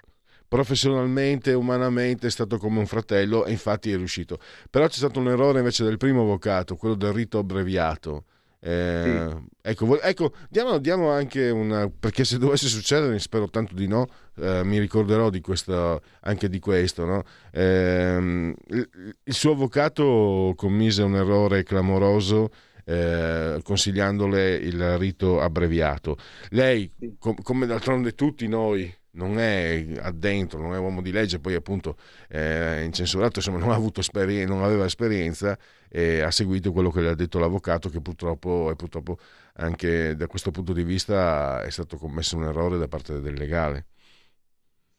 professionalmente, 0.51 1.53
umanamente 1.53 2.27
è 2.27 2.29
stato 2.29 2.57
come 2.57 2.79
un 2.79 2.85
fratello 2.85 3.45
e 3.45 3.51
infatti 3.51 3.89
è 3.89 3.95
riuscito. 3.95 4.37
Però 4.69 4.85
c'è 4.85 4.97
stato 4.97 5.21
un 5.21 5.29
errore 5.29 5.59
invece 5.59 5.85
del 5.85 5.95
primo 5.95 6.23
avvocato, 6.23 6.75
quello 6.75 6.95
del 6.95 7.13
rito 7.13 7.37
abbreviato. 7.37 8.25
Eh, 8.59 9.27
sì. 9.29 9.43
ecco, 9.61 10.01
ecco 10.01 10.33
diamo, 10.49 10.77
diamo, 10.77 11.09
anche 11.09 11.49
una 11.49 11.89
perché 11.89 12.25
se 12.25 12.37
dovesse 12.37 12.67
succedere, 12.67 13.17
spero 13.19 13.49
tanto 13.49 13.75
di 13.75 13.87
no, 13.87 14.09
eh, 14.39 14.61
mi 14.65 14.77
ricorderò 14.77 15.29
di 15.29 15.39
questo, 15.39 16.01
anche 16.19 16.49
di 16.49 16.59
questo. 16.59 17.05
No? 17.05 17.23
Eh, 17.49 18.53
il, 18.67 19.33
suo 19.33 19.53
avvocato 19.53 20.53
commise 20.57 21.01
un 21.01 21.15
errore 21.15 21.63
clamoroso 21.63 22.49
eh, 22.83 23.61
consigliandole 23.63 24.55
il 24.55 24.97
rito 24.97 25.39
abbreviato. 25.39 26.17
Lei, 26.49 26.91
com- 27.19 27.41
come 27.41 27.65
d'altronde 27.65 28.15
tutti 28.15 28.49
noi, 28.49 28.93
non 29.11 29.39
è 29.39 29.85
addentro, 29.99 30.61
non 30.61 30.73
è 30.73 30.77
uomo 30.77 31.01
di 31.01 31.11
legge, 31.11 31.39
poi 31.39 31.55
appunto 31.55 31.97
eh, 32.29 32.83
incensurato, 32.83 33.39
insomma 33.39 33.57
non, 33.57 33.71
ha 33.71 33.75
avuto 33.75 33.99
esperi- 33.99 34.45
non 34.45 34.63
aveva 34.63 34.85
esperienza 34.85 35.57
e 35.89 36.21
ha 36.21 36.31
seguito 36.31 36.71
quello 36.71 36.89
che 36.89 37.01
le 37.01 37.09
ha 37.09 37.15
detto 37.15 37.39
l'avvocato 37.39 37.89
che 37.89 37.99
purtroppo, 37.99 38.73
purtroppo 38.75 39.17
anche 39.55 40.15
da 40.15 40.27
questo 40.27 40.51
punto 40.51 40.71
di 40.73 40.83
vista 40.83 41.61
è 41.63 41.69
stato 41.69 41.97
commesso 41.97 42.37
un 42.37 42.45
errore 42.45 42.77
da 42.77 42.87
parte 42.87 43.19
del 43.19 43.33
legale. 43.33 43.85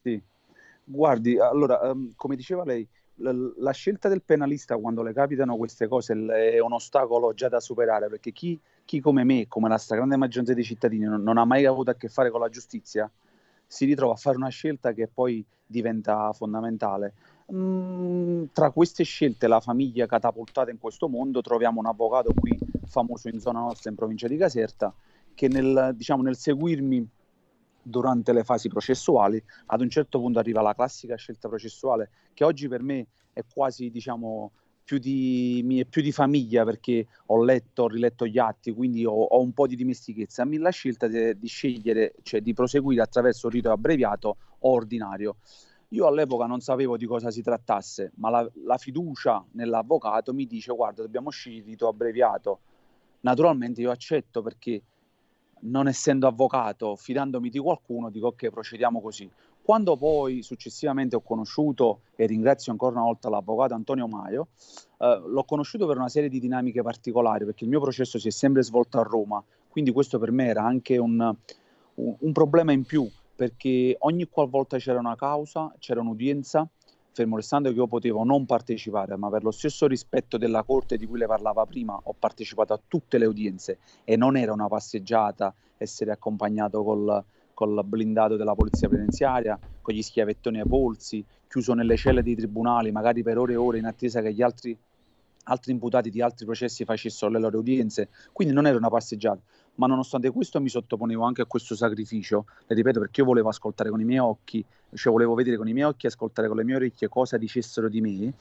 Sì, 0.01 0.21
guardi, 0.83 1.39
allora, 1.39 1.79
um, 1.91 2.11
come 2.15 2.35
diceva 2.35 2.63
lei, 2.63 2.87
la, 3.17 3.33
la 3.57 3.71
scelta 3.71 4.09
del 4.09 4.23
penalista 4.23 4.77
quando 4.77 5.01
le 5.01 5.13
capitano 5.13 5.55
queste 5.55 5.87
cose 5.87 6.13
è 6.13 6.59
un 6.59 6.73
ostacolo 6.73 7.33
già 7.33 7.47
da 7.47 7.59
superare 7.59 8.09
perché 8.09 8.31
chi, 8.31 8.59
chi 8.85 8.99
come 8.99 9.23
me, 9.23 9.47
come 9.47 9.69
la 9.69 9.77
stragrande 9.77 10.17
maggioranza 10.17 10.53
dei 10.53 10.63
cittadini, 10.63 11.05
non, 11.05 11.21
non 11.23 11.37
ha 11.37 11.45
mai 11.45 11.65
avuto 11.65 11.91
a 11.91 11.95
che 11.95 12.09
fare 12.09 12.29
con 12.29 12.39
la 12.39 12.49
giustizia, 12.49 13.09
si 13.65 13.85
ritrova 13.85 14.13
a 14.13 14.17
fare 14.17 14.37
una 14.37 14.49
scelta 14.49 14.93
che 14.93 15.07
poi 15.07 15.45
diventa 15.65 16.31
fondamentale. 16.33 17.13
Mm, 17.51 18.45
tra 18.53 18.71
queste 18.71 19.03
scelte, 19.03 19.47
la 19.47 19.59
famiglia 19.59 20.05
catapultata 20.05 20.71
in 20.71 20.77
questo 20.77 21.07
mondo, 21.09 21.41
troviamo 21.41 21.79
un 21.79 21.87
avvocato 21.87 22.33
qui 22.33 22.57
famoso 22.85 23.29
in 23.29 23.39
zona 23.39 23.59
nostra, 23.59 23.89
in 23.89 23.95
provincia 23.95 24.27
di 24.27 24.37
Caserta, 24.37 24.93
che 25.33 25.47
nel, 25.47 25.93
diciamo, 25.95 26.21
nel 26.21 26.37
seguirmi 26.37 27.07
durante 27.81 28.31
le 28.31 28.43
fasi 28.43 28.69
processuali, 28.69 29.43
ad 29.67 29.81
un 29.81 29.89
certo 29.89 30.19
punto 30.19 30.39
arriva 30.39 30.61
la 30.61 30.73
classica 30.73 31.15
scelta 31.15 31.49
processuale, 31.49 32.09
che 32.33 32.43
oggi 32.43 32.67
per 32.67 32.81
me 32.81 33.07
è 33.33 33.43
quasi, 33.51 33.89
diciamo, 33.89 34.51
più 34.83 34.97
di, 34.97 35.85
più 35.89 36.01
di 36.01 36.11
famiglia 36.11 36.63
perché 36.65 37.07
ho 37.27 37.43
letto, 37.43 37.83
ho 37.83 37.87
riletto 37.87 38.27
gli 38.27 38.37
atti, 38.37 38.71
quindi 38.71 39.05
ho, 39.05 39.11
ho 39.11 39.41
un 39.41 39.53
po' 39.53 39.67
di 39.67 39.75
dimestichezza. 39.75 40.45
Mi 40.45 40.57
la 40.57 40.69
scelta 40.69 41.07
di, 41.07 41.37
di 41.37 41.47
scegliere, 41.47 42.13
cioè 42.23 42.41
di 42.41 42.53
proseguire 42.53 43.01
attraverso 43.01 43.47
il 43.47 43.53
rito 43.53 43.71
abbreviato 43.71 44.37
o 44.59 44.71
ordinario. 44.71 45.37
Io 45.89 46.07
all'epoca 46.07 46.45
non 46.45 46.59
sapevo 46.59 46.97
di 46.97 47.05
cosa 47.05 47.29
si 47.29 47.41
trattasse, 47.41 48.11
ma 48.15 48.29
la, 48.29 48.51
la 48.65 48.77
fiducia 48.77 49.45
nell'avvocato 49.51 50.33
mi 50.33 50.47
dice 50.47 50.73
guarda 50.73 51.03
dobbiamo 51.03 51.29
scegliere 51.29 51.61
il 51.63 51.69
rito 51.69 51.87
abbreviato. 51.87 52.59
Naturalmente 53.21 53.81
io 53.81 53.91
accetto 53.91 54.41
perché 54.41 54.81
non 55.61 55.87
essendo 55.87 56.27
avvocato, 56.27 56.95
fidandomi 56.95 57.49
di 57.49 57.59
qualcuno, 57.59 58.09
dico 58.09 58.27
ok 58.27 58.49
procediamo 58.49 59.01
così. 59.01 59.29
Quando 59.63 59.95
poi 59.95 60.41
successivamente 60.41 61.15
ho 61.15 61.21
conosciuto, 61.21 62.01
e 62.17 62.25
ringrazio 62.25 62.73
ancora 62.73 62.95
una 62.95 63.05
volta 63.05 63.29
l'avvocato 63.29 63.73
Antonio 63.73 64.07
Maio, 64.09 64.49
eh, 64.97 65.21
l'ho 65.25 65.43
conosciuto 65.45 65.87
per 65.87 65.95
una 65.95 66.09
serie 66.09 66.27
di 66.27 66.41
dinamiche 66.41 66.81
particolari, 66.81 67.45
perché 67.45 67.63
il 67.63 67.69
mio 67.69 67.79
processo 67.79 68.19
si 68.19 68.27
è 68.27 68.31
sempre 68.31 68.61
svolto 68.61 68.99
a 68.99 69.03
Roma, 69.03 69.41
quindi 69.69 69.91
questo 69.91 70.19
per 70.19 70.31
me 70.31 70.47
era 70.47 70.63
anche 70.63 70.97
un, 70.97 71.17
un, 71.95 72.15
un 72.19 72.31
problema 72.33 72.73
in 72.73 72.83
più, 72.83 73.09
perché 73.33 73.95
ogni 73.99 74.27
qualvolta 74.27 74.77
c'era 74.77 74.99
una 74.99 75.15
causa, 75.15 75.73
c'era 75.79 76.01
un'udienza, 76.01 76.67
fermo 77.13 77.37
restando 77.37 77.69
che 77.69 77.75
io 77.75 77.87
potevo 77.87 78.25
non 78.25 78.45
partecipare, 78.45 79.15
ma 79.15 79.29
per 79.29 79.43
lo 79.43 79.51
stesso 79.51 79.87
rispetto 79.87 80.37
della 80.37 80.63
corte 80.63 80.97
di 80.97 81.07
cui 81.07 81.19
le 81.19 81.25
parlava 81.25 81.65
prima, 81.65 81.97
ho 82.03 82.13
partecipato 82.19 82.73
a 82.73 82.81
tutte 82.85 83.17
le 83.17 83.27
udienze 83.27 83.77
e 84.03 84.17
non 84.17 84.35
era 84.35 84.51
una 84.51 84.67
passeggiata 84.67 85.53
essere 85.77 86.11
accompagnato 86.11 86.83
col, 86.83 87.23
col 87.53 87.81
blindato 87.85 88.35
della 88.35 88.55
polizia 88.55 88.87
penitenziaria, 88.87 89.59
con 89.81 89.93
gli 89.93 90.01
schiavettoni 90.01 90.59
ai 90.59 90.67
polsi, 90.67 91.23
chiuso 91.47 91.73
nelle 91.73 91.97
celle 91.97 92.23
dei 92.23 92.35
tribunali, 92.35 92.91
magari 92.91 93.21
per 93.21 93.37
ore 93.37 93.53
e 93.53 93.57
ore 93.57 93.77
in 93.77 93.85
attesa 93.85 94.21
che 94.21 94.33
gli 94.33 94.41
altri, 94.41 94.75
altri 95.45 95.71
imputati 95.71 96.09
di 96.09 96.21
altri 96.21 96.45
processi 96.45 96.85
facessero 96.85 97.31
le 97.31 97.39
loro 97.39 97.59
udienze. 97.59 98.09
Quindi 98.31 98.53
non 98.53 98.65
era 98.65 98.77
una 98.77 98.89
passeggiata, 98.89 99.39
ma 99.75 99.87
nonostante 99.87 100.31
questo 100.31 100.59
mi 100.59 100.69
sottoponevo 100.69 101.23
anche 101.23 101.41
a 101.41 101.45
questo 101.45 101.75
sacrificio, 101.75 102.45
le 102.65 102.75
ripeto 102.75 102.99
perché 102.99 103.21
io 103.21 103.27
volevo 103.27 103.49
ascoltare 103.49 103.89
con 103.89 103.99
i 103.99 104.05
miei 104.05 104.19
occhi, 104.19 104.65
cioè 104.93 105.11
volevo 105.11 105.33
vedere 105.33 105.57
con 105.57 105.67
i 105.67 105.73
miei 105.73 105.85
occhi 105.85 106.07
ascoltare 106.07 106.47
con 106.47 106.57
le 106.57 106.63
mie 106.63 106.75
orecchie 106.75 107.07
cosa 107.07 107.37
dicessero 107.37 107.87
di 107.87 108.01
me. 108.01 108.33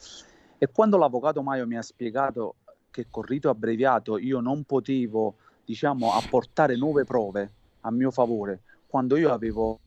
E 0.58 0.68
quando 0.72 0.96
l'avvocato 0.96 1.42
Maio 1.42 1.66
mi 1.66 1.76
ha 1.76 1.82
spiegato 1.82 2.54
che 2.90 3.06
col 3.10 3.24
rito 3.26 3.48
abbreviato 3.48 4.18
io 4.18 4.40
non 4.40 4.62
potevo, 4.64 5.34
diciamo, 5.64 6.12
apportare 6.12 6.76
nuove 6.76 7.04
prove 7.04 7.50
a 7.80 7.90
mio 7.90 8.10
favore, 8.10 8.60
quando 8.92 9.16
io 9.16 9.32
avevo, 9.32 9.80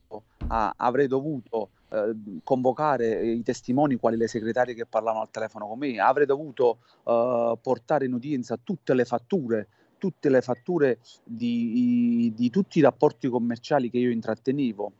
ah, 0.47 0.73
avrei 0.75 1.05
dovuto 1.05 1.69
eh, 1.89 2.15
convocare 2.43 3.23
i 3.23 3.43
testimoni 3.43 3.97
quali 3.97 4.17
le 4.17 4.27
segretarie 4.27 4.73
che 4.73 4.87
parlavano 4.87 5.21
al 5.21 5.29
telefono 5.29 5.67
con 5.67 5.77
me, 5.77 5.99
avrei 5.99 6.25
dovuto 6.25 6.79
eh, 7.03 7.55
portare 7.61 8.05
in 8.05 8.13
udienza 8.13 8.57
tutte 8.57 8.95
le 8.95 9.05
fatture, 9.05 9.67
tutte 9.99 10.27
le 10.29 10.41
fatture 10.41 10.97
di, 11.23 12.33
di, 12.35 12.49
tutti 12.49 12.79
i 12.79 12.81
rapporti 12.81 13.29
commerciali 13.29 13.91
che 13.91 13.99
io 13.99 14.09
intrattenevo. 14.09 14.91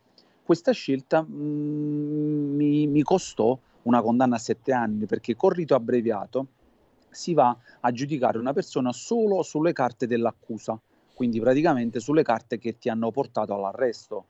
Questa 0.43 0.71
scelta 0.71 1.23
mh, 1.23 1.33
mm, 1.33 2.55
mi, 2.55 2.85
mi 2.85 3.01
costò 3.01 3.57
una 3.81 4.03
condanna 4.03 4.35
a 4.35 4.39
sette 4.39 4.71
anni 4.71 5.07
perché 5.07 5.35
con 5.35 5.49
rito 5.49 5.73
abbreviato 5.73 6.45
si 7.09 7.33
va 7.33 7.57
a 7.79 7.91
giudicare 7.91 8.37
una 8.37 8.53
persona 8.53 8.91
solo 8.91 9.41
sulle 9.41 9.73
carte 9.73 10.05
dell'accusa 10.05 10.79
quindi 11.15 11.39
praticamente 11.39 11.99
sulle 11.99 12.21
carte 12.21 12.59
che 12.59 12.77
ti 12.77 12.89
hanno 12.89 13.09
portato 13.09 13.55
all'arresto. 13.55 14.25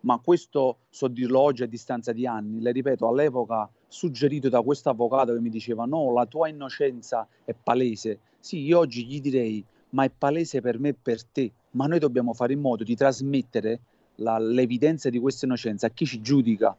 Ma 0.00 0.20
questo 0.22 0.80
so 0.90 1.08
dirlo 1.08 1.40
oggi 1.40 1.64
a 1.64 1.66
distanza 1.66 2.12
di 2.12 2.26
anni, 2.26 2.60
le 2.60 2.70
ripeto, 2.70 3.08
all'epoca 3.08 3.68
suggerito 3.88 4.48
da 4.48 4.60
questo 4.60 4.90
avvocato 4.90 5.32
che 5.32 5.40
mi 5.40 5.48
diceva 5.48 5.86
no, 5.86 6.12
la 6.12 6.26
tua 6.26 6.48
innocenza 6.48 7.26
è 7.44 7.54
palese. 7.54 8.20
Sì, 8.38 8.60
io 8.60 8.78
oggi 8.78 9.06
gli 9.06 9.20
direi, 9.20 9.64
ma 9.90 10.04
è 10.04 10.10
palese 10.10 10.60
per 10.60 10.78
me 10.78 10.90
e 10.90 10.94
per 10.94 11.24
te, 11.24 11.50
ma 11.72 11.86
noi 11.86 11.98
dobbiamo 11.98 12.34
fare 12.34 12.52
in 12.52 12.60
modo 12.60 12.84
di 12.84 12.94
trasmettere 12.94 13.80
la, 14.16 14.38
l'evidenza 14.38 15.08
di 15.08 15.18
questa 15.18 15.46
innocenza 15.46 15.86
a 15.86 15.90
chi 15.90 16.04
ci 16.04 16.20
giudica. 16.20 16.76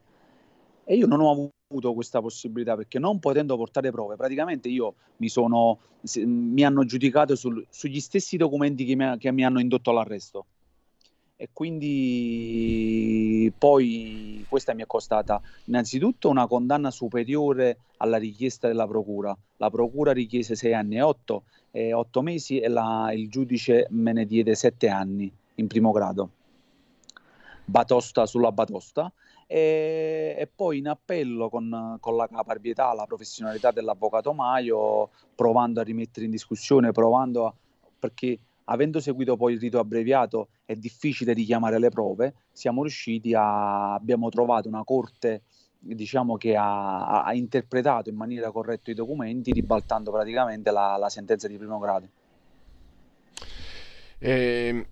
E 0.89 0.95
io 0.95 1.05
non 1.05 1.21
ho 1.21 1.51
avuto 1.69 1.93
questa 1.93 2.19
possibilità 2.19 2.75
perché 2.75 2.97
non 2.97 3.19
potendo 3.19 3.55
portare 3.55 3.91
prove, 3.91 4.15
praticamente 4.15 4.69
io 4.69 4.95
mi 5.17 5.29
sono 5.29 5.77
mi 6.25 6.65
hanno 6.65 6.83
giudicato 6.83 7.35
sul, 7.35 7.63
sugli 7.69 7.99
stessi 7.99 8.37
documenti 8.37 8.85
che 8.85 8.95
mi, 8.95 9.15
che 9.19 9.31
mi, 9.31 9.45
hanno 9.45 9.59
indotto 9.59 9.91
all'arresto. 9.91 10.45
E 11.35 11.49
quindi 11.53 13.53
poi 13.55 14.43
questa 14.49 14.73
mi 14.73 14.81
è 14.81 14.87
costata 14.87 15.39
innanzitutto 15.65 16.27
una 16.27 16.47
condanna 16.47 16.89
superiore 16.89 17.77
alla 17.97 18.17
richiesta 18.17 18.67
della 18.67 18.87
procura. 18.87 19.37
La 19.57 19.69
procura 19.69 20.11
richiese 20.11 20.55
6 20.55 20.73
anni 20.73 20.95
e 20.95 21.03
8 21.03 21.43
e 21.69 21.93
8 21.93 22.21
mesi 22.23 22.59
e 22.59 22.67
la, 22.67 23.11
il 23.13 23.29
giudice 23.29 23.85
me 23.91 24.11
ne 24.11 24.25
diede 24.25 24.55
7 24.55 24.87
anni 24.87 25.31
in 25.53 25.67
primo 25.67 25.91
grado. 25.91 26.31
Batosta 27.63 28.25
sulla 28.25 28.51
batosta 28.51 29.13
e, 29.51 30.35
e 30.37 30.45
poi 30.45 30.77
in 30.77 30.87
appello 30.87 31.49
con, 31.49 31.97
con, 31.99 32.15
la 32.15 32.27
caparbietà, 32.27 32.93
la 32.93 33.05
professionalità 33.05 33.71
dell'avvocato 33.71 34.31
Maio, 34.31 35.09
provando 35.33 35.79
a 35.79 35.83
rimettere 35.83 36.25
in 36.25 36.31
discussione, 36.31 36.91
provando 36.91 37.47
a, 37.47 37.53
perché 37.97 38.37
avendo 38.65 38.99
seguito 38.99 39.35
poi 39.37 39.53
il 39.53 39.59
rito 39.59 39.79
abbreviato 39.79 40.49
è 40.65 40.75
difficile 40.75 41.33
richiamare 41.33 41.79
le 41.79 41.89
prove, 41.89 42.35
siamo 42.51 42.83
riusciti 42.83 43.33
a, 43.33 43.95
abbiamo 43.95 44.29
trovato 44.29 44.67
una 44.67 44.83
corte 44.83 45.41
diciamo 45.79 46.37
che 46.37 46.55
ha, 46.55 47.23
ha, 47.23 47.33
interpretato 47.33 48.09
in 48.09 48.15
maniera 48.15 48.51
corretta 48.51 48.91
i 48.91 48.93
documenti, 48.93 49.51
ribaltando 49.51 50.11
praticamente 50.11 50.69
la, 50.69 50.95
la 50.97 51.09
sentenza 51.09 51.47
di 51.47 51.57
primo 51.57 51.79
grado. 51.79 52.07
Eh, 54.19 54.85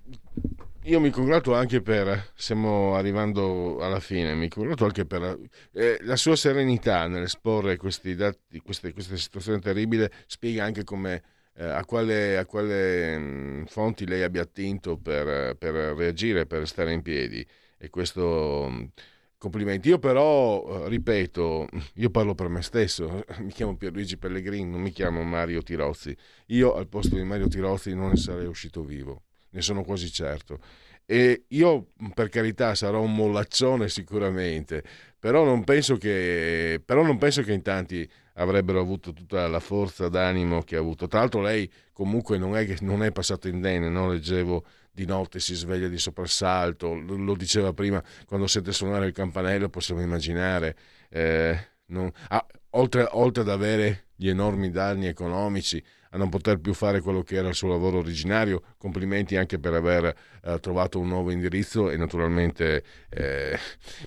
io 0.88 1.02
mi 1.02 1.10
congratulo 1.10 1.58
anche 1.58 1.82
per, 1.82 2.32
stiamo 2.36 2.96
arrivando 2.96 3.80
alla 3.80 4.00
fine, 4.00 4.34
mi 4.36 4.48
congratulo 4.48 4.88
anche 4.88 5.06
per 5.06 5.38
eh, 5.74 5.98
la 6.02 6.16
sua 6.16 6.38
serenità 6.38 7.08
nell'esporre 7.08 7.76
questi 7.76 8.16
dati, 8.16 8.60
queste, 8.62 8.94
queste 8.94 9.18
situazioni 9.18 9.60
terribili, 9.60 10.08
spiega 10.28 10.64
anche 10.64 10.86
come, 10.86 11.24
eh, 11.56 11.66
a 11.66 11.84
quale, 11.84 12.38
a 12.38 12.46
quale 12.46 13.18
mh, 13.18 13.66
fonti 13.66 14.08
lei 14.08 14.24
abbia 14.24 14.44
attinto 14.44 14.98
per, 14.98 15.56
per, 15.58 15.74
reagire, 15.74 16.46
per 16.46 16.66
stare 16.68 16.94
in 16.94 17.02
piedi. 17.02 17.46
E 17.78 17.90
questo... 17.90 18.68
Mh, 18.70 18.92
Complimenti. 19.40 19.90
Io 19.90 20.00
però, 20.00 20.86
eh, 20.86 20.90
ripeto, 20.90 21.68
io 21.96 22.10
parlo 22.10 22.34
per 22.34 22.48
me 22.48 22.64
stesso, 22.64 23.24
mi 23.42 23.52
chiamo 23.52 23.78
Pierluigi 23.78 24.18
Pellegrini, 24.18 24.68
non 24.68 24.82
mi 24.82 24.90
chiamo 24.90 25.22
Mario 25.22 25.62
Tirozzi. 25.62 26.16
Io 26.48 26.74
al 26.74 26.88
posto 26.88 27.16
di 27.16 27.24
Mario 27.24 27.48
Tirozzi 27.48 27.94
non 27.94 28.10
ne 28.10 28.16
sarei 28.16 28.48
uscito 28.48 28.84
vivo, 28.84 29.26
ne 29.50 29.62
sono 29.62 29.84
quasi 29.84 30.12
certo. 30.12 30.60
E 31.06 31.46
io, 31.50 31.88
per 32.14 32.30
carità, 32.30 32.76
sarò 32.76 33.02
un 33.02 33.16
mollaccione 33.16 33.88
sicuramente, 33.88 34.84
però 35.18 35.46
non 35.46 35.64
penso 35.64 35.96
che, 35.98 36.82
non 36.86 37.18
penso 37.18 37.42
che 37.44 37.54
in 37.54 37.62
tanti 37.62 38.10
avrebbero 38.34 38.80
avuto 38.80 39.14
tutta 39.14 39.48
la 39.48 39.60
forza 39.60 40.10
d'animo 40.10 40.62
che 40.64 40.76
ha 40.76 40.80
avuto. 40.80 41.08
Tra 41.08 41.20
l'altro 41.20 41.42
lei 41.42 41.72
comunque 41.94 42.38
non 42.38 42.56
è, 42.56 42.76
non 42.82 43.04
è 43.04 43.12
passato 43.12 43.48
indenne, 43.48 43.90
no? 43.90 44.10
leggevo 44.12 44.66
di 44.92 45.06
notte 45.06 45.40
si 45.40 45.54
sveglia 45.54 45.88
di 45.88 46.00
soprassalto, 46.00 46.96
lo 46.96 47.36
diceva 47.36 47.72
prima, 47.72 48.04
quando 48.26 48.48
sente 48.48 48.72
suonare 48.72 49.06
il 49.06 49.14
campanello 49.14 49.70
possiamo 49.70 50.02
immaginare, 50.02 50.76
eh, 51.10 51.58
non, 51.88 52.12
ah, 52.30 52.46
oltre, 52.72 53.08
oltre, 53.12 53.44
ad 53.44 53.50
avere 53.50 54.08
gli 54.16 54.28
enormi 54.28 54.72
danni 54.72 55.06
economici, 55.06 55.84
a 56.18 56.20
non 56.20 56.30
poter 56.30 56.58
più 56.60 56.74
fare 56.74 57.00
quello 57.00 57.22
che 57.22 57.36
era 57.36 57.48
il 57.48 57.56
suo 57.56 57.70
lavoro 57.70 58.00
originario, 58.00 58.62
complimenti 58.78 59.38
anche 59.38 59.60
per 59.60 59.74
aver 59.74 60.14
eh, 60.44 60.60
trovato 60.60 61.00
un 61.00 61.08
nuovo 61.08 61.32
indirizzo 61.32 61.90
e 61.90 61.98
naturalmente 61.98 62.84
eh, 63.10 63.58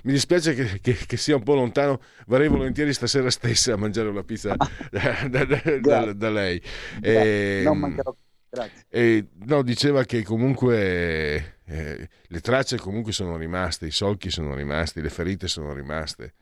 mi 0.02 0.12
dispiace 0.12 0.54
che, 0.54 0.80
che, 0.80 0.94
che, 1.06 1.16
sia 1.16 1.36
un 1.36 1.42
po' 1.42 1.54
lontano, 1.54 2.00
vorrei 2.26 2.48
volentieri 2.48 2.92
stasera 2.92 3.30
stessa 3.30 3.74
a 3.74 3.76
mangiare 3.76 4.08
una 4.08 4.24
pizza 4.24 4.54
da, 4.90 5.26
da, 5.28 5.44
da, 5.80 6.12
da 6.12 6.30
lei. 6.30 6.60
E, 7.00 7.62
non 7.64 7.78
mancherò 7.78 8.14
Grazie. 8.52 8.84
E, 8.88 9.26
no, 9.46 9.62
diceva 9.62 10.02
che 10.02 10.24
comunque 10.24 11.58
eh, 11.64 12.08
le 12.26 12.40
tracce 12.40 12.78
comunque 12.78 13.12
sono 13.12 13.36
rimaste, 13.36 13.86
i 13.86 13.92
solchi 13.92 14.28
sono 14.28 14.54
rimasti, 14.56 15.00
le 15.00 15.08
ferite 15.08 15.46
sono 15.46 15.72
rimaste. 15.72 16.34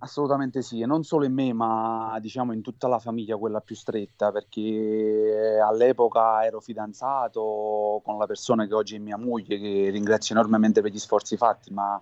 Assolutamente 0.00 0.62
sì, 0.62 0.80
e 0.80 0.86
non 0.86 1.02
solo 1.02 1.24
in 1.24 1.32
me, 1.32 1.52
ma 1.52 2.16
diciamo 2.20 2.52
in 2.52 2.62
tutta 2.62 2.86
la 2.86 3.00
famiglia, 3.00 3.36
quella 3.36 3.60
più 3.60 3.74
stretta, 3.74 4.30
perché 4.30 5.58
all'epoca 5.60 6.44
ero 6.44 6.60
fidanzato 6.60 8.00
con 8.04 8.16
la 8.16 8.26
persona 8.26 8.64
che 8.68 8.74
oggi 8.74 8.94
è 8.94 8.98
mia 9.00 9.16
moglie, 9.16 9.58
che 9.58 9.90
ringrazio 9.90 10.36
enormemente 10.36 10.82
per 10.82 10.92
gli 10.92 10.98
sforzi 11.00 11.36
fatti, 11.36 11.72
ma 11.72 12.00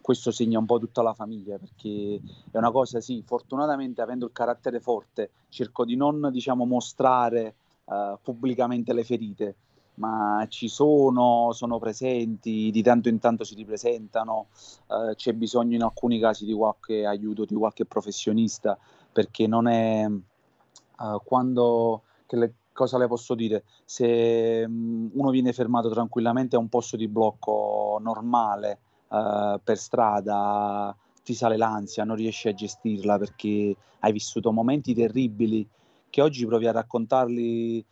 questo 0.00 0.30
segna 0.30 0.60
un 0.60 0.66
po' 0.66 0.78
tutta 0.78 1.02
la 1.02 1.12
famiglia, 1.12 1.58
perché 1.58 2.20
è 2.52 2.56
una 2.56 2.70
cosa, 2.70 3.00
sì, 3.00 3.24
fortunatamente 3.26 4.00
avendo 4.00 4.26
il 4.26 4.32
carattere 4.32 4.78
forte, 4.78 5.30
cerco 5.48 5.84
di 5.84 5.96
non, 5.96 6.28
diciamo, 6.30 6.64
mostrare 6.64 7.54
uh, 7.86 8.16
pubblicamente 8.22 8.92
le 8.92 9.02
ferite, 9.02 9.56
ma 9.96 10.44
ci 10.48 10.68
sono, 10.68 11.50
sono 11.52 11.78
presenti, 11.78 12.70
di 12.70 12.82
tanto 12.82 13.08
in 13.08 13.18
tanto 13.18 13.44
si 13.44 13.54
ripresentano, 13.54 14.46
uh, 14.88 15.14
c'è 15.14 15.32
bisogno 15.32 15.76
in 15.76 15.82
alcuni 15.82 16.18
casi 16.18 16.44
di 16.44 16.52
qualche 16.52 17.06
aiuto, 17.06 17.44
di 17.44 17.54
qualche 17.54 17.84
professionista, 17.84 18.78
perché 19.12 19.46
non 19.46 19.68
è 19.68 20.06
uh, 20.06 21.20
quando... 21.24 22.02
Le, 22.26 22.54
cosa 22.72 22.98
le 22.98 23.06
posso 23.06 23.36
dire? 23.36 23.62
Se 23.84 24.64
um, 24.66 25.08
uno 25.14 25.30
viene 25.30 25.52
fermato 25.52 25.88
tranquillamente 25.90 26.56
a 26.56 26.58
un 26.58 26.68
posto 26.68 26.96
di 26.96 27.06
blocco 27.06 27.98
normale 28.00 28.78
per 29.06 29.78
strada, 29.78 30.96
ti 31.22 31.34
sale 31.34 31.56
l'ansia, 31.56 32.02
non 32.02 32.16
riesci 32.16 32.48
a 32.48 32.52
gestirla 32.52 33.16
perché 33.16 33.76
hai 34.00 34.12
vissuto 34.12 34.50
momenti 34.50 34.92
terribili 34.92 35.64
che 36.10 36.20
oggi 36.20 36.44
provi 36.46 36.66
a 36.66 36.72
raccontarli, 36.72 37.84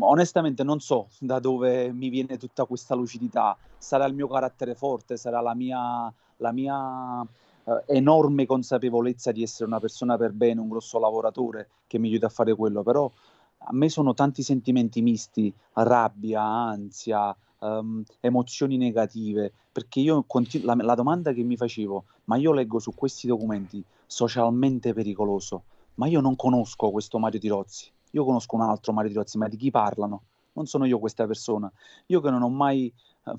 onestamente 0.00 0.62
non 0.62 0.80
so 0.80 1.08
da 1.18 1.38
dove 1.38 1.92
mi 1.92 2.08
viene 2.08 2.36
tutta 2.36 2.64
questa 2.64 2.94
lucidità. 2.94 3.56
Sarà 3.78 4.04
il 4.06 4.14
mio 4.14 4.28
carattere 4.28 4.74
forte, 4.74 5.16
sarà 5.16 5.40
la 5.40 5.54
mia, 5.54 6.12
la 6.38 6.52
mia 6.52 7.20
uh, 7.20 7.82
enorme 7.86 8.46
consapevolezza 8.46 9.32
di 9.32 9.42
essere 9.42 9.66
una 9.66 9.80
persona 9.80 10.16
per 10.16 10.32
bene, 10.32 10.60
un 10.60 10.68
grosso 10.68 10.98
lavoratore 10.98 11.68
che 11.86 11.98
mi 11.98 12.08
aiuta 12.08 12.26
a 12.26 12.30
fare 12.30 12.54
quello, 12.54 12.82
però 12.82 13.10
a 13.58 13.72
me 13.72 13.88
sono 13.88 14.14
tanti 14.14 14.42
sentimenti 14.42 15.02
misti, 15.02 15.52
rabbia, 15.74 16.42
ansia, 16.42 17.34
um, 17.60 18.02
emozioni 18.20 18.76
negative, 18.76 19.52
perché 19.72 20.00
io 20.00 20.24
continuo, 20.26 20.74
la, 20.74 20.82
la 20.82 20.94
domanda 20.94 21.32
che 21.32 21.42
mi 21.42 21.56
facevo, 21.56 22.04
ma 22.24 22.36
io 22.36 22.52
leggo 22.52 22.78
su 22.78 22.94
questi 22.94 23.26
documenti 23.26 23.82
socialmente 24.06 24.92
pericoloso, 24.92 25.62
ma 25.94 26.06
io 26.06 26.20
non 26.20 26.36
conosco 26.36 26.90
questo 26.90 27.18
Mario 27.18 27.40
Tirozzi, 27.40 27.90
io 28.10 28.24
conosco 28.24 28.54
un 28.54 28.62
altro 28.62 28.92
Mario 28.92 29.10
Tirozzi, 29.10 29.38
ma 29.38 29.48
di 29.48 29.56
chi 29.56 29.70
parlano? 29.70 30.22
Non 30.52 30.66
sono 30.66 30.86
io 30.86 30.98
questa 30.98 31.26
persona. 31.26 31.70
Io 32.06 32.20
che 32.20 32.30
non 32.30 32.42
ho 32.42 32.48
mai, 32.48 32.92
eh, 33.24 33.34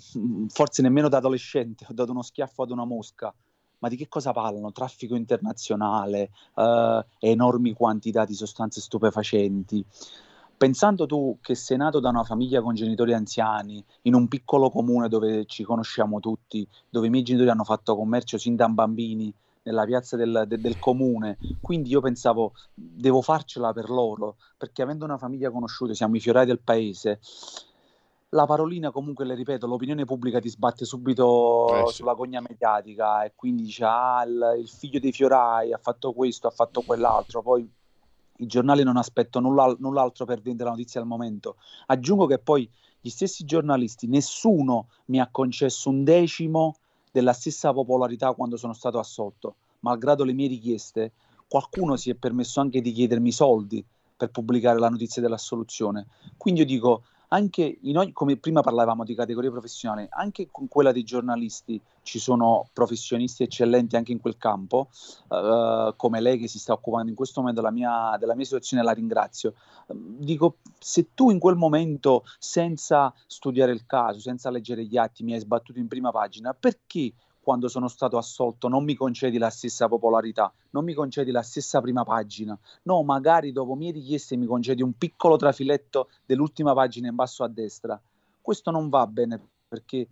forse 0.50 0.82
nemmeno 0.82 1.10
da 1.10 1.18
adolescente, 1.18 1.86
ho 1.90 1.94
dato 1.94 2.12
uno 2.12 2.22
schiaffo 2.22 2.64
ad 2.64 2.72
una 2.72 2.86
mosca. 2.86 3.34
Ma 3.80 3.90
di 3.90 3.96
che 3.96 4.08
cosa 4.08 4.32
parlano? 4.32 4.72
Traffico 4.72 5.16
internazionale, 5.16 6.32
eh, 6.56 7.06
enormi 7.20 7.74
quantità 7.74 8.26
di 8.26 8.34
sostanze 8.34 8.82
stupefacenti. 8.82 9.86
Pensando 10.58 11.06
tu 11.06 11.38
che 11.40 11.54
sei 11.54 11.78
nato 11.78 12.00
da 12.00 12.10
una 12.10 12.24
famiglia 12.24 12.64
con 12.64 12.74
genitori 12.74 13.14
anziani, 13.14 13.84
in 14.04 14.16
un 14.16 14.28
piccolo 14.28 14.72
comune 14.72 15.08
dove 15.08 15.46
ci 15.46 15.64
conosciamo 15.64 16.20
tutti, 16.20 16.68
dove 16.90 17.06
i 17.06 17.10
miei 17.12 17.24
genitori 17.24 17.52
hanno 17.52 17.64
fatto 17.64 17.96
commercio 17.96 18.40
sin 18.40 18.56
da 18.56 18.68
bambini, 18.68 19.32
nella 19.68 19.84
piazza 19.84 20.16
del, 20.16 20.46
de, 20.48 20.58
del, 20.60 20.80
comune, 20.80 21.38
quindi 21.62 21.90
io 21.90 22.00
pensavo 22.00 22.54
devo 22.74 23.22
farcela 23.22 23.74
per 23.74 23.90
loro, 23.90 24.38
perché 24.58 24.82
avendo 24.82 25.04
una 25.04 25.18
famiglia 25.18 25.52
conosciuta, 25.52 25.94
siamo 25.94 26.16
i 26.16 26.22
fiorai 26.22 26.46
del 26.46 26.60
paese, 26.60 27.20
la 28.30 28.46
parolina 28.46 28.92
comunque 28.92 29.26
le 29.26 29.36
ripeto, 29.36 29.68
l'opinione 29.68 30.06
pubblica 30.06 30.40
ti 30.40 30.50
sbatte 30.50 30.86
subito 30.86 31.68
eh 31.74 31.88
sì. 31.88 31.96
sulla 31.96 32.16
cogna 32.16 32.42
mediatica 32.42 33.24
e 33.24 33.34
quindi 33.36 33.64
dice 33.64 33.86
ah 33.86 34.24
il, 34.26 34.60
il, 34.60 34.68
figlio 34.68 35.00
dei 35.00 35.14
fiorai 35.14 35.72
ha 35.72 35.78
fatto 35.78 36.14
questo, 36.14 36.48
ha 36.48 36.52
fatto 36.52 36.82
quell'altro, 36.82 37.42
poi 37.42 37.70
i 38.40 38.46
giornali 38.46 38.84
non 38.84 38.98
aspettano 38.98 39.50
nulla, 39.50 39.76
null'altro 39.80 40.26
per 40.26 40.42
vendere 40.42 40.70
la 40.70 40.76
notizia 40.76 41.02
al 41.02 41.08
momento. 41.08 41.58
Aggiungo 41.88 42.26
che 42.26 42.40
poi 42.40 42.70
gli 43.00 43.10
stessi 43.10 43.46
giornalisti, 43.46 44.08
nessuno 44.08 44.90
mi 45.06 45.20
ha 45.20 45.30
concesso 45.32 45.90
un 45.90 46.04
decimo 46.04 46.76
della 47.18 47.34
stessa 47.34 47.74
popolarità 47.74 48.34
quando 48.34 48.58
sono 48.58 48.74
stato 48.74 49.00
assolto. 49.00 49.56
Malgrado 49.80 50.24
le 50.24 50.34
mie 50.34 50.48
richieste, 50.48 51.14
qualcuno 51.48 51.96
si 51.96 52.12
è 52.12 52.14
permesso 52.14 52.60
anche 52.60 52.80
di 52.80 52.92
chiedermi 52.92 53.32
soldi 53.32 53.84
per 54.16 54.30
pubblicare 54.30 54.78
la 54.78 54.90
notizia 54.90 55.20
dell'assoluzione. 55.20 56.06
Quindi 56.38 56.60
io 56.60 56.68
dico, 56.68 57.04
anche 57.30 57.80
in, 57.82 58.12
come 58.14 58.38
prima 58.38 58.62
parlavamo 58.62 59.04
di 59.04 59.16
categoria 59.16 59.52
professionale, 59.52 60.08
anche 60.12 60.48
con 60.52 60.68
quella 60.68 60.92
dei 60.92 61.04
giornalisti 61.04 61.82
ci 62.04 62.20
sono 62.20 62.70
professionisti 62.72 63.44
eccellenti 63.44 63.98
anche 63.98 64.14
in 64.14 64.22
quel 64.22 64.38
campo, 64.38 64.90
uh, 65.28 65.94
come 65.98 66.22
lei 66.22 66.38
che 66.38 66.48
si 66.48 66.58
sta 66.58 66.74
occupando 66.74 67.10
in 67.10 67.16
questo 67.16 67.42
momento 67.42 67.60
della 67.62 67.74
mia, 67.74 68.16
della 68.18 68.34
mia 68.34 68.46
situazione, 68.46 68.82
la 68.82 68.94
ringrazio. 68.94 69.56
Dico, 69.88 70.58
se 70.80 71.14
tu 71.14 71.30
in 71.30 71.40
quel 71.40 71.56
momento, 71.56 72.24
senza 72.40 73.14
studiare 73.26 73.74
il 73.74 73.86
caso, 73.86 74.20
senza 74.20 74.50
leggere 74.50 74.86
gli 74.86 74.96
atti, 74.98 75.24
mi 75.24 75.34
hai 75.34 75.40
sbattuto 75.40 75.80
in 75.80 75.88
prima 75.90 76.12
pagina, 76.12 76.54
perché 76.54 77.12
quando 77.48 77.70
sono 77.70 77.88
stato 77.88 78.18
assolto 78.18 78.68
non 78.68 78.84
mi 78.84 78.94
concedi 78.94 79.38
la 79.38 79.50
stessa 79.50 79.88
popolarità, 79.88 80.54
non 80.72 80.84
mi 80.84 80.94
concedi 80.94 81.32
la 81.32 81.42
stessa 81.42 81.80
prima 81.80 82.04
pagina, 82.04 82.60
no, 82.84 83.04
magari 83.04 83.54
dopo 83.54 83.74
mie 83.74 83.94
richieste 83.94 84.36
mi 84.36 84.46
concedi 84.46 84.82
un 84.82 84.98
piccolo 84.98 85.38
trafiletto 85.38 86.10
dell'ultima 86.26 86.74
pagina 86.74 87.08
in 87.08 87.16
basso 87.16 87.46
a 87.46 87.48
destra. 87.48 87.98
Questo 88.42 88.70
non 88.70 88.90
va 88.90 89.08
bene 89.08 89.40
perché 89.66 90.10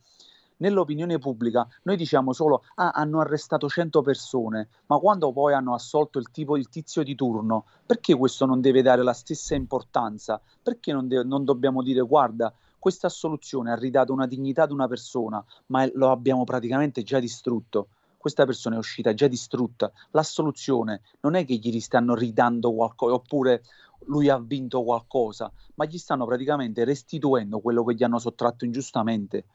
nell'opinione 0.60 1.18
pubblica 1.18 1.68
noi 1.84 1.98
diciamo 1.98 2.32
solo 2.32 2.64
ah, 2.76 2.92
hanno 2.92 3.20
arrestato 3.20 3.68
100 3.68 4.02
persone, 4.02 4.70
ma 4.86 4.98
quando 5.00 5.34
poi 5.34 5.54
hanno 5.54 5.74
assolto 5.74 6.20
il 6.20 6.32
tipo 6.32 6.56
il 6.56 6.70
tizio 6.70 7.04
di 7.04 7.16
turno, 7.16 7.66
perché 7.86 8.16
questo 8.16 8.46
non 8.46 8.62
deve 8.62 8.82
dare 8.82 9.04
la 9.04 9.12
stessa 9.12 9.56
importanza? 9.56 10.40
Perché 10.64 10.94
non, 10.94 11.10
de- 11.10 11.26
non 11.26 11.44
dobbiamo 11.44 11.84
dire 11.84 12.00
guarda, 12.00 12.54
questa 12.86 13.08
assoluzione 13.08 13.72
ha 13.72 13.76
ridato 13.76 14.14
una 14.14 14.28
dignità 14.28 14.62
ad 14.62 14.72
una 14.72 14.88
persona, 14.88 15.44
ma 15.70 15.90
lo 15.96 16.12
abbiamo 16.12 16.44
praticamente 16.44 17.02
già 17.02 17.20
distrutto. 17.20 17.88
Questa 18.16 18.46
persona 18.46 18.76
è 18.76 18.78
uscita 18.78 19.16
già 19.16 19.28
distrutta. 19.28 19.92
L'assoluzione 20.12 21.02
non 21.22 21.34
è 21.34 21.46
che 21.46 21.56
gli 21.56 21.80
stanno 21.80 22.14
ridando 22.14 22.72
qualcosa 22.72 23.16
oppure 23.16 23.64
lui 24.06 24.30
ha 24.30 24.38
vinto 24.38 24.84
qualcosa, 24.84 25.52
ma 25.74 25.86
gli 25.86 25.98
stanno 25.98 26.28
praticamente 26.28 26.84
restituendo 26.84 27.60
quello 27.60 27.84
che 27.84 27.96
gli 27.96 28.04
hanno 28.04 28.20
sottratto 28.20 28.66
ingiustamente. 28.66 29.46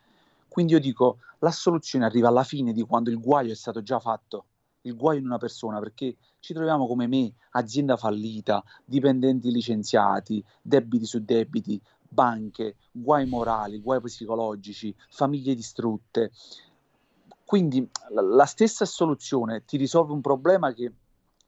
Quindi 0.49 0.72
io 0.72 0.81
dico, 0.81 1.18
l'assoluzione 1.39 2.07
arriva 2.07 2.26
alla 2.26 2.43
fine 2.43 2.72
di 2.72 2.83
quando 2.83 3.11
il 3.11 3.20
guaio 3.20 3.53
è 3.53 3.55
stato 3.55 3.81
già 3.81 4.01
fatto 4.01 4.47
il 4.83 4.97
guaio 4.97 5.18
in 5.18 5.26
una 5.26 5.39
persona 5.39 5.78
perché 5.78 6.16
ci 6.39 6.55
troviamo 6.55 6.87
come 6.87 7.07
me, 7.07 7.33
azienda 7.51 7.97
fallita, 7.97 8.64
dipendenti 8.85 9.51
licenziati, 9.51 10.43
debiti 10.62 11.05
su 11.05 11.22
debiti, 11.22 11.81
banche, 12.11 12.77
guai 12.91 13.27
morali, 13.27 13.81
guai 13.81 14.01
psicologici, 14.01 14.95
famiglie 15.09 15.55
distrutte. 15.55 16.33
Quindi 17.45 17.89
la 18.11 18.45
stessa 18.45 18.85
soluzione 18.85 19.65
ti 19.65 19.77
risolve 19.77 20.13
un 20.13 20.21
problema 20.21 20.73
che 20.73 20.93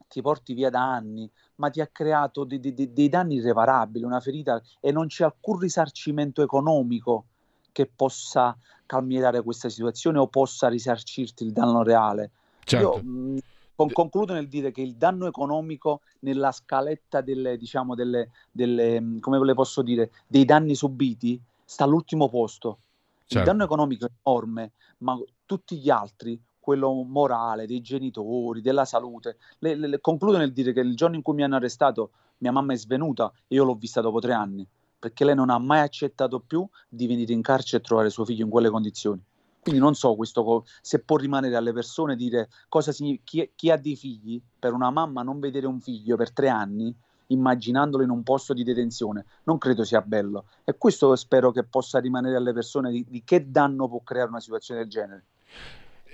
ti 0.08 0.20
porti 0.20 0.54
via 0.54 0.70
da 0.70 0.82
anni, 0.82 1.28
ma 1.56 1.70
ti 1.70 1.80
ha 1.80 1.86
creato 1.86 2.44
de- 2.44 2.60
de- 2.60 2.92
dei 2.92 3.08
danni 3.08 3.36
irreparabili, 3.36 4.04
una 4.04 4.20
ferita 4.20 4.60
e 4.80 4.92
non 4.92 5.06
c'è 5.06 5.24
alcun 5.24 5.58
risarcimento 5.58 6.42
economico 6.42 7.26
che 7.72 7.86
possa 7.86 8.56
calmierare 8.84 9.42
questa 9.42 9.68
situazione 9.68 10.18
o 10.18 10.26
possa 10.26 10.68
risarcirti 10.68 11.44
il 11.44 11.52
danno 11.52 11.82
reale. 11.82 12.30
Certo. 12.64 13.02
Io 13.04 13.42
con- 13.74 13.90
concludo 13.92 14.32
nel 14.32 14.48
dire 14.48 14.70
che 14.70 14.82
il 14.82 14.96
danno 14.96 15.26
economico 15.26 16.00
nella 16.20 16.52
scaletta 16.52 17.20
delle, 17.20 17.56
diciamo, 17.56 17.94
delle, 17.94 18.30
delle, 18.50 19.18
come 19.20 19.44
le 19.44 19.54
posso 19.54 19.82
dire, 19.82 20.10
dei 20.26 20.44
danni 20.44 20.74
subiti 20.74 21.40
sta 21.64 21.84
all'ultimo 21.84 22.28
posto. 22.28 22.78
Il 23.26 23.38
Certo. 23.38 23.50
danno 23.50 23.64
economico 23.64 24.06
è 24.06 24.10
enorme, 24.22 24.72
ma 24.98 25.18
tutti 25.46 25.78
gli 25.78 25.88
altri, 25.88 26.40
quello 26.60 26.92
morale, 27.02 27.66
dei 27.66 27.80
genitori, 27.80 28.60
della 28.60 28.84
salute. 28.84 29.38
Le- 29.58 29.74
le- 29.74 30.00
concludo 30.00 30.36
nel 30.36 30.52
dire 30.52 30.72
che 30.72 30.80
il 30.80 30.94
giorno 30.94 31.16
in 31.16 31.22
cui 31.22 31.34
mi 31.34 31.42
hanno 31.42 31.56
arrestato, 31.56 32.10
mia 32.38 32.52
mamma 32.52 32.74
è 32.74 32.76
svenuta 32.76 33.32
e 33.48 33.54
io 33.54 33.64
l'ho 33.64 33.74
vista 33.74 34.00
dopo 34.00 34.20
tre 34.20 34.32
anni, 34.32 34.66
perché 34.98 35.24
lei 35.24 35.34
non 35.34 35.50
ha 35.50 35.58
mai 35.58 35.80
accettato 35.80 36.40
più 36.40 36.66
di 36.88 37.06
venire 37.06 37.32
in 37.32 37.42
carcere 37.42 37.82
e 37.82 37.86
trovare 37.86 38.10
suo 38.10 38.24
figlio 38.24 38.44
in 38.44 38.50
quelle 38.50 38.68
condizioni. 38.70 39.22
Quindi 39.62 39.80
non 39.80 39.94
so 39.94 40.16
questo 40.16 40.64
se 40.80 40.98
può 40.98 41.16
rimanere 41.16 41.54
alle 41.54 41.72
persone 41.72 42.16
dire 42.16 42.48
cosa 42.68 42.90
significa 42.90 43.22
chi, 43.24 43.50
chi 43.54 43.70
ha 43.70 43.76
dei 43.76 43.94
figli, 43.94 44.42
per 44.58 44.72
una 44.72 44.90
mamma 44.90 45.22
non 45.22 45.38
vedere 45.38 45.66
un 45.66 45.80
figlio 45.80 46.16
per 46.16 46.32
tre 46.32 46.48
anni, 46.48 46.92
immaginandolo 47.28 48.02
in 48.02 48.10
un 48.10 48.24
posto 48.24 48.54
di 48.54 48.64
detenzione, 48.64 49.24
non 49.44 49.58
credo 49.58 49.84
sia 49.84 50.00
bello. 50.00 50.46
E 50.64 50.76
questo 50.76 51.14
spero 51.14 51.52
che 51.52 51.62
possa 51.62 52.00
rimanere 52.00 52.34
alle 52.34 52.52
persone 52.52 52.90
di, 52.90 53.06
di 53.08 53.22
che 53.24 53.50
danno 53.50 53.88
può 53.88 54.00
creare 54.02 54.30
una 54.30 54.40
situazione 54.40 54.80
del 54.80 54.90
genere. 54.90 55.24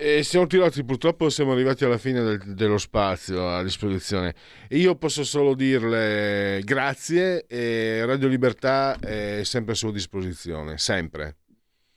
E 0.01 0.23
siamo 0.23 0.47
tirati, 0.47 0.85
purtroppo 0.85 1.31
siamo 1.31 1.53
arrivati 1.53 1.87
alla 1.87 1.97
fine 1.99 2.23
del- 2.23 2.55
dello 2.55 2.79
spazio 2.79 3.49
a 3.49 3.63
disposizione. 3.63 4.35
Io 4.69 4.95
posso 4.95 5.25
solo 5.25 5.55
dirle 5.55 6.61
grazie 6.65 7.47
e 7.47 8.05
Radio 8.05 8.29
Libertà 8.29 8.97
è 9.01 9.41
sempre 9.43 9.73
a 9.73 9.77
sua 9.77 9.91
disposizione, 9.91 10.77
sempre. 10.77 11.37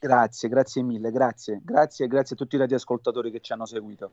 Grazie, 0.02 0.48
grazie 0.48 0.82
mille, 0.82 1.12
grazie, 1.12 1.60
grazie, 1.62 2.08
grazie 2.08 2.34
a 2.34 2.38
tutti 2.38 2.56
i 2.56 2.58
radioascoltatori 2.58 3.30
che 3.30 3.38
ci 3.38 3.52
hanno 3.52 3.66
seguito. 3.66 4.10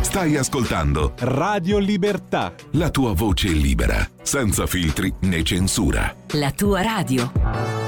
Stai 0.00 0.36
ascoltando 0.36 1.12
Radio 1.18 1.78
Libertà. 1.78 2.52
la 2.72 2.90
tua 2.90 3.12
voce 3.14 3.46
libera, 3.50 4.04
senza 4.22 4.66
filtri 4.66 5.14
né 5.20 5.44
censura. 5.44 6.12
La 6.32 6.50
tua 6.50 6.82
radio. 6.82 7.87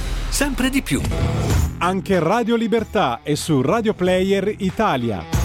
sempre 0.31 0.69
di 0.69 0.81
più. 0.81 1.01
Anche 1.79 2.19
Radio 2.19 2.55
Libertà 2.55 3.19
è 3.21 3.35
su 3.35 3.61
Radio 3.61 3.93
Player 3.93 4.55
Italia. 4.59 5.40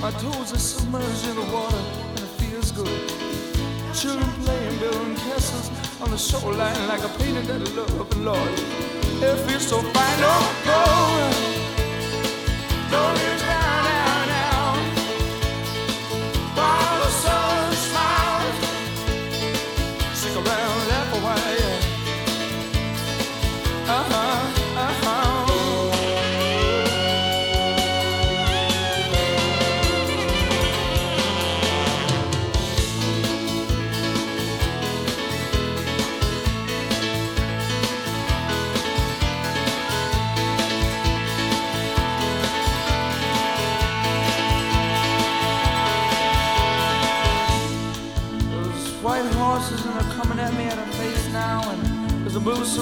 My, 0.00 0.10
toes 0.12 0.52
are 0.52 0.58
submerged 0.58 1.28
in 1.28 1.36
the 1.36 1.46
water 1.52 1.76
and 1.76 2.18
it 2.18 2.32
feels 2.40 2.70
good. 2.72 3.08
Children 3.94 4.30
playing, 4.44 4.78
building 4.78 5.16
castles 5.16 5.70
on 6.00 6.10
the 6.10 6.18
shoreline 6.18 6.88
like 6.88 7.02
a 7.02 7.08
painting 7.18 7.46
that 7.46 7.74
love 7.74 8.12
and 8.12 8.24
Lord. 8.24 8.52
It 9.22 9.38
feels 9.48 9.66
so 9.66 9.80
fine, 9.80 10.20
oh, 10.20 10.54
oh. 10.66 11.46
don't 12.90 12.90
go. 12.90 12.96
Don't 12.96 13.14
leave 13.14 13.65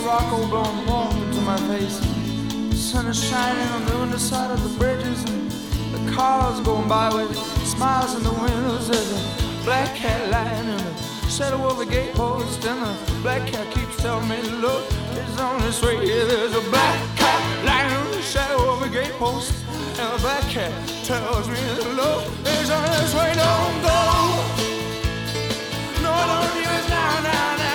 Sirocco 0.04 0.46
blowing 0.48 0.86
warm 0.86 1.16
into 1.16 1.40
my 1.40 1.56
face. 1.72 1.98
The 2.68 2.76
sun 2.76 3.06
is 3.06 3.24
shining 3.24 3.66
on 3.72 3.86
the 3.86 3.96
underside 3.96 4.50
of 4.50 4.62
the 4.62 4.78
bridges, 4.78 5.24
and 5.24 5.50
the 5.94 6.12
cars 6.12 6.60
going 6.60 6.86
by 6.86 7.08
with 7.08 7.34
smiles 7.64 8.14
in 8.14 8.22
the 8.22 8.32
windows. 8.32 8.88
There's 8.88 9.12
a 9.12 9.64
black 9.64 9.96
cat 9.96 10.30
lying 10.30 10.68
in 10.68 10.76
the 10.76 11.30
shadow 11.30 11.66
of 11.70 11.78
the 11.78 11.86
gatepost, 11.86 12.66
and 12.66 12.84
the 12.84 13.22
black 13.22 13.50
cat 13.50 13.66
keeps 13.72 13.96
telling 13.96 14.28
me, 14.28 14.42
Look, 14.60 14.84
it's 15.16 15.40
on 15.40 15.58
this 15.62 15.80
way. 15.82 15.96
There's 16.06 16.54
a 16.54 16.60
black 16.68 17.16
cat 17.16 17.64
lying 17.64 18.04
in 18.04 18.10
the 18.12 18.20
shadow 18.20 18.74
of 18.74 18.80
the 18.80 18.90
gatepost, 18.90 19.54
and 19.98 20.12
the 20.12 20.20
black 20.20 20.44
cat 20.52 20.70
tells 21.04 21.48
me, 21.48 21.56
Look, 21.96 22.24
it's 22.44 22.68
on 22.68 22.84
this 22.92 23.14
way. 23.14 23.32
Don't 23.32 23.76
go. 23.88 24.00
No, 26.04 26.12
don't 26.12 26.54
leave 26.56 26.68
us 26.68 26.88
now, 26.90 27.20
now, 27.22 27.56
now. 27.56 27.73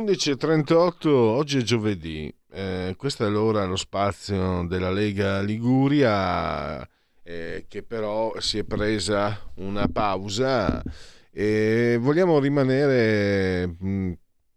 11.38, 0.00 1.08
oggi 1.08 1.58
è 1.58 1.62
giovedì, 1.62 2.32
eh, 2.52 2.94
questa 2.96 3.26
è 3.26 3.28
l'ora, 3.28 3.64
lo 3.64 3.76
spazio 3.76 4.64
della 4.66 4.90
Lega 4.90 5.40
Liguria 5.40 6.88
eh, 7.24 7.66
che 7.68 7.82
però 7.82 8.38
si 8.38 8.58
è 8.58 8.64
presa 8.64 9.50
una 9.56 9.86
pausa 9.88 10.82
e 11.30 11.98
vogliamo 12.00 12.38
rimanere 12.38 13.66
mh, 13.66 14.12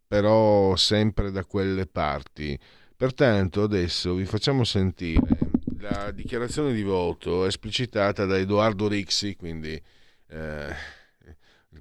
però 0.07 0.75
sempre 0.75 1.31
da 1.31 1.43
quelle 1.43 1.85
parti. 1.87 2.57
Pertanto 2.95 3.63
adesso 3.63 4.13
vi 4.13 4.25
facciamo 4.25 4.63
sentire 4.63 5.37
la 5.79 6.11
dichiarazione 6.11 6.71
di 6.71 6.83
voto 6.83 7.45
esplicitata 7.45 8.25
da 8.25 8.37
Edoardo 8.37 8.87
Rixi, 8.87 9.35
quindi 9.35 9.81
eh, 10.29 10.99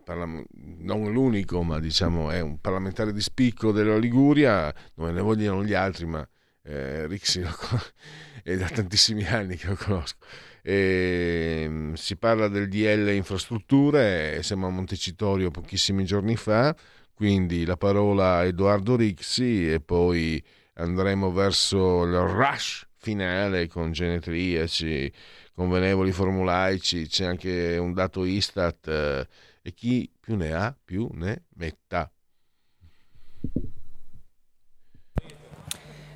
parlam- 0.04 0.44
non 0.78 1.12
l'unico, 1.12 1.62
ma 1.62 1.78
diciamo 1.80 2.30
è 2.30 2.40
un 2.40 2.60
parlamentare 2.60 3.12
di 3.12 3.20
spicco 3.20 3.72
della 3.72 3.98
Liguria, 3.98 4.72
non 4.94 5.14
ne 5.14 5.20
vogliono 5.20 5.64
gli 5.64 5.74
altri, 5.74 6.06
ma 6.06 6.26
eh, 6.62 7.06
Rixi 7.06 7.40
con- 7.40 7.80
è 8.42 8.56
da 8.56 8.68
tantissimi 8.68 9.24
anni 9.26 9.56
che 9.56 9.68
lo 9.68 9.76
conosco. 9.76 10.26
E, 10.62 11.66
mm, 11.68 11.92
si 11.94 12.16
parla 12.16 12.48
del 12.48 12.68
DL 12.68 13.10
infrastrutture, 13.10 14.42
siamo 14.42 14.66
a 14.66 14.70
Montecitorio 14.70 15.50
pochissimi 15.50 16.04
giorni 16.04 16.36
fa, 16.36 16.74
quindi 17.14 17.64
la 17.64 17.76
parola 17.76 18.36
a 18.36 18.44
Edoardo 18.44 18.96
Rixi 18.96 19.70
e 19.72 19.80
poi 19.80 20.42
andremo 20.74 21.32
verso 21.32 22.04
il 22.04 22.16
rush 22.18 22.86
finale 22.96 23.66
con 23.68 23.92
genetriaci, 23.92 25.12
convenevoli 25.54 26.12
formulaici, 26.12 27.06
c'è 27.06 27.24
anche 27.24 27.76
un 27.78 27.92
dato 27.92 28.24
Istat 28.24 28.88
eh, 28.88 29.28
e 29.62 29.72
chi 29.72 30.10
più 30.18 30.36
ne 30.36 30.52
ha 30.52 30.76
più 30.84 31.08
ne 31.12 31.44
metta. 31.54 32.10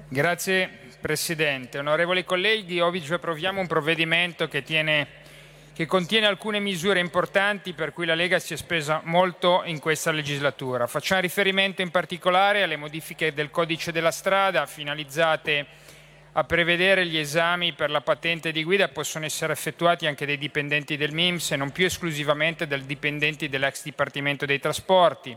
Grazie 0.09 0.83
Presidente. 1.01 1.79
Onorevoli 1.79 2.25
colleghi, 2.25 2.81
oggi 2.81 3.13
approviamo 3.13 3.61
un 3.61 3.67
provvedimento 3.67 4.49
che, 4.49 4.63
tiene, 4.63 5.07
che 5.75 5.85
contiene 5.87 6.27
alcune 6.27 6.61
misure 6.61 7.01
importanti 7.01 7.75
per 7.75 7.93
cui 7.93 8.07
la 8.07 8.15
Lega 8.15 8.39
si 8.39 8.55
è 8.55 8.57
spesa 8.57 9.03
molto 9.05 9.63
in 9.67 9.81
questa 9.81 10.13
legislatura. 10.13 10.87
Facciamo 10.87 11.21
riferimento 11.21 11.83
in 11.83 11.91
particolare 11.91 12.63
alle 12.63 12.77
modifiche 12.77 13.35
del 13.35 13.51
codice 13.51 13.93
della 13.93 14.11
strada 14.11 14.65
finalizzate 14.65 15.67
a 16.37 16.45
prevedere 16.45 17.07
gli 17.07 17.17
esami 17.17 17.75
per 17.75 17.91
la 17.91 18.01
patente 18.01 18.51
di 18.51 18.65
guida 18.65 18.89
possono 18.89 19.25
essere 19.25 19.53
effettuati 19.53 20.07
anche 20.07 20.27
dai 20.27 20.37
dipendenti 20.37 20.97
del 20.97 21.13
MIMS 21.13 21.53
e 21.53 21.57
non 21.57 21.71
più 21.71 21.85
esclusivamente 21.85 22.67
dai 22.67 22.85
dipendenti 22.85 23.49
dell'ex 23.49 23.85
Dipartimento 23.85 24.45
dei 24.45 24.59
Trasporti 24.59 25.37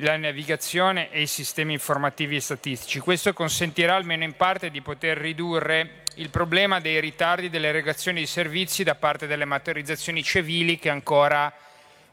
la 0.00 0.16
navigazione 0.16 1.10
e 1.10 1.22
i 1.22 1.26
sistemi 1.26 1.72
informativi 1.72 2.36
e 2.36 2.40
statistici. 2.40 3.00
Questo 3.00 3.32
consentirà 3.32 3.96
almeno 3.96 4.22
in 4.22 4.36
parte 4.36 4.70
di 4.70 4.80
poter 4.80 5.16
ridurre 5.18 6.02
il 6.16 6.30
problema 6.30 6.78
dei 6.78 7.00
ritardi 7.00 7.48
delle 7.48 7.68
erogazioni 7.68 8.20
di 8.20 8.26
servizi 8.26 8.84
da 8.84 8.94
parte 8.94 9.26
delle 9.26 9.44
motorizzazioni 9.44 10.22
civili 10.22 10.78
che 10.78 10.90
ancora 10.90 11.52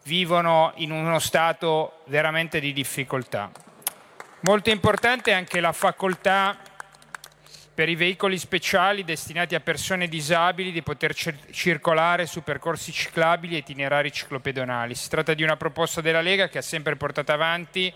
vivono 0.04 0.72
in 0.78 0.92
uno 0.92 1.20
stato 1.20 2.02
veramente 2.06 2.60
di 2.60 2.74
difficoltà. 2.74 3.52
Molto 4.42 4.70
importante 4.70 5.32
è 5.32 5.36
anche 5.36 5.60
la 5.60 5.72
facoltà 5.72 6.58
per 7.76 7.90
i 7.90 7.96
veicoli 7.96 8.38
speciali 8.38 9.04
destinati 9.04 9.54
a 9.54 9.60
persone 9.60 10.08
disabili 10.08 10.72
di 10.72 10.82
poter 10.82 11.14
cir- 11.14 11.52
circolare 11.52 12.26
su 12.26 12.42
percorsi 12.42 12.94
ciclabili 12.94 13.56
e 13.56 13.60
itinerari 13.60 14.14
ciclopedonali. 14.14 14.96
Si 14.96 15.10
tratta 15.10 15.34
di 15.34 15.44
una 15.44 15.58
proposta 15.58 16.00
della 16.00 16.22
Lega 16.22 16.48
che 16.48 16.60
ha 16.60 16.64
sempre 16.64 16.96
portato 16.96 17.34
avanti 17.34 17.94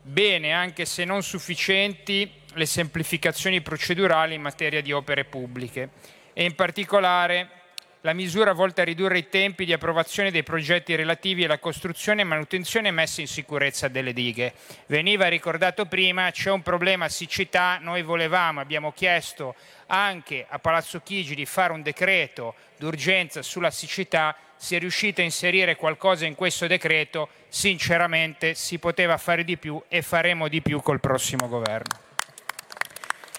bene, 0.00 0.52
anche 0.52 0.86
se 0.86 1.04
non 1.04 1.22
sufficienti, 1.22 2.40
le 2.54 2.66
semplificazioni 2.66 3.60
procedurali 3.60 4.34
in 4.34 4.40
materia 4.40 4.80
di 4.80 4.92
opere 4.92 5.24
pubbliche 5.24 5.90
e 6.32 6.44
in 6.44 6.54
particolare 6.54 7.61
la 8.02 8.12
misura 8.12 8.52
volta 8.52 8.82
a 8.82 8.84
ridurre 8.84 9.18
i 9.18 9.28
tempi 9.28 9.64
di 9.64 9.72
approvazione 9.72 10.32
dei 10.32 10.42
progetti 10.42 10.96
relativi 10.96 11.44
alla 11.44 11.58
costruzione, 11.58 12.24
manutenzione 12.24 12.88
e 12.88 12.92
messa 12.92 13.20
in 13.20 13.28
sicurezza 13.28 13.86
delle 13.86 14.12
dighe. 14.12 14.54
Veniva 14.86 15.28
ricordato 15.28 15.86
prima, 15.86 16.30
c'è 16.32 16.50
un 16.50 16.62
problema 16.62 17.08
siccità, 17.08 17.78
noi 17.80 18.02
volevamo, 18.02 18.58
abbiamo 18.58 18.92
chiesto 18.92 19.54
anche 19.86 20.44
a 20.48 20.58
Palazzo 20.58 21.00
Chigi 21.00 21.36
di 21.36 21.46
fare 21.46 21.72
un 21.72 21.82
decreto 21.82 22.54
d'urgenza 22.76 23.40
sulla 23.40 23.70
siccità, 23.70 24.36
si 24.56 24.74
è 24.74 24.80
riuscito 24.80 25.20
a 25.20 25.24
inserire 25.24 25.76
qualcosa 25.76 26.26
in 26.26 26.34
questo 26.34 26.66
decreto, 26.66 27.28
sinceramente 27.48 28.54
si 28.54 28.78
poteva 28.78 29.16
fare 29.16 29.44
di 29.44 29.56
più 29.56 29.80
e 29.86 30.02
faremo 30.02 30.48
di 30.48 30.60
più 30.60 30.80
col 30.82 30.98
prossimo 30.98 31.46
governo. 31.46 32.00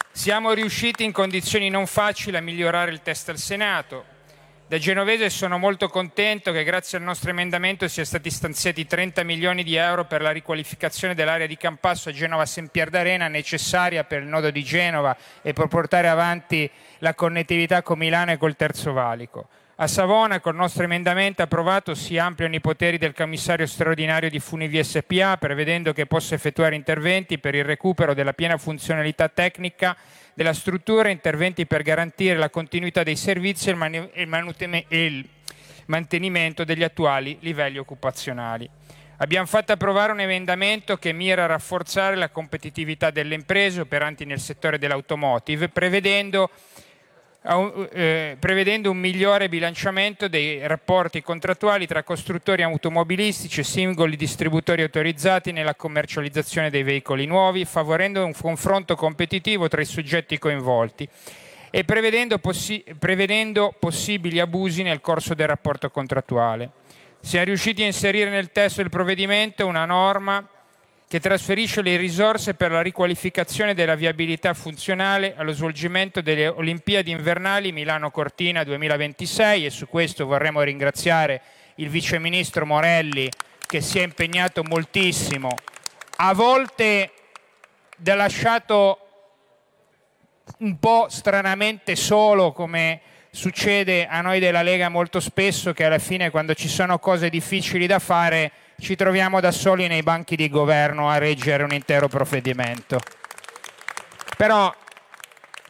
Siamo 0.09 0.53
riusciti 0.53 1.03
in 1.03 1.11
condizioni 1.11 1.69
non 1.69 1.85
facili 1.85 2.37
a 2.37 2.41
migliorare 2.41 2.91
il 2.91 3.01
test 3.01 3.27
al 3.29 3.37
Senato, 3.37 4.12
da 4.73 4.79
genovese 4.79 5.29
sono 5.29 5.59
molto 5.59 5.87
contento 5.87 6.51
che 6.51 6.63
grazie 6.63 6.97
al 6.97 7.03
nostro 7.03 7.29
emendamento 7.29 7.87
siano 7.87 8.07
stati 8.07 8.31
stanziati 8.31 8.87
30 8.87 9.21
milioni 9.21 9.61
di 9.61 9.75
euro 9.75 10.05
per 10.05 10.23
la 10.23 10.31
riqualificazione 10.31 11.13
dell'area 11.13 11.45
di 11.45 11.57
Campasso 11.57 12.09
a 12.09 12.11
Genova 12.11 12.47
Sempier 12.47 12.89
d'Arena 12.89 13.27
necessaria 13.27 14.03
per 14.03 14.23
il 14.23 14.27
nodo 14.27 14.49
di 14.49 14.63
Genova 14.63 15.15
e 15.43 15.53
per 15.53 15.67
portare 15.67 16.07
avanti 16.07 16.67
la 16.97 17.13
connettività 17.13 17.83
con 17.83 17.99
Milano 17.99 18.31
e 18.31 18.37
col 18.37 18.55
Terzo 18.55 18.93
Valico. 18.93 19.47
A 19.75 19.85
Savona, 19.85 20.39
col 20.39 20.55
nostro 20.55 20.85
emendamento 20.85 21.43
approvato, 21.43 21.93
si 21.93 22.17
ampliano 22.17 22.55
i 22.55 22.61
poteri 22.61 22.97
del 22.97 23.13
commissario 23.13 23.67
straordinario 23.67 24.29
di 24.31 24.39
Funivi 24.39 24.83
SPA, 24.83 25.37
prevedendo 25.37 25.93
che 25.93 26.07
possa 26.07 26.33
effettuare 26.33 26.73
interventi 26.73 27.37
per 27.37 27.53
il 27.53 27.63
recupero 27.63 28.15
della 28.15 28.33
piena 28.33 28.57
funzionalità 28.57 29.29
tecnica 29.29 29.95
della 30.33 30.53
struttura, 30.53 31.09
interventi 31.09 31.65
per 31.65 31.83
garantire 31.83 32.37
la 32.37 32.49
continuità 32.49 33.03
dei 33.03 33.15
servizi 33.15 33.69
e 33.69 33.73
il 34.89 35.29
mantenimento 35.85 36.63
degli 36.63 36.83
attuali 36.83 37.37
livelli 37.41 37.77
occupazionali. 37.77 38.69
Abbiamo 39.17 39.45
fatto 39.45 39.71
approvare 39.71 40.11
un 40.11 40.19
emendamento 40.19 40.97
che 40.97 41.13
mira 41.13 41.43
a 41.43 41.47
rafforzare 41.47 42.15
la 42.15 42.29
competitività 42.29 43.11
delle 43.11 43.35
imprese 43.35 43.81
operanti 43.81 44.25
nel 44.25 44.39
settore 44.39 44.77
dell'automotive, 44.77 45.69
prevedendo 45.69 46.49
prevedendo 47.43 48.89
un 48.89 48.97
migliore 48.97 49.49
bilanciamento 49.49 50.29
dei 50.29 50.65
rapporti 50.65 51.21
contrattuali 51.21 51.85
tra 51.85 52.01
costruttori 52.01 52.63
automobilistici 52.63 53.59
e 53.59 53.63
singoli 53.65 54.15
distributori 54.15 54.81
autorizzati 54.81 55.51
nella 55.51 55.75
commercializzazione 55.75 56.69
dei 56.69 56.83
veicoli 56.83 57.25
nuovi, 57.25 57.65
favorendo 57.65 58.25
un 58.25 58.33
confronto 58.33 58.95
competitivo 58.95 59.67
tra 59.67 59.81
i 59.81 59.85
soggetti 59.85 60.39
coinvolti 60.39 61.07
e 61.69 61.83
prevedendo, 61.83 62.37
possi- 62.37 62.83
prevedendo 62.97 63.75
possibili 63.77 64.39
abusi 64.39 64.81
nel 64.81 65.01
corso 65.01 65.33
del 65.33 65.47
rapporto 65.47 65.89
contrattuale. 65.89 66.69
Siamo 67.19 67.45
riusciti 67.45 67.81
a 67.81 67.87
inserire 67.87 68.29
nel 68.29 68.51
testo 68.51 68.81
del 68.81 68.89
provvedimento 68.89 69.65
una 69.65 69.85
norma 69.85 70.47
che 71.13 71.19
trasferisce 71.19 71.83
le 71.83 71.95
risorse 71.95 72.55
per 72.55 72.71
la 72.71 72.81
riqualificazione 72.81 73.75
della 73.75 73.93
viabilità 73.93 74.55
funzionale 74.55 75.35
allo 75.37 75.51
svolgimento 75.51 76.21
delle 76.21 76.47
Olimpiadi 76.47 77.11
invernali 77.11 77.71
Milano-Cortina 77.71 78.63
2026 78.63 79.67
e 79.67 79.69
su 79.69 79.87
questo 79.87 80.25
vorremmo 80.25 80.63
ringraziare 80.63 81.41
il 81.75 81.89
Vice 81.89 82.17
Ministro 82.17 82.65
Morelli 82.65 83.29
che 83.67 83.79
si 83.79 83.99
è 83.99 84.01
impegnato 84.01 84.63
moltissimo. 84.63 85.49
A 86.15 86.33
volte 86.33 87.11
ha 88.03 88.15
lasciato 88.15 88.97
un 90.61 90.79
po' 90.79 91.09
stranamente 91.09 91.95
solo 91.95 92.53
come 92.53 93.01
succede 93.29 94.07
a 94.07 94.21
noi 94.21 94.39
della 94.39 94.63
Lega 94.63 94.89
molto 94.89 95.19
spesso 95.19 95.73
che 95.73 95.83
alla 95.83 95.99
fine 95.99 96.31
quando 96.31 96.55
ci 96.55 96.67
sono 96.67 96.97
cose 96.97 97.29
difficili 97.29 97.85
da 97.85 97.99
fare 97.99 98.51
ci 98.79 98.95
troviamo 98.95 99.39
da 99.39 99.51
soli 99.51 99.87
nei 99.87 100.03
banchi 100.03 100.35
di 100.35 100.49
governo 100.49 101.09
a 101.09 101.17
reggere 101.17 101.63
un 101.63 101.71
intero 101.71 102.07
provvedimento. 102.07 102.99
Però 104.35 104.73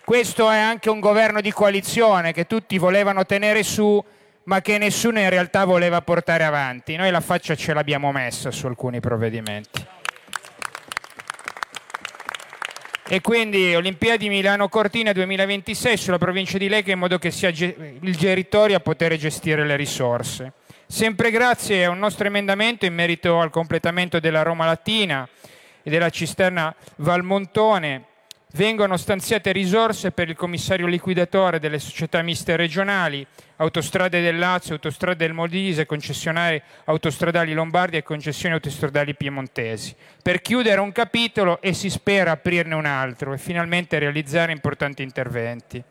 questo 0.04 0.50
è 0.50 0.60
anche 0.60 0.90
un 0.90 1.00
governo 1.00 1.42
di 1.42 1.52
coalizione 1.52 2.34
che 2.34 2.46
tutti 2.46 2.78
volevano 2.78 3.26
tenere 3.26 3.64
su, 3.64 4.04
ma 4.46 4.62
che 4.62 4.78
nessuno 4.78 5.20
in 5.20 5.30
realtà 5.30 5.66
voleva 5.66 6.02
portare 6.02 6.44
avanti. 6.44 6.96
Noi 6.96 7.12
la 7.12 7.22
faccia 7.22 7.56
ce 7.56 7.74
l'abbiamo 7.74 8.12
messa 8.12 8.52
su 8.52 8.66
alcuni 8.66 9.00
provvedimenti. 9.00 9.86
E 13.06 13.22
quindi 13.22 13.76
Olimpiadi 13.76 14.28
Milano 14.28 14.70
Cortina 14.70 15.12
2026 15.12 15.98
sulla 15.98 16.18
provincia 16.18 16.58
di 16.58 16.68
Lecca 16.68 16.92
in 16.92 17.00
modo 17.00 17.20
che 17.20 17.32
sia 17.32 17.50
il 17.50 18.18
territorio 18.18 18.78
a 18.78 18.80
poter 18.80 19.16
gestire 19.18 19.66
le 19.66 19.76
risorse. 19.76 20.54
Sempre 20.86 21.32
grazie 21.32 21.86
a 21.86 21.90
un 21.90 21.98
nostro 21.98 22.28
emendamento 22.28 22.86
in 22.86 22.94
merito 22.94 23.40
al 23.40 23.50
completamento 23.50 24.20
della 24.20 24.44
Roma 24.44 24.66
Latina 24.66 25.28
e 25.82 25.90
della 25.90 26.10
cisterna 26.10 26.74
Valmontone 26.98 28.06
vengono 28.54 28.98
stanziate 28.98 29.52
risorse 29.52 30.12
per 30.12 30.30
il 30.30 30.36
commissario 30.36 30.86
liquidatore 30.86 31.60
delle 31.60 31.80
società 31.80 32.22
miste 32.22 32.56
regionali, 32.56 33.26
Autostrade 33.56 34.22
del 34.22 34.38
Lazio, 34.38 34.76
Autostrade 34.76 35.26
del 35.26 35.34
Molise, 35.34 35.86
concessionari 35.86 36.62
autostradali 36.86 37.54
lombardi 37.54 37.98
e 37.98 38.04
concessioni 38.04 38.54
autostradali 38.54 39.16
piemontesi, 39.16 39.96
per 40.22 40.42
chiudere 40.42 40.82
un 40.82 40.92
capitolo 40.92 41.62
e 41.62 41.74
si 41.74 41.90
spera 41.90 42.32
aprirne 42.32 42.76
un 42.76 42.86
altro 42.86 43.34
e 43.34 43.38
finalmente 43.38 43.98
realizzare 43.98 44.52
importanti 44.52 45.02
interventi. 45.02 45.84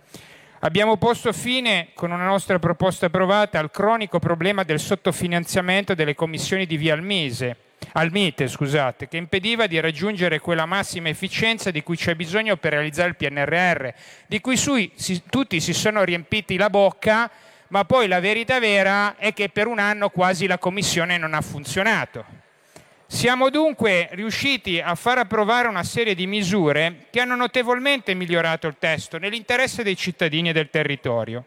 Abbiamo 0.64 0.96
posto 0.96 1.32
fine, 1.32 1.88
con 1.92 2.12
una 2.12 2.24
nostra 2.24 2.60
proposta 2.60 3.06
approvata, 3.06 3.58
al 3.58 3.72
cronico 3.72 4.20
problema 4.20 4.62
del 4.62 4.78
sottofinanziamento 4.78 5.92
delle 5.94 6.14
commissioni 6.14 6.66
di 6.66 6.76
via 6.76 6.94
Almise, 6.94 7.56
Almite, 7.94 8.46
scusate, 8.46 9.08
che 9.08 9.16
impediva 9.16 9.66
di 9.66 9.80
raggiungere 9.80 10.38
quella 10.38 10.64
massima 10.64 11.08
efficienza 11.08 11.72
di 11.72 11.82
cui 11.82 11.96
c'è 11.96 12.14
bisogno 12.14 12.58
per 12.58 12.74
realizzare 12.74 13.08
il 13.08 13.16
PNRR, 13.16 13.88
di 14.28 14.40
cui 14.40 14.56
sui, 14.56 14.88
si, 14.94 15.20
tutti 15.28 15.60
si 15.60 15.72
sono 15.72 16.04
riempiti 16.04 16.56
la 16.56 16.70
bocca, 16.70 17.28
ma 17.68 17.84
poi 17.84 18.06
la 18.06 18.20
verità 18.20 18.60
vera 18.60 19.16
è 19.16 19.32
che 19.32 19.48
per 19.48 19.66
un 19.66 19.80
anno 19.80 20.10
quasi 20.10 20.46
la 20.46 20.58
Commissione 20.58 21.18
non 21.18 21.34
ha 21.34 21.40
funzionato. 21.40 22.41
Siamo 23.12 23.50
dunque 23.50 24.08
riusciti 24.12 24.80
a 24.80 24.94
far 24.94 25.18
approvare 25.18 25.68
una 25.68 25.84
serie 25.84 26.14
di 26.14 26.26
misure 26.26 27.08
che 27.10 27.20
hanno 27.20 27.36
notevolmente 27.36 28.14
migliorato 28.14 28.66
il 28.66 28.76
testo 28.78 29.18
nell'interesse 29.18 29.82
dei 29.82 29.96
cittadini 29.96 30.48
e 30.48 30.52
del 30.54 30.70
territorio. 30.70 31.44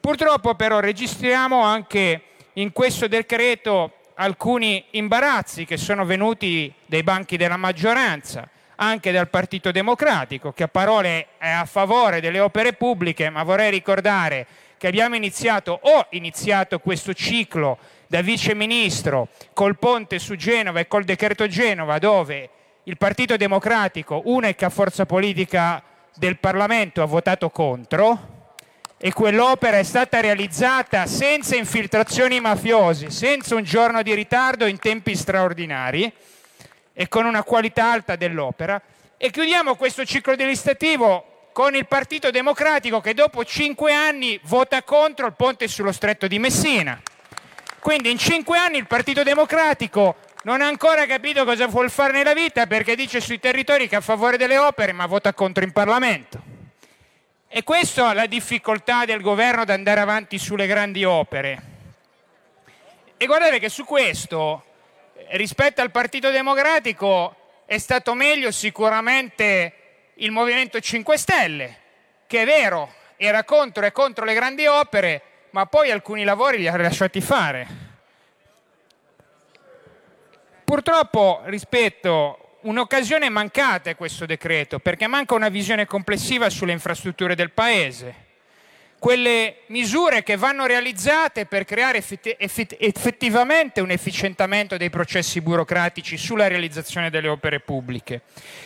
Purtroppo 0.00 0.54
però 0.54 0.80
registriamo 0.80 1.60
anche 1.60 2.22
in 2.54 2.72
questo 2.72 3.06
decreto 3.06 3.98
alcuni 4.14 4.82
imbarazzi 4.92 5.66
che 5.66 5.76
sono 5.76 6.06
venuti 6.06 6.72
dai 6.86 7.02
banchi 7.02 7.36
della 7.36 7.58
maggioranza, 7.58 8.48
anche 8.76 9.12
dal 9.12 9.28
Partito 9.28 9.70
Democratico, 9.70 10.52
che 10.52 10.62
a 10.62 10.68
parole 10.68 11.26
è 11.36 11.50
a 11.50 11.66
favore 11.66 12.22
delle 12.22 12.40
opere 12.40 12.72
pubbliche, 12.72 13.28
ma 13.28 13.42
vorrei 13.42 13.70
ricordare 13.70 14.46
che 14.78 14.86
abbiamo 14.86 15.16
iniziato, 15.16 15.78
ho 15.82 16.06
iniziato 16.10 16.78
questo 16.78 17.12
ciclo 17.12 17.78
da 18.06 18.20
vice 18.20 18.54
ministro 18.54 19.28
col 19.52 19.78
ponte 19.78 20.18
su 20.18 20.36
Genova 20.36 20.80
e 20.80 20.86
col 20.86 21.04
decreto 21.04 21.46
Genova 21.46 21.98
dove 21.98 22.50
il 22.84 22.98
Partito 22.98 23.36
Democratico, 23.36 24.22
unica 24.26 24.68
forza 24.68 25.06
politica 25.06 25.82
del 26.14 26.38
Parlamento, 26.38 27.02
ha 27.02 27.06
votato 27.06 27.48
contro 27.50 28.32
e 28.98 29.12
quell'opera 29.12 29.78
è 29.78 29.82
stata 29.82 30.20
realizzata 30.20 31.06
senza 31.06 31.56
infiltrazioni 31.56 32.40
mafiosi, 32.40 33.10
senza 33.10 33.54
un 33.54 33.62
giorno 33.62 34.02
di 34.02 34.14
ritardo 34.14 34.66
in 34.66 34.78
tempi 34.78 35.16
straordinari 35.16 36.10
e 36.92 37.08
con 37.08 37.26
una 37.26 37.42
qualità 37.42 37.90
alta 37.90 38.16
dell'opera. 38.16 38.80
E 39.16 39.30
chiudiamo 39.30 39.74
questo 39.76 40.04
ciclo 40.04 40.34
legislativo 40.34 41.48
con 41.52 41.74
il 41.74 41.86
Partito 41.86 42.30
Democratico 42.30 43.00
che 43.00 43.14
dopo 43.14 43.44
cinque 43.44 43.92
anni 43.92 44.38
vota 44.44 44.82
contro 44.82 45.26
il 45.26 45.34
ponte 45.34 45.68
sullo 45.68 45.92
stretto 45.92 46.26
di 46.26 46.38
Messina. 46.38 47.00
Quindi 47.84 48.10
in 48.10 48.16
cinque 48.16 48.56
anni 48.56 48.78
il 48.78 48.86
Partito 48.86 49.22
Democratico 49.22 50.16
non 50.44 50.62
ha 50.62 50.66
ancora 50.66 51.04
capito 51.04 51.44
cosa 51.44 51.66
vuol 51.66 51.90
fare 51.90 52.14
nella 52.14 52.32
vita 52.32 52.66
perché 52.66 52.96
dice 52.96 53.20
sui 53.20 53.38
territori 53.38 53.88
che 53.88 53.96
è 53.96 53.98
a 53.98 54.00
favore 54.00 54.38
delle 54.38 54.56
opere 54.56 54.92
ma 54.92 55.04
vota 55.04 55.34
contro 55.34 55.62
in 55.64 55.70
Parlamento. 55.70 56.40
E 57.46 57.62
questa 57.62 58.10
è 58.10 58.14
la 58.14 58.24
difficoltà 58.24 59.04
del 59.04 59.20
governo 59.20 59.60
ad 59.60 59.68
andare 59.68 60.00
avanti 60.00 60.38
sulle 60.38 60.66
grandi 60.66 61.04
opere. 61.04 61.62
E 63.18 63.26
guardate 63.26 63.58
che 63.58 63.68
su 63.68 63.84
questo, 63.84 64.64
rispetto 65.32 65.82
al 65.82 65.90
Partito 65.90 66.30
Democratico, 66.30 67.36
è 67.66 67.76
stato 67.76 68.14
meglio 68.14 68.50
sicuramente 68.50 69.74
il 70.14 70.30
Movimento 70.30 70.80
5 70.80 71.18
Stelle, 71.18 71.78
che 72.26 72.40
è 72.40 72.44
vero, 72.46 72.94
era 73.16 73.44
contro 73.44 73.84
e 73.84 73.92
contro 73.92 74.24
le 74.24 74.32
grandi 74.32 74.66
opere, 74.66 75.33
ma 75.54 75.66
poi 75.66 75.92
alcuni 75.92 76.24
lavori 76.24 76.58
li 76.58 76.66
ha 76.66 76.76
lasciati 76.76 77.20
fare. 77.20 77.66
Purtroppo, 80.64 81.42
rispetto, 81.44 82.58
un'occasione 82.62 83.28
mancata 83.28 83.88
è 83.88 83.94
questo 83.94 84.26
decreto, 84.26 84.80
perché 84.80 85.06
manca 85.06 85.34
una 85.34 85.48
visione 85.48 85.86
complessiva 85.86 86.50
sulle 86.50 86.72
infrastrutture 86.72 87.36
del 87.36 87.52
Paese 87.52 88.23
quelle 89.04 89.56
misure 89.66 90.22
che 90.22 90.38
vanno 90.38 90.64
realizzate 90.64 91.44
per 91.44 91.66
creare 91.66 92.02
effettivamente 92.78 93.82
un 93.82 93.90
efficientamento 93.90 94.78
dei 94.78 94.88
processi 94.88 95.42
burocratici 95.42 96.16
sulla 96.16 96.46
realizzazione 96.46 97.10
delle 97.10 97.28
opere 97.28 97.60
pubbliche. 97.60 98.22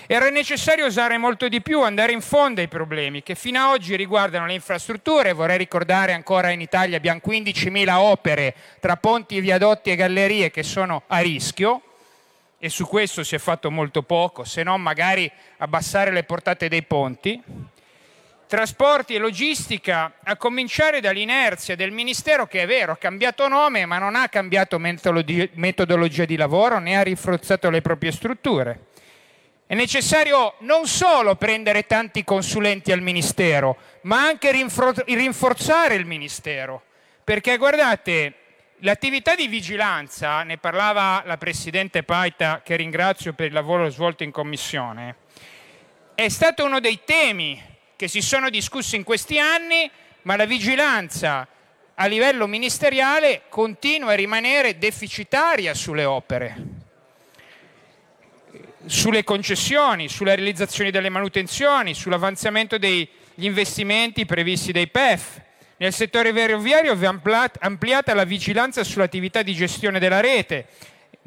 Era 0.07 0.30
necessario 0.30 0.86
usare 0.86 1.18
molto 1.18 1.49
di 1.49 1.61
più, 1.61 1.82
andare 1.82 2.12
in 2.12 2.20
fondo 2.20 2.61
ai 2.61 2.68
problemi 2.68 3.24
che 3.24 3.34
fino 3.34 3.59
ad 3.59 3.72
oggi 3.72 3.97
riguardano 3.97 4.47
le 4.47 4.53
infrastrutture. 4.53 5.32
Vorrei 5.32 5.59
ricordare 5.59 6.12
ancora 6.12 6.51
in 6.51 6.61
Italia 6.61 6.97
abbiamo 6.97 7.20
15.000 7.26 7.93
opere 7.97 8.55
tra 8.78 8.97
ponti, 8.97 9.41
viadotti 9.41 9.91
e 9.91 9.97
gallerie 9.97 10.53
che 10.53 10.62
sono 10.62 11.03
a 11.09 11.18
rischio, 11.18 11.82
e 12.61 12.68
su 12.68 12.86
questo 12.86 13.24
si 13.24 13.34
è 13.34 13.39
fatto 13.39 13.72
molto 13.72 14.03
poco, 14.03 14.45
se 14.45 14.62
non 14.62 14.80
magari 14.80 15.28
abbassare 15.57 16.12
le 16.12 16.22
portate 16.22 16.68
dei 16.68 16.84
ponti 16.84 17.43
trasporti 18.49 19.15
e 19.15 19.19
logistica, 19.19 20.15
a 20.25 20.37
cominciare 20.37 21.01
dall'inerzia 21.01 21.77
del 21.77 21.93
Ministero 21.93 22.47
che 22.47 22.63
è 22.63 22.67
vero, 22.67 22.93
ha 22.93 22.97
cambiato 22.97 23.47
nome 23.47 23.85
ma 23.85 23.99
non 23.99 24.17
ha 24.17 24.29
cambiato 24.29 24.79
metodologia 24.79 26.25
di 26.25 26.35
lavoro 26.35 26.79
né 26.79 26.97
ha 26.97 27.03
rinforzato 27.03 27.69
le 27.71 27.83
proprie 27.83 28.11
strutture. 28.11 28.87
È 29.67 29.75
necessario 29.75 30.55
non 30.61 30.87
solo 30.87 31.37
prendere 31.37 31.87
tanti 31.87 32.25
consulenti 32.25 32.91
al 32.91 33.03
Ministero, 33.03 33.77
ma 34.03 34.25
anche 34.25 34.51
rinforzare 34.51 35.95
il 35.95 36.07
Ministero, 36.07 36.83
Perché 37.23 37.59
guardate, 37.59 38.33
l'attività 38.79 39.35
di 39.35 39.47
vigilanza, 39.47 40.43
ne 40.43 40.57
parlava 40.57 41.23
la 41.27 41.37
Presidente 41.37 42.03
Paita, 42.03 42.63
che 42.65 42.77
ringrazio 42.77 43.35
per 43.35 43.49
il 43.49 43.53
lavoro 43.53 43.91
svolto 43.91 44.23
in 44.23 44.31
Commissione, 44.31 45.17
è 46.15 46.31
stato 46.31 46.65
uno 46.65 46.81
dei 46.81 47.01
temi 47.05 47.63
che 47.99 48.07
si 48.07 48.23
sono 48.23 48.49
discussi 48.49 48.95
in 48.95 49.03
questi 49.03 49.41
anni, 49.41 49.91
ma 50.23 50.37
la 50.37 50.45
vigilanza 50.45 51.49
a 51.95 52.07
livello 52.07 52.47
ministeriale 52.47 53.43
continua 53.49 54.13
a 54.13 54.15
rimanere 54.15 54.79
deficitaria 54.79 55.75
sulle 55.75 56.05
opere, 56.05 56.57
sulle 58.87 59.25
concessioni, 59.25 60.09
sulla 60.09 60.37
realizzazione 60.37 60.93
delle 60.93 61.09
manutenzioni, 61.09 61.93
sull'avanzamento 61.93 62.79
degli 62.79 63.09
investimenti 63.35 64.25
previsti 64.27 64.71
dai 64.71 64.87
PEF. 64.87 65.41
Nel 65.79 65.93
settore 65.93 66.33
ferroviario 66.33 66.95
vi 66.95 67.05
è 67.05 67.09
ampliata 67.09 68.15
la 68.15 68.25
vigilanza 68.25 68.85
sull'attività 68.85 69.43
di 69.43 69.55
gestione 69.55 69.99
della 69.99 70.21
rete. 70.21 70.69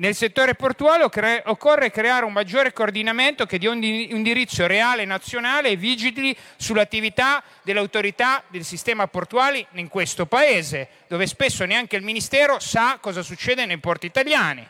Nel 0.02 0.16
settore 0.16 0.56
portuale 0.56 1.04
occorre 1.04 1.92
creare 1.92 2.26
un 2.26 2.34
maggiore 2.34 2.74
coordinamento 2.74 3.46
che 3.46 3.60
dia 3.60 3.70
un 3.70 3.84
indirizzo 3.84 4.66
reale 4.66 5.06
nazionale 5.06 5.70
e 5.70 5.76
vigili 5.76 6.36
sull'attività 6.56 7.44
delle 7.62 7.78
autorità 7.78 8.42
del 8.48 8.64
sistema 8.64 9.06
portuali 9.06 9.64
in 9.74 9.90
questo 9.90 10.26
Paese, 10.26 10.88
dove 11.08 11.28
spesso 11.28 11.66
neanche 11.66 11.98
il 11.98 12.02
Ministero 12.02 12.58
sa 12.58 12.98
cosa 13.00 13.22
succede 13.22 13.68
nei 13.68 13.78
porti 13.78 14.08
italiani. 14.08 14.68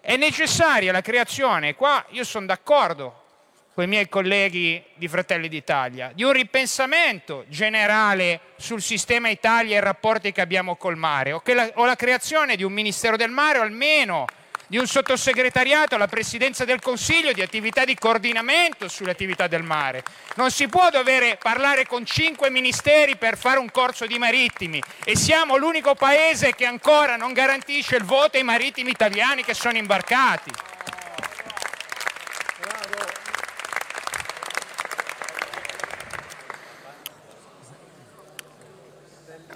È 0.00 0.16
necessaria 0.16 0.90
la 0.90 1.02
creazione, 1.02 1.74
qua 1.74 2.02
io 2.12 2.24
sono 2.24 2.46
d'accordo 2.46 3.24
con 3.78 3.86
i 3.86 3.90
miei 3.90 4.08
colleghi 4.08 4.82
di 4.96 5.06
Fratelli 5.06 5.48
d'Italia, 5.48 6.10
di 6.12 6.24
un 6.24 6.32
ripensamento 6.32 7.44
generale 7.46 8.40
sul 8.56 8.82
sistema 8.82 9.28
Italia 9.28 9.76
e 9.76 9.78
i 9.78 9.84
rapporti 9.84 10.32
che 10.32 10.40
abbiamo 10.40 10.74
col 10.74 10.96
mare, 10.96 11.30
o, 11.30 11.40
la, 11.44 11.70
o 11.74 11.84
la 11.84 11.94
creazione 11.94 12.56
di 12.56 12.64
un 12.64 12.72
Ministero 12.72 13.16
del 13.16 13.30
Mare 13.30 13.58
o 13.58 13.62
almeno 13.62 14.24
di 14.66 14.78
un 14.78 14.86
sottosegretariato 14.88 15.94
alla 15.94 16.08
Presidenza 16.08 16.64
del 16.64 16.80
Consiglio 16.80 17.32
di 17.32 17.40
attività 17.40 17.84
di 17.84 17.94
coordinamento 17.94 18.88
sulle 18.88 19.12
attività 19.12 19.46
del 19.46 19.62
mare. 19.62 20.02
Non 20.34 20.50
si 20.50 20.66
può 20.66 20.90
dover 20.90 21.38
parlare 21.38 21.86
con 21.86 22.04
cinque 22.04 22.50
ministeri 22.50 23.14
per 23.14 23.38
fare 23.38 23.60
un 23.60 23.70
corso 23.70 24.06
di 24.06 24.18
marittimi 24.18 24.82
e 25.04 25.14
siamo 25.16 25.56
l'unico 25.56 25.94
paese 25.94 26.52
che 26.52 26.66
ancora 26.66 27.14
non 27.14 27.32
garantisce 27.32 27.94
il 27.94 28.02
voto 28.02 28.38
ai 28.38 28.42
marittimi 28.42 28.90
italiani 28.90 29.44
che 29.44 29.54
sono 29.54 29.76
imbarcati. 29.76 30.50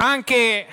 Anche 0.03 0.67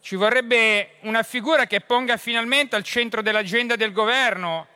ci 0.00 0.16
vorrebbe 0.16 0.92
una 1.00 1.22
figura 1.22 1.66
che 1.66 1.82
ponga 1.82 2.16
finalmente 2.16 2.74
al 2.74 2.82
centro 2.82 3.20
dell'agenda 3.20 3.76
del 3.76 3.92
governo 3.92 4.68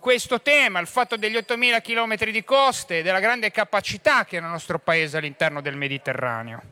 questo 0.00 0.40
tema, 0.42 0.80
il 0.80 0.88
fatto 0.88 1.14
degli 1.16 1.36
8.000 1.36 1.82
km 1.82 2.32
di 2.32 2.42
coste, 2.42 3.02
della 3.02 3.20
grande 3.20 3.52
capacità 3.52 4.24
che 4.24 4.38
ha 4.38 4.40
il 4.40 4.46
nostro 4.46 4.80
Paese 4.80 5.18
all'interno 5.18 5.60
del 5.60 5.76
Mediterraneo. 5.76 6.62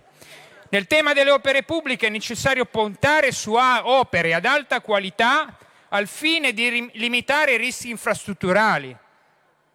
Nel 0.70 0.88
tema 0.88 1.12
delle 1.12 1.30
opere 1.30 1.62
pubbliche 1.62 2.08
è 2.08 2.10
necessario 2.10 2.64
puntare 2.64 3.30
su 3.30 3.52
opere 3.52 4.34
ad 4.34 4.44
alta 4.44 4.80
qualità 4.80 5.56
al 5.90 6.08
fine 6.08 6.52
di 6.52 6.90
limitare 6.94 7.52
i 7.52 7.58
rischi 7.58 7.90
infrastrutturali. 7.90 8.96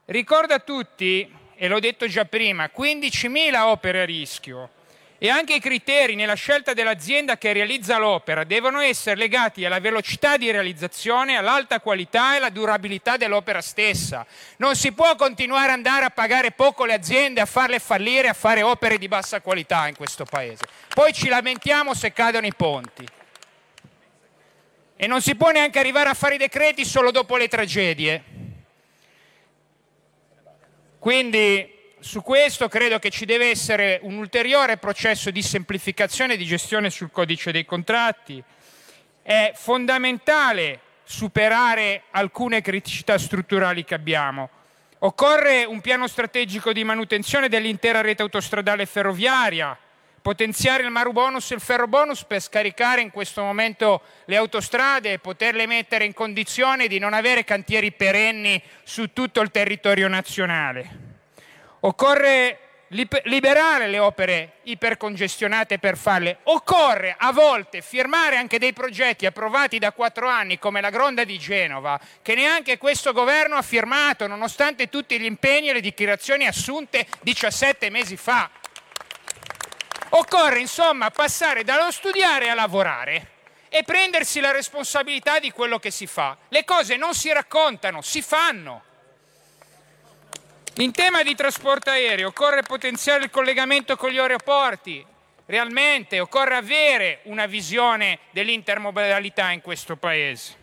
Ricordo 0.08 0.54
a 0.54 0.60
tutti, 0.60 1.34
e 1.56 1.68
l'ho 1.70 1.80
detto 1.80 2.06
già 2.06 2.26
prima, 2.26 2.70
15.000 2.76 3.62
opere 3.62 4.02
a 4.02 4.06
rischio, 4.06 4.82
e 5.24 5.30
anche 5.30 5.54
i 5.54 5.62
criteri 5.62 6.16
nella 6.16 6.34
scelta 6.34 6.74
dell'azienda 6.74 7.38
che 7.38 7.54
realizza 7.54 7.98
l'opera 7.98 8.44
devono 8.44 8.82
essere 8.82 9.16
legati 9.16 9.64
alla 9.64 9.80
velocità 9.80 10.36
di 10.36 10.52
realizzazione, 10.52 11.38
all'alta 11.38 11.80
qualità 11.80 12.34
e 12.34 12.38
alla 12.40 12.50
durabilità 12.50 13.16
dell'opera 13.16 13.62
stessa. 13.62 14.26
Non 14.58 14.76
si 14.76 14.92
può 14.92 15.16
continuare 15.16 15.68
ad 15.68 15.76
andare 15.76 16.04
a 16.04 16.10
pagare 16.10 16.52
poco 16.52 16.84
le 16.84 16.92
aziende, 16.92 17.40
a 17.40 17.46
farle 17.46 17.80
fallire, 17.80 18.28
a 18.28 18.34
fare 18.34 18.64
opere 18.64 18.98
di 18.98 19.08
bassa 19.08 19.40
qualità 19.40 19.88
in 19.88 19.96
questo 19.96 20.26
Paese. 20.26 20.66
Poi 20.94 21.14
ci 21.14 21.30
lamentiamo 21.30 21.94
se 21.94 22.12
cadono 22.12 22.46
i 22.46 22.54
ponti. 22.54 23.08
E 24.98 25.08
non 25.08 25.22
si 25.22 25.36
può 25.36 25.52
neanche 25.52 25.80
arrivare 25.80 26.10
a 26.10 26.16
fare 26.16 26.36
i 26.36 26.38
decreti 26.38 26.84
solo 26.84 27.12
dopo 27.12 27.38
le 27.38 27.48
tragedie. 27.48 28.24
Quindi 31.00 31.73
su 32.04 32.22
questo 32.22 32.68
credo 32.68 32.99
che 32.99 33.10
ci 33.10 33.24
deve 33.24 33.49
essere 33.49 33.97
un 34.04 34.18
ulteriore 34.18 34.76
processo 34.76 35.32
di 35.32 35.41
semplificazione 35.41 36.34
e 36.34 36.38
di 36.38 36.43
gestione 36.43 36.89
sul 36.89 37.12
codice 37.12 37.54
dei 37.54 37.64
contratti. 37.64 38.43
È 39.22 39.54
fondamentale 39.56 40.80
superare 41.06 42.04
alcune 42.12 42.62
criticità 42.62 43.18
strutturali 43.18 43.86
che 43.86 43.93
abbiamo. 43.93 44.49
Occorre 44.99 45.64
un 45.64 45.80
piano 45.80 46.08
strategico 46.08 46.74
di 46.74 46.84
manutenzione 46.84 47.47
dell'intera 47.47 48.01
rete 48.01 48.22
autostradale 48.22 48.86
ferroviaria, 48.86 49.78
potenziare 50.22 50.84
il 50.84 50.90
Marubonus 50.90 51.52
e 51.52 51.56
il 51.56 51.61
Ferrobonus 51.61 52.26
per 52.26 52.41
scaricare 52.41 52.99
in 52.99 53.11
questo 53.11 53.41
momento 53.41 54.02
le 54.26 54.36
autostrade 54.36 55.14
e 55.14 55.19
poterle 55.19 55.65
mettere 55.68 56.03
in 56.03 56.14
condizione 56.14 56.88
di 56.88 56.99
non 56.99 57.14
avere 57.14 57.45
cantieri 57.45 57.94
perenni 57.94 58.61
su 58.84 59.14
tutto 59.14 59.40
il 59.40 59.52
territorio 59.52 60.10
nazionale. 60.10 61.12
Occorre 61.85 62.60
liberare 62.88 63.88
le 63.88 63.99
opere 63.99 64.60
ipercongestionate 64.64 65.80
per 65.80 65.97
farle. 65.97 66.38
Occorre 66.43 67.14
a 67.18 67.34
volte 67.34 67.81
firmare 67.81 68.38
anche 68.38 68.57
dei 68.57 68.72
progetti 68.72 69.26
approvati 69.26 69.80
da 69.80 69.91
quattro 69.91 70.30
anni 70.30 70.60
come 70.60 70.80
la 70.80 70.89
Gronda 70.89 71.26
di 71.26 71.38
Genova, 71.38 71.99
che 72.22 72.35
neanche 72.35 72.77
questo 72.77 73.11
governo 73.11 73.55
ha 73.55 73.61
firmato, 73.61 74.27
nonostante 74.27 74.88
tutti 74.88 75.19
gli 75.19 75.26
impegni 75.26 75.69
e 75.69 75.73
le 75.73 75.81
dichiarazioni 75.81 76.47
assunte 76.47 77.05
17 77.22 77.89
mesi 77.89 78.15
fa. 78.15 78.49
Occorre 80.10 80.60
insomma 80.60 81.10
passare 81.10 81.65
dallo 81.65 81.91
studiare 81.91 82.49
a 82.49 82.53
lavorare 82.53 83.31
e 83.68 83.84
prendersi 83.84 84.39
la 84.39 84.51
responsabilità 84.51 85.39
di 85.39 85.51
quello 85.51 85.80
che 85.80 85.91
si 85.91 86.07
fa. 86.07 86.38
Le 86.47 86.64
cose 86.64 86.95
non 86.95 87.14
si 87.14 87.34
raccontano, 87.34 88.01
si 88.01 88.22
fanno. 88.22 88.84
In 90.78 90.91
tema 90.91 91.22
di 91.22 91.36
trasporto 91.36 91.91
aereo 91.91 92.30
occorre 92.30 92.64
potenziare 92.64 93.26
il 93.26 93.30
collegamento 93.30 93.95
con 93.95 94.10
gli 94.10 94.18
aeroporti, 94.18 95.06
realmente 95.45 96.20
occorre 96.20 96.56
avere 96.56 97.20
una 97.26 97.45
visione 97.45 98.18
dell'intermodalità 98.32 99.52
in 99.52 99.62
questo 99.62 99.98
Paese. 99.98 100.56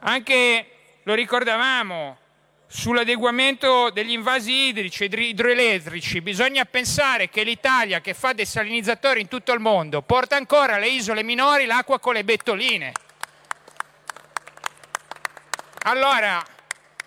Anche, 0.00 0.66
lo 1.04 1.14
ricordavamo, 1.14 2.18
sull'adeguamento 2.66 3.90
degli 3.90 4.10
invasi 4.10 4.66
idrici 4.66 5.04
e 5.04 5.20
idroelettrici 5.22 6.20
bisogna 6.20 6.64
pensare 6.64 7.28
che 7.28 7.44
l'Italia 7.44 8.00
che 8.00 8.12
fa 8.12 8.32
desalinizzatori 8.32 9.20
in 9.20 9.28
tutto 9.28 9.52
il 9.52 9.60
mondo 9.60 10.02
porta 10.02 10.34
ancora 10.34 10.74
alle 10.74 10.88
isole 10.88 11.22
minori 11.22 11.66
l'acqua 11.66 12.00
con 12.00 12.14
le 12.14 12.24
bettoline. 12.24 12.90
Allora, 15.84 16.44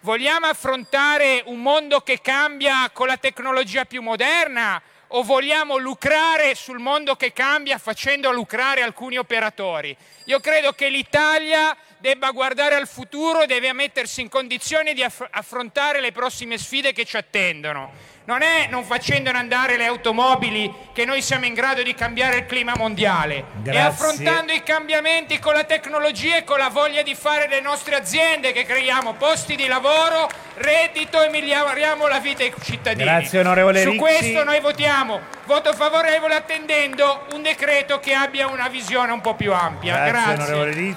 Vogliamo 0.02 0.46
affrontare 0.46 1.44
un 1.48 1.62
mondo 1.62 2.00
che 2.00 2.22
cambia 2.22 2.90
con 2.94 3.08
la 3.08 3.18
tecnologia 3.18 3.84
più 3.84 4.02
moderna 4.02 4.82
o 5.08 5.24
vogliamo 5.24 5.76
lucrare 5.76 6.56
sul 6.56 6.80
mondo 6.80 7.18
che 7.18 7.34
cambia 7.34 7.78
facendo 7.78 8.32
lucrare 8.32 8.82
alcuni 8.82 9.18
operatori? 9.18 9.94
Io 10.26 10.40
credo 10.40 10.72
che 10.72 10.88
l'Italia 10.88 11.76
debba 12.00 12.32
guardare 12.32 12.76
al 12.76 12.88
futuro 12.88 13.42
e 13.42 13.48
deve 13.48 13.74
mettersi 13.74 14.22
in 14.22 14.30
condizione 14.30 14.94
di 14.94 15.04
affrontare 15.04 16.02
le 16.02 16.12
prossime 16.12 16.58
sfide 16.58 16.94
che 16.94 17.06
ci 17.06 17.18
attendono 17.18 18.18
non 18.30 18.44
è 18.44 18.68
non 18.70 18.84
facendo 18.84 19.32
andare 19.32 19.76
le 19.76 19.88
automobili 19.88 20.72
che 20.94 21.04
noi 21.04 21.20
siamo 21.20 21.46
in 21.46 21.56
grado 21.56 21.82
di 21.82 21.96
cambiare 21.96 22.38
il 22.38 22.46
clima 22.46 22.76
mondiale, 22.76 23.46
Grazie. 23.64 23.82
è 23.82 23.84
affrontando 23.84 24.54
i 24.54 24.62
cambiamenti 24.62 25.40
con 25.40 25.54
la 25.54 25.64
tecnologia 25.64 26.38
e 26.38 26.44
con 26.44 26.60
la 26.60 26.70
voglia 26.70 27.02
di 27.02 27.16
fare 27.16 27.48
le 27.48 27.60
nostre 27.60 27.96
aziende 27.96 28.52
che 28.52 28.66
creiamo 28.66 29.14
posti 29.14 29.56
di 29.56 29.66
lavoro, 29.66 30.30
reddito 30.58 31.24
e 31.24 31.30
miglioriamo 31.30 32.06
la 32.06 32.20
vita 32.20 32.44
ai 32.44 32.54
cittadini. 32.62 33.04
Grazie 33.04 33.40
onorevole 33.40 33.82
Su 33.82 33.90
Ricci. 33.90 34.00
questo 34.00 34.44
noi 34.44 34.60
votiamo, 34.60 35.22
voto 35.46 35.74
favorevole 35.74 36.36
attendendo 36.36 37.26
un 37.34 37.42
decreto 37.42 38.00
che 38.00 38.14
abbia 38.14 38.46
una 38.46 38.68
visione 38.68 39.12
un 39.12 39.22
po' 39.22 39.34
più 39.34 39.52
ampia. 39.52 40.06
Grazie, 40.06 40.36
Grazie. 40.36 40.96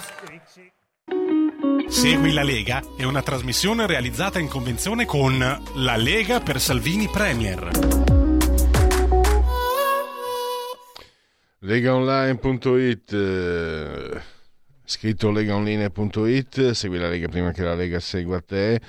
Segui 1.92 2.32
la 2.32 2.42
Lega 2.42 2.82
è 2.96 3.04
una 3.04 3.20
trasmissione 3.20 3.86
realizzata 3.86 4.38
in 4.38 4.48
convenzione 4.48 5.04
con 5.04 5.38
La 5.74 5.96
Lega 5.96 6.40
per 6.40 6.58
Salvini 6.58 7.06
Premier. 7.06 7.68
Legaonline.it 11.58 13.12
eh, 13.12 14.20
scritto 14.82 15.30
legaonline.it 15.30 16.70
segui 16.70 16.98
la 16.98 17.10
Lega 17.10 17.28
prima 17.28 17.52
che 17.52 17.62
la 17.62 17.74
Lega 17.74 18.00
segua 18.00 18.40
te 18.40 18.80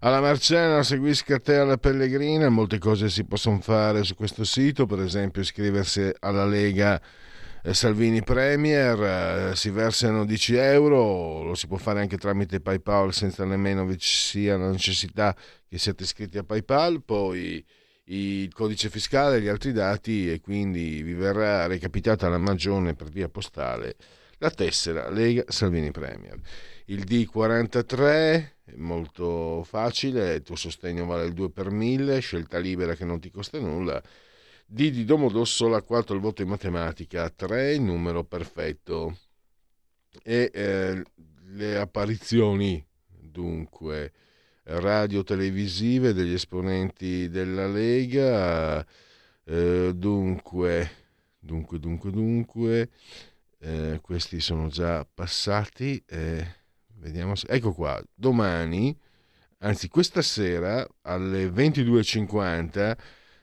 alla 0.00 0.20
Marciana 0.20 0.82
seguisca 0.82 1.38
te 1.38 1.56
alla 1.56 1.78
Pellegrina 1.78 2.50
molte 2.50 2.78
cose 2.78 3.08
si 3.08 3.24
possono 3.24 3.60
fare 3.60 4.04
su 4.04 4.14
questo 4.14 4.44
sito 4.44 4.84
per 4.84 5.00
esempio 5.00 5.40
iscriversi 5.40 6.12
alla 6.20 6.44
Lega 6.44 7.00
Salvini 7.72 8.22
Premier, 8.22 9.50
eh, 9.50 9.56
si 9.56 9.70
versano 9.70 10.24
10 10.24 10.54
euro, 10.56 11.42
lo 11.42 11.54
si 11.54 11.66
può 11.66 11.76
fare 11.76 12.00
anche 12.00 12.16
tramite 12.16 12.60
PayPal 12.60 13.12
senza 13.12 13.44
nemmeno 13.44 13.84
vi 13.84 13.96
sia 13.98 14.56
la 14.56 14.70
necessità 14.70 15.36
che 15.68 15.78
siate 15.78 16.04
iscritti 16.04 16.38
a 16.38 16.42
PayPal, 16.44 17.02
poi 17.02 17.64
il 18.04 18.52
codice 18.52 18.88
fiscale 18.88 19.36
e 19.36 19.40
gli 19.40 19.48
altri 19.48 19.72
dati 19.72 20.30
e 20.30 20.40
quindi 20.40 21.02
vi 21.02 21.12
verrà 21.14 21.66
recapitata 21.66 22.28
la 22.28 22.38
magione 22.38 22.94
per 22.94 23.08
via 23.08 23.28
postale 23.28 23.96
la 24.40 24.50
tessera 24.50 25.10
Lega 25.10 25.44
Salvini 25.48 25.90
Premier. 25.90 26.38
Il 26.86 27.04
D43 27.04 27.98
è 28.64 28.74
molto 28.76 29.62
facile, 29.64 30.34
il 30.34 30.42
tuo 30.42 30.56
sostegno 30.56 31.04
vale 31.04 31.26
il 31.26 31.34
2 31.34 31.50
per 31.50 31.70
1000, 31.70 32.18
scelta 32.20 32.58
libera 32.58 32.94
che 32.94 33.04
non 33.04 33.20
ti 33.20 33.30
costa 33.30 33.58
nulla. 33.58 34.02
D 34.72 34.92
di 34.92 35.04
Domodossola, 35.04 35.82
4 35.82 36.14
il 36.14 36.20
voto 36.20 36.42
in 36.42 36.48
matematica, 36.48 37.28
3 37.28 37.72
il 37.72 37.82
numero 37.82 38.22
perfetto. 38.22 39.18
E 40.22 40.48
eh, 40.54 41.02
le 41.46 41.76
apparizioni, 41.76 42.86
dunque, 43.08 44.12
radio-televisive 44.62 46.12
degli 46.12 46.34
esponenti 46.34 47.28
della 47.28 47.66
Lega, 47.66 48.86
eh, 49.42 49.90
dunque, 49.92 50.90
dunque, 51.40 51.80
dunque, 51.80 52.10
dunque, 52.12 52.90
eh, 53.58 53.98
questi 54.00 54.38
sono 54.38 54.68
già 54.68 55.04
passati. 55.04 56.00
Eh, 56.06 56.46
vediamo 56.98 57.34
se... 57.34 57.48
Ecco 57.48 57.72
qua, 57.72 58.00
domani, 58.14 58.96
anzi 59.58 59.88
questa 59.88 60.22
sera 60.22 60.86
alle 61.02 61.48
22.50, 61.48 62.96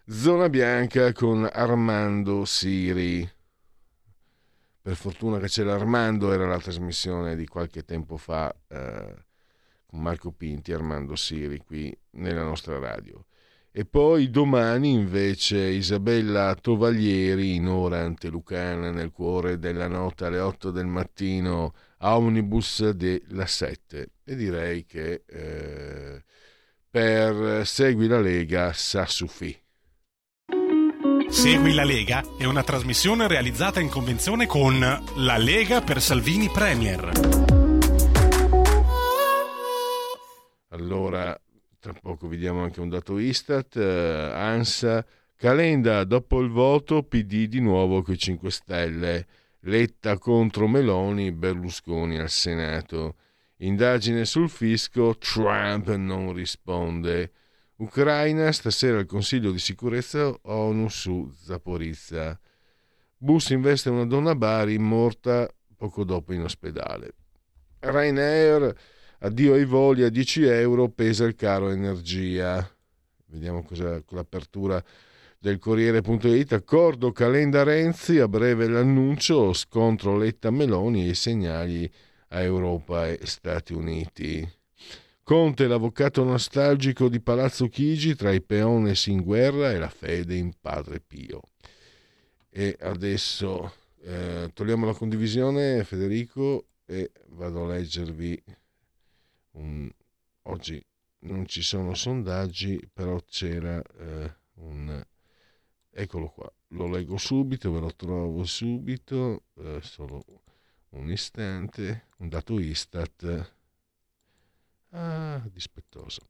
Zona 0.10 0.48
Bianca 0.48 1.12
con 1.12 1.50
Armando 1.52 2.46
Siri. 2.46 3.30
Per 4.82 4.96
fortuna 4.96 5.38
che 5.38 5.48
c'è 5.48 5.64
l'Armando, 5.64 6.32
era 6.32 6.48
la 6.48 6.60
trasmissione 6.60 7.36
di 7.36 7.46
qualche 7.46 7.84
tempo 7.84 8.16
fa 8.16 8.50
eh, 8.70 9.16
con 9.86 10.00
Marco 10.00 10.32
Pinti 10.32 10.72
e 10.72 10.76
Armando 10.76 11.18
Siri 11.18 11.58
qui 11.58 11.94
nella 12.12 12.44
nostra 12.44 12.80
radio. 12.80 13.26
E 13.70 13.84
poi 13.84 14.30
domani 14.30 14.94
invece 14.94 15.58
Isabella 15.58 16.56
Tovaglieri 16.56 17.56
in 17.56 17.68
ora 17.68 18.00
antelucana 18.00 18.92
nel 18.92 19.12
cuore 19.12 19.60
della 19.60 19.90
notte 19.90 20.24
alle 20.24 20.40
8 20.40 20.72
del 20.72 20.88
mattino 20.88 21.74
a 21.98 22.16
Omnibus 22.16 22.92
della 22.92 23.46
7 23.46 24.10
e 24.24 24.36
direi 24.38 24.86
che 24.86 25.24
eh, 25.26 26.24
per 26.90 27.68
Segui 27.68 28.08
la 28.08 28.22
Lega 28.22 28.72
sa. 28.72 29.06
Segui 31.30 31.74
la 31.74 31.84
Lega 31.84 32.24
è 32.38 32.46
una 32.46 32.64
trasmissione 32.64 33.28
realizzata 33.28 33.80
in 33.80 33.90
convenzione 33.90 34.48
con 34.48 34.80
La 34.80 35.38
Lega 35.38 35.82
per 35.82 36.02
Salvini 36.02 36.50
Premier. 36.50 37.12
Allora, 40.70 41.40
tra 41.80 41.94
poco 41.94 42.28
vediamo 42.28 42.64
anche 42.64 42.80
un 42.80 42.90
dato 42.90 43.20
Istat, 43.20 43.76
eh, 43.76 44.32
ANSA, 44.34 45.06
Calenda 45.36 46.04
dopo 46.06 46.40
il 46.40 46.50
voto 46.50 47.04
PD 47.04 47.48
di 47.48 47.60
nuovo 47.60 48.02
con 48.02 48.14
i 48.14 48.18
5 48.18 48.50
Stelle, 48.50 49.28
Letta 49.62 50.18
contro 50.18 50.68
Meloni, 50.68 51.32
Berlusconi 51.32 52.18
al 52.18 52.30
Senato, 52.30 53.16
indagine 53.58 54.26
sul 54.26 54.50
fisco, 54.50 55.18
Trump 55.18 55.94
non 55.96 56.34
risponde, 56.34 57.32
Ucraina, 57.78 58.52
stasera 58.52 59.00
il 59.00 59.06
Consiglio 59.06 59.52
di 59.52 59.60
sicurezza 59.60 60.36
ONU 60.42 60.88
su 60.90 61.32
Zaporizza, 61.32 62.40
Bus 63.18 63.50
investe 63.50 63.90
una 63.90 64.06
donna 64.06 64.32
a 64.32 64.36
Bari 64.36 64.78
morta 64.78 65.48
poco 65.76 66.04
dopo 66.04 66.34
in 66.34 66.42
ospedale, 66.42 67.14
Ryanair 67.80 68.74
addio 69.20 69.54
ai 69.54 69.66
voli 69.66 70.04
a 70.04 70.10
10 70.10 70.44
euro 70.44 70.90
pesa 70.90 71.26
il 71.26 71.36
caro 71.36 71.70
energia. 71.70 72.68
Vediamo 73.28 73.64
cosa 73.64 74.02
con 74.02 74.18
l'apertura 74.18 74.84
del 75.40 75.60
Corriere.it. 75.60 76.54
Accordo 76.54 77.12
Calenda 77.12 77.64
Renzi, 77.64 78.20
a 78.20 78.28
breve 78.28 78.68
l'annuncio, 78.68 79.54
scontro 79.54 80.18
Letta 80.18 80.50
Meloni 80.50 81.10
e 81.10 81.14
segnali 81.14 81.92
a 82.30 82.42
Europa 82.42 83.08
e 83.08 83.20
Stati 83.24 83.74
Uniti. 83.74 84.57
Conte, 85.28 85.68
l'avvocato 85.68 86.24
nostalgico 86.24 87.10
di 87.10 87.20
Palazzo 87.20 87.68
Chigi, 87.68 88.16
tra 88.16 88.32
i 88.32 88.42
peones 88.42 89.08
in 89.08 89.22
guerra 89.22 89.74
e 89.74 89.78
la 89.78 89.90
fede 89.90 90.38
in 90.38 90.54
Padre 90.58 91.02
Pio. 91.02 91.42
E 92.48 92.78
adesso 92.80 93.74
eh, 94.04 94.50
togliamo 94.54 94.86
la 94.86 94.94
condivisione, 94.94 95.84
Federico, 95.84 96.68
e 96.86 97.12
vado 97.32 97.66
a 97.66 97.74
leggervi 97.74 98.42
un, 99.56 99.92
oggi 100.44 100.82
non 101.24 101.46
ci 101.46 101.62
sono 101.62 101.94
sondaggi, 101.94 102.80
però 102.94 103.22
c'era 103.28 103.82
eh, 103.82 104.34
un... 104.62 105.06
Eccolo 105.90 106.30
qua, 106.30 106.50
lo 106.70 106.88
leggo 106.88 107.18
subito, 107.18 107.74
ve 107.74 107.82
lo 107.82 107.94
trovo 107.94 108.46
subito, 108.46 109.44
eh, 109.58 109.82
solo 109.82 110.24
un 110.92 111.12
istante, 111.12 112.06
un 112.20 112.30
dato 112.30 112.58
Istat. 112.58 113.56
Ah, 114.92 115.42
dispettoso. 115.52 116.30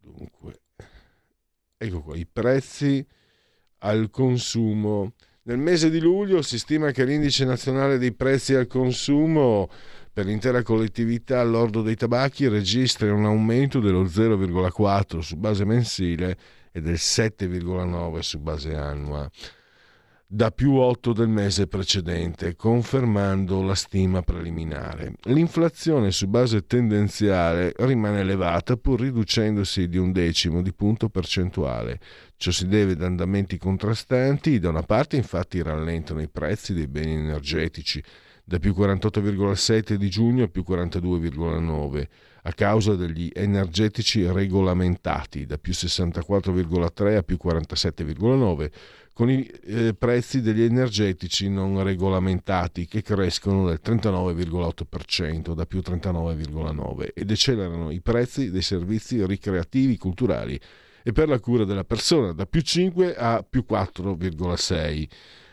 Dunque, 0.00 0.60
ecco 1.76 2.02
qua, 2.02 2.16
i 2.16 2.26
prezzi 2.26 3.06
al 3.78 4.10
consumo. 4.10 5.14
Nel 5.42 5.58
mese 5.58 5.90
di 5.90 6.00
luglio 6.00 6.42
si 6.42 6.58
stima 6.58 6.90
che 6.90 7.04
l'indice 7.04 7.44
nazionale 7.44 7.98
dei 7.98 8.12
prezzi 8.12 8.54
al 8.54 8.66
consumo 8.66 9.68
per 10.12 10.26
l'intera 10.26 10.62
collettività 10.62 11.40
all'ordo 11.40 11.82
dei 11.82 11.96
tabacchi 11.96 12.48
registra 12.48 13.12
un 13.12 13.24
aumento 13.24 13.80
dello 13.80 14.04
0,4 14.04 15.18
su 15.20 15.36
base 15.36 15.64
mensile 15.64 16.36
e 16.72 16.80
del 16.80 16.94
7,9 16.94 18.18
su 18.18 18.38
base 18.38 18.74
annua, 18.74 19.28
da 20.32 20.52
più 20.52 20.74
8 20.74 21.12
del 21.12 21.26
mese 21.26 21.66
precedente, 21.66 22.54
confermando 22.54 23.64
la 23.64 23.74
stima 23.74 24.22
preliminare. 24.22 25.14
L'inflazione 25.24 26.12
su 26.12 26.28
base 26.28 26.66
tendenziale 26.66 27.72
rimane 27.78 28.20
elevata 28.20 28.76
pur 28.76 29.00
riducendosi 29.00 29.88
di 29.88 29.98
un 29.98 30.12
decimo 30.12 30.62
di 30.62 30.72
punto 30.72 31.08
percentuale. 31.08 31.98
Ciò 32.36 32.52
si 32.52 32.68
deve 32.68 32.92
ad 32.92 33.02
andamenti 33.02 33.58
contrastanti, 33.58 34.60
da 34.60 34.68
una 34.68 34.84
parte 34.84 35.16
infatti 35.16 35.60
rallentano 35.62 36.22
i 36.22 36.28
prezzi 36.28 36.74
dei 36.74 36.86
beni 36.86 37.14
energetici, 37.14 38.00
da 38.44 38.60
più 38.60 38.72
48,7 38.72 39.94
di 39.94 40.08
giugno 40.08 40.44
a 40.44 40.48
più 40.48 40.64
42,9 40.66 42.06
a 42.42 42.52
causa 42.52 42.94
degli 42.94 43.30
energetici 43.32 44.26
regolamentati 44.26 45.44
da 45.44 45.58
più 45.58 45.72
64,3 45.72 47.16
a 47.16 47.22
più 47.22 47.38
47,9 47.42 48.70
con 49.20 49.28
i 49.28 49.46
eh, 49.64 49.92
prezzi 49.92 50.40
degli 50.40 50.62
energetici 50.62 51.50
non 51.50 51.82
regolamentati 51.82 52.86
che 52.86 53.02
crescono 53.02 53.66
del 53.66 53.78
39,8% 53.84 55.52
da 55.52 55.66
più 55.66 55.80
39,9 55.80 57.10
ed 57.12 57.30
accelerano 57.30 57.90
i 57.90 58.00
prezzi 58.00 58.50
dei 58.50 58.62
servizi 58.62 59.22
ricreativi 59.26 59.98
culturali 59.98 60.58
e 61.02 61.12
per 61.12 61.28
la 61.28 61.38
cura 61.38 61.64
della 61.64 61.84
persona 61.84 62.32
da 62.32 62.46
più 62.46 62.62
5 62.62 63.14
a 63.14 63.44
più 63.46 63.66
4,6 63.68 65.06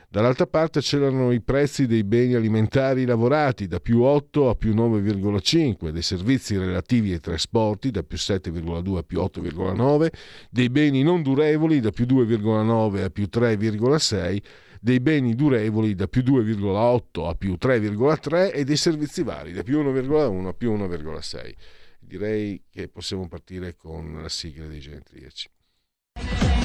Dall'altra 0.10 0.48
parte 0.48 0.80
c'erano 0.80 1.34
i 1.34 1.42
prezzi 1.42 1.86
dei 1.86 2.06
beni 2.06 2.34
alimentari 2.34 3.06
lavorati 3.06 3.68
da 3.68 3.82
più 3.82 4.04
8 4.04 4.50
a 4.50 4.56
più 4.56 4.74
9,5, 4.74 5.90
dei 5.90 6.02
servizi 6.02 6.58
relativi 6.58 7.12
ai 7.12 7.20
trasporti 7.20 7.92
da 7.92 8.04
più 8.04 8.16
7,2 8.16 8.98
a 8.98 9.04
più 9.04 9.20
8,9, 9.20 10.08
dei 10.50 10.70
beni 10.70 11.04
non 11.04 11.22
durevoli 11.24 11.82
da 11.82 11.92
più 11.92 12.06
2,9 12.06 13.04
a 13.04 13.10
più 13.10 13.28
3,6, 13.30 14.42
dei 14.80 15.00
beni 15.02 15.36
durevoli 15.36 15.94
da 15.94 16.08
più 16.08 16.22
2,8 16.22 17.28
a 17.28 17.36
più 17.36 17.58
3,3 17.60 18.54
e 18.54 18.64
dei 18.64 18.78
servizi 18.78 19.24
vari 19.24 19.52
da 19.52 19.64
più 19.64 19.82
1,1 19.84 20.48
a 20.48 20.54
più 20.54 20.74
1,6. 20.74 21.54
Direi 22.00 22.64
che 22.72 22.88
possiamo 22.88 23.28
partire 23.28 23.76
con 23.76 24.22
la 24.22 24.30
sigla 24.30 24.68
dei 24.68 24.80
genetriaci. 24.80 25.50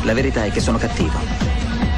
La 0.04 0.14
verità 0.14 0.44
è 0.44 0.50
che 0.52 0.60
sono 0.60 0.78
cattivo, 0.78 1.18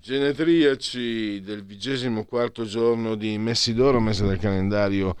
Genetriaci 0.00 1.42
del 1.42 1.62
vigesimo 1.62 2.24
quarto 2.24 2.64
giorno 2.64 3.16
di 3.16 3.36
Messidoro, 3.36 4.00
mese 4.00 4.26
del 4.26 4.38
calendario 4.38 5.14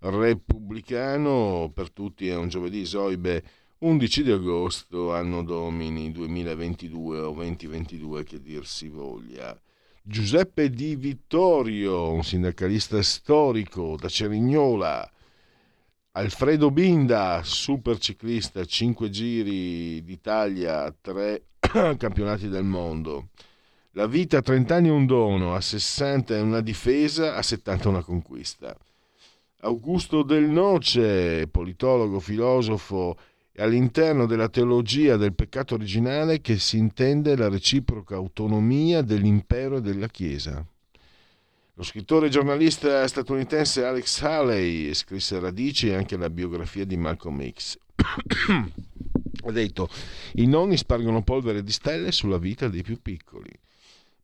repubblicano, 0.00 1.72
per 1.72 1.90
tutti 1.90 2.28
è 2.28 2.36
un 2.36 2.48
giovedì 2.48 2.84
Zoibe 2.84 3.42
11 3.78 4.22
di 4.22 4.30
agosto, 4.30 5.14
anno 5.14 5.42
domini 5.42 6.12
2022 6.12 7.18
o 7.20 7.32
2022 7.32 8.24
che 8.24 8.42
dir 8.42 8.66
si 8.66 8.88
voglia. 8.88 9.58
Giuseppe 10.02 10.68
Di 10.68 10.96
Vittorio, 10.96 12.12
un 12.12 12.22
sindacalista 12.22 13.00
storico 13.00 13.96
da 13.98 14.08
Cerignola, 14.08 15.10
Alfredo 16.10 16.70
Binda, 16.70 17.40
super 17.42 17.96
ciclista, 17.96 18.66
5 18.66 19.08
giri 19.08 20.04
d'Italia, 20.04 20.94
3 21.00 21.42
campionati 21.96 22.48
del 22.48 22.64
mondo. 22.64 23.30
La 23.96 24.06
vita 24.06 24.36
a 24.36 24.42
30 24.42 24.74
anni 24.74 24.88
è 24.88 24.92
un 24.92 25.06
dono, 25.06 25.54
a 25.54 25.60
60 25.62 26.36
è 26.36 26.40
una 26.42 26.60
difesa, 26.60 27.34
a 27.34 27.40
70 27.40 27.84
è 27.84 27.86
una 27.86 28.02
conquista. 28.02 28.76
Augusto 29.60 30.22
Del 30.22 30.44
Noce, 30.50 31.48
politologo, 31.48 32.20
filosofo, 32.20 33.16
e 33.52 33.62
all'interno 33.62 34.26
della 34.26 34.50
teologia 34.50 35.16
del 35.16 35.32
peccato 35.32 35.76
originale 35.76 36.42
che 36.42 36.58
si 36.58 36.76
intende 36.76 37.36
la 37.36 37.48
reciproca 37.48 38.16
autonomia 38.16 39.00
dell'impero 39.00 39.78
e 39.78 39.80
della 39.80 40.08
Chiesa. 40.08 40.62
Lo 41.72 41.82
scrittore 41.82 42.26
e 42.26 42.30
giornalista 42.30 43.08
statunitense 43.08 43.82
Alex 43.82 44.20
Haley 44.20 44.92
scrisse 44.92 45.40
Radici 45.40 45.88
e 45.88 45.94
anche 45.94 46.18
la 46.18 46.28
biografia 46.28 46.84
di 46.84 46.98
Malcolm 46.98 47.50
X. 47.50 47.78
ha 49.42 49.50
detto: 49.52 49.88
I 50.34 50.46
nonni 50.46 50.76
spargono 50.76 51.22
polvere 51.22 51.62
di 51.62 51.72
stelle 51.72 52.12
sulla 52.12 52.36
vita 52.36 52.68
dei 52.68 52.82
più 52.82 53.00
piccoli. 53.00 53.50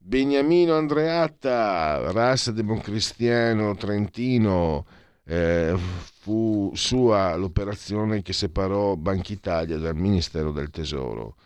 Beniamino 0.05 0.75
Andreatta, 0.75 2.11
razza 2.11 2.51
democristiano 2.51 3.77
trentino, 3.77 4.85
eh, 5.25 5.77
fu 6.19 6.73
sua 6.75 7.37
l'operazione 7.37 8.21
che 8.21 8.33
separò 8.33 8.97
Banca 8.97 9.33
Italia 9.33 9.79
dal 9.79 9.95
Ministero 9.95 10.51
del 10.51 10.71
Tesoro. 10.71 11.37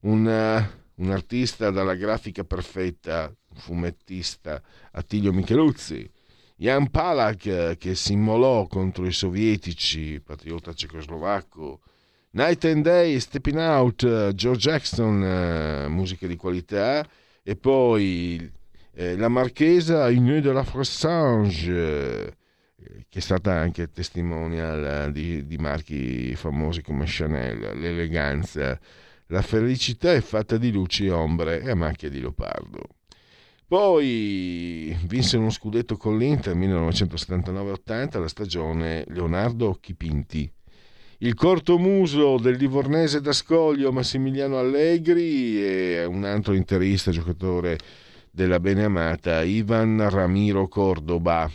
Un, 0.00 0.26
uh, 0.26 1.02
un 1.02 1.10
artista 1.12 1.70
dalla 1.70 1.94
grafica 1.94 2.42
perfetta, 2.42 3.32
fumettista 3.54 4.60
Attilio 4.90 5.32
Micheluzzi. 5.32 6.10
Jan 6.56 6.90
Palak 6.90 7.76
che 7.76 7.94
si 7.94 8.14
immolò 8.14 8.66
contro 8.66 9.06
i 9.06 9.12
sovietici, 9.12 10.20
patriota 10.20 10.74
cecoslovacco. 10.74 11.80
Night 12.30 12.64
and 12.64 12.82
Day, 12.82 13.20
Stepping 13.20 13.58
Out, 13.58 14.32
George 14.32 14.68
Jackson, 14.68 15.22
uh, 15.22 15.88
musica 15.88 16.26
di 16.26 16.34
qualità 16.34 17.06
e 17.42 17.56
poi 17.56 18.50
eh, 18.92 19.16
la 19.16 19.28
marchesa 19.28 20.10
Inès 20.10 20.42
de 20.42 20.52
la 20.52 20.64
Fressange, 20.64 22.36
eh, 22.76 23.06
che 23.08 23.18
è 23.18 23.22
stata 23.22 23.52
anche 23.54 23.90
testimonial 23.90 25.10
di, 25.12 25.46
di, 25.46 25.56
marchi 25.58 26.34
famosi 26.34 26.82
come 26.82 27.04
Chanel, 27.06 27.78
l'eleganza. 27.78 28.78
La 29.26 29.42
felicità 29.42 30.12
è 30.12 30.20
fatta 30.20 30.56
di 30.56 30.72
luci 30.72 31.06
e 31.06 31.10
ombre 31.10 31.60
e 31.62 31.70
a 31.70 31.74
macchia 31.74 32.08
di 32.08 32.20
leopardo. 32.20 32.80
Poi 33.66 34.96
vinse 35.06 35.36
uno 35.36 35.50
scudetto 35.50 35.96
con 35.96 36.18
l'Inter 36.18 36.56
1979-80 36.56 38.18
la 38.18 38.26
stagione 38.26 39.04
Leonardo 39.06 39.78
Chipinti 39.80 40.52
il 41.22 41.34
cortomuso 41.34 42.38
del 42.38 42.56
livornese 42.56 43.20
d'Ascoglio 43.20 43.92
Massimiliano 43.92 44.58
Allegri 44.58 45.62
e 45.62 46.04
un 46.06 46.24
altro 46.24 46.54
interista 46.54 47.10
giocatore 47.10 47.78
della 48.30 48.58
beneamata 48.58 49.42
Ivan 49.42 50.08
Ramiro 50.08 50.66
Cordoba. 50.66 51.50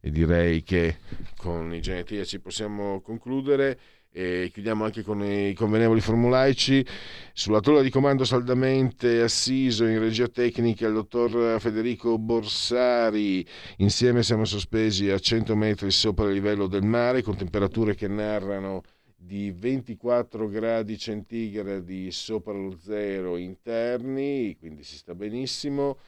E 0.00 0.10
direi 0.12 0.62
che 0.62 0.98
con 1.36 1.74
i 1.74 1.80
genetriaci 1.80 2.38
possiamo 2.38 3.00
concludere 3.00 3.78
e 4.12 4.50
chiudiamo 4.52 4.84
anche 4.84 5.02
con 5.02 5.24
i 5.24 5.54
convenevoli 5.54 6.00
formulaici. 6.00 6.86
Sulla 7.32 7.58
tolla 7.58 7.82
di 7.82 7.90
comando 7.90 8.24
saldamente 8.24 9.22
assiso 9.22 9.86
in 9.86 9.98
regia 9.98 10.28
tecnica 10.28 10.86
il 10.86 10.94
dottor 10.94 11.60
Federico 11.60 12.16
Borsari. 12.16 13.44
Insieme 13.78 14.22
siamo 14.22 14.44
sospesi 14.44 15.10
a 15.10 15.18
100 15.18 15.56
metri 15.56 15.90
sopra 15.90 16.26
il 16.26 16.34
livello 16.34 16.68
del 16.68 16.84
mare 16.84 17.22
con 17.22 17.36
temperature 17.36 17.96
che 17.96 18.06
narrano 18.06 18.82
di 19.22 19.52
24 19.52 20.48
gradi 20.48 20.96
centigradi 20.96 22.10
sopra 22.10 22.54
lo 22.54 22.74
zero 22.82 23.36
interni, 23.36 24.56
quindi 24.58 24.82
si 24.82 24.96
sta 24.96 25.14
benissimo, 25.14 25.98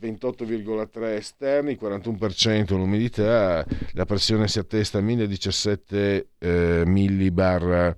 28,3 0.00 1.02
esterni, 1.14 1.78
41% 1.80 2.74
l'umidità, 2.74 3.64
la 3.92 4.04
pressione 4.06 4.48
si 4.48 4.58
attesta 4.58 4.98
a 4.98 5.02
1017 5.02 6.28
eh, 6.38 6.82
millibar 6.86 7.94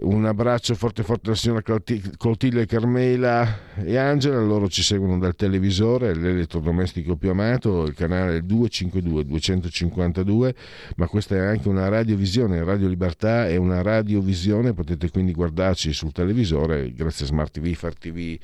un 0.00 0.24
abbraccio 0.24 0.74
forte 0.74 1.02
forte 1.02 1.28
alla 1.28 1.36
signora 1.36 1.62
Clotilde, 1.62 2.66
Carmela 2.66 3.74
e 3.76 3.96
Angela, 3.96 4.40
loro 4.40 4.68
ci 4.68 4.82
seguono 4.82 5.18
dal 5.18 5.36
televisore, 5.36 6.14
l'elettrodomestico 6.14 7.16
più 7.16 7.30
amato, 7.30 7.84
il 7.84 7.94
canale 7.94 8.44
252 8.44 9.24
252, 9.24 10.54
ma 10.96 11.06
questa 11.06 11.36
è 11.36 11.38
anche 11.38 11.68
una 11.68 11.88
radiovisione, 11.88 12.64
Radio 12.64 12.88
Libertà 12.88 13.46
è 13.48 13.56
una 13.56 13.82
radiovisione, 13.82 14.74
potete 14.74 15.10
quindi 15.10 15.32
guardarci 15.32 15.92
sul 15.92 16.12
televisore 16.12 16.92
grazie 16.92 17.24
a 17.24 17.28
Smart 17.28 17.52
TV, 17.52 17.72
Far 17.74 17.94
TV, 17.94 18.36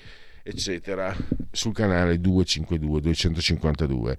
eccetera, 0.43 1.15
sul 1.51 1.75
canale 1.75 2.21
252 2.21 3.01
252. 3.01 4.19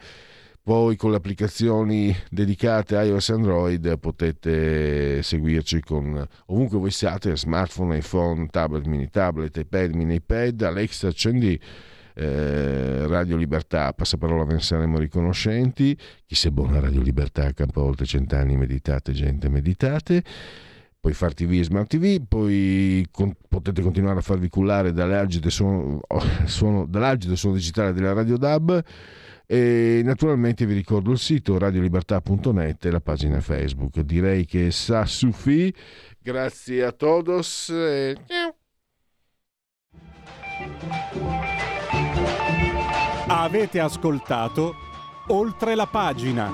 Poi 0.64 0.96
con 0.96 1.10
le 1.10 1.18
applicazioni 1.18 2.16
dedicate 2.30 2.96
a 2.96 3.02
iOS 3.04 3.30
e 3.30 3.34
Android 3.34 3.98
potete 3.98 5.24
seguirci 5.24 5.82
con 5.82 6.24
ovunque 6.46 6.78
voi 6.78 6.92
siate, 6.92 7.36
smartphone, 7.36 7.98
iPhone, 7.98 8.46
tablet, 8.46 8.86
mini 8.86 9.10
tablet, 9.10 9.58
iPad, 9.58 9.96
mini 9.96 10.16
iPad, 10.16 10.62
Alexa, 10.62 11.08
accendi 11.08 11.60
eh, 12.14 13.08
Radio 13.08 13.38
Libertà, 13.38 13.92
passaparola 13.94 14.44
ve 14.44 14.54
ne 14.54 14.60
saremo 14.60 15.00
riconoscenti. 15.00 15.98
Chi 16.28 16.36
se 16.36 16.52
buona 16.52 16.80
Radio 16.80 17.02
Libertà, 17.02 17.52
campo 17.54 17.82
oltre 17.82 18.06
cent'anni, 18.06 18.56
meditate 18.56 19.14
gente, 19.14 19.50
meditate. 19.50 20.24
Poi 21.00 21.14
Far 21.14 21.34
TV 21.34 21.54
e 21.54 21.64
Smart 21.64 21.88
TV, 21.88 22.22
poi 22.28 23.04
con, 23.10 23.34
potete 23.50 23.82
continuare 23.82 24.20
a 24.20 24.22
farvi 24.22 24.48
cullare 24.48 24.94
dall'algido 24.94 25.50
suono, 25.50 26.02
suono, 26.46 26.86
dall'algido 26.86 27.36
suono 27.36 27.56
digitale 27.56 27.94
della 27.94 28.14
Radio 28.14 28.38
DAB 28.38 28.84
e 29.54 30.00
naturalmente 30.06 30.66
vi 30.66 30.74
ricordo 30.74 31.12
il 31.12 31.18
sito 31.18 31.58
radiolibertà.net 31.58 32.86
e 32.86 32.90
la 32.90 33.02
pagina 33.02 33.42
Facebook. 33.42 34.00
Direi 34.00 34.46
che 34.46 34.72
sa 34.72 35.04
suffi. 35.04 35.76
Grazie 36.18 36.86
a 36.86 36.94
todos. 36.94 37.68
E... 37.68 38.16
Avete 43.28 43.82
ascoltato 43.82 44.74
oltre 45.28 45.76
la 45.76 45.86
pagina. 45.86 46.50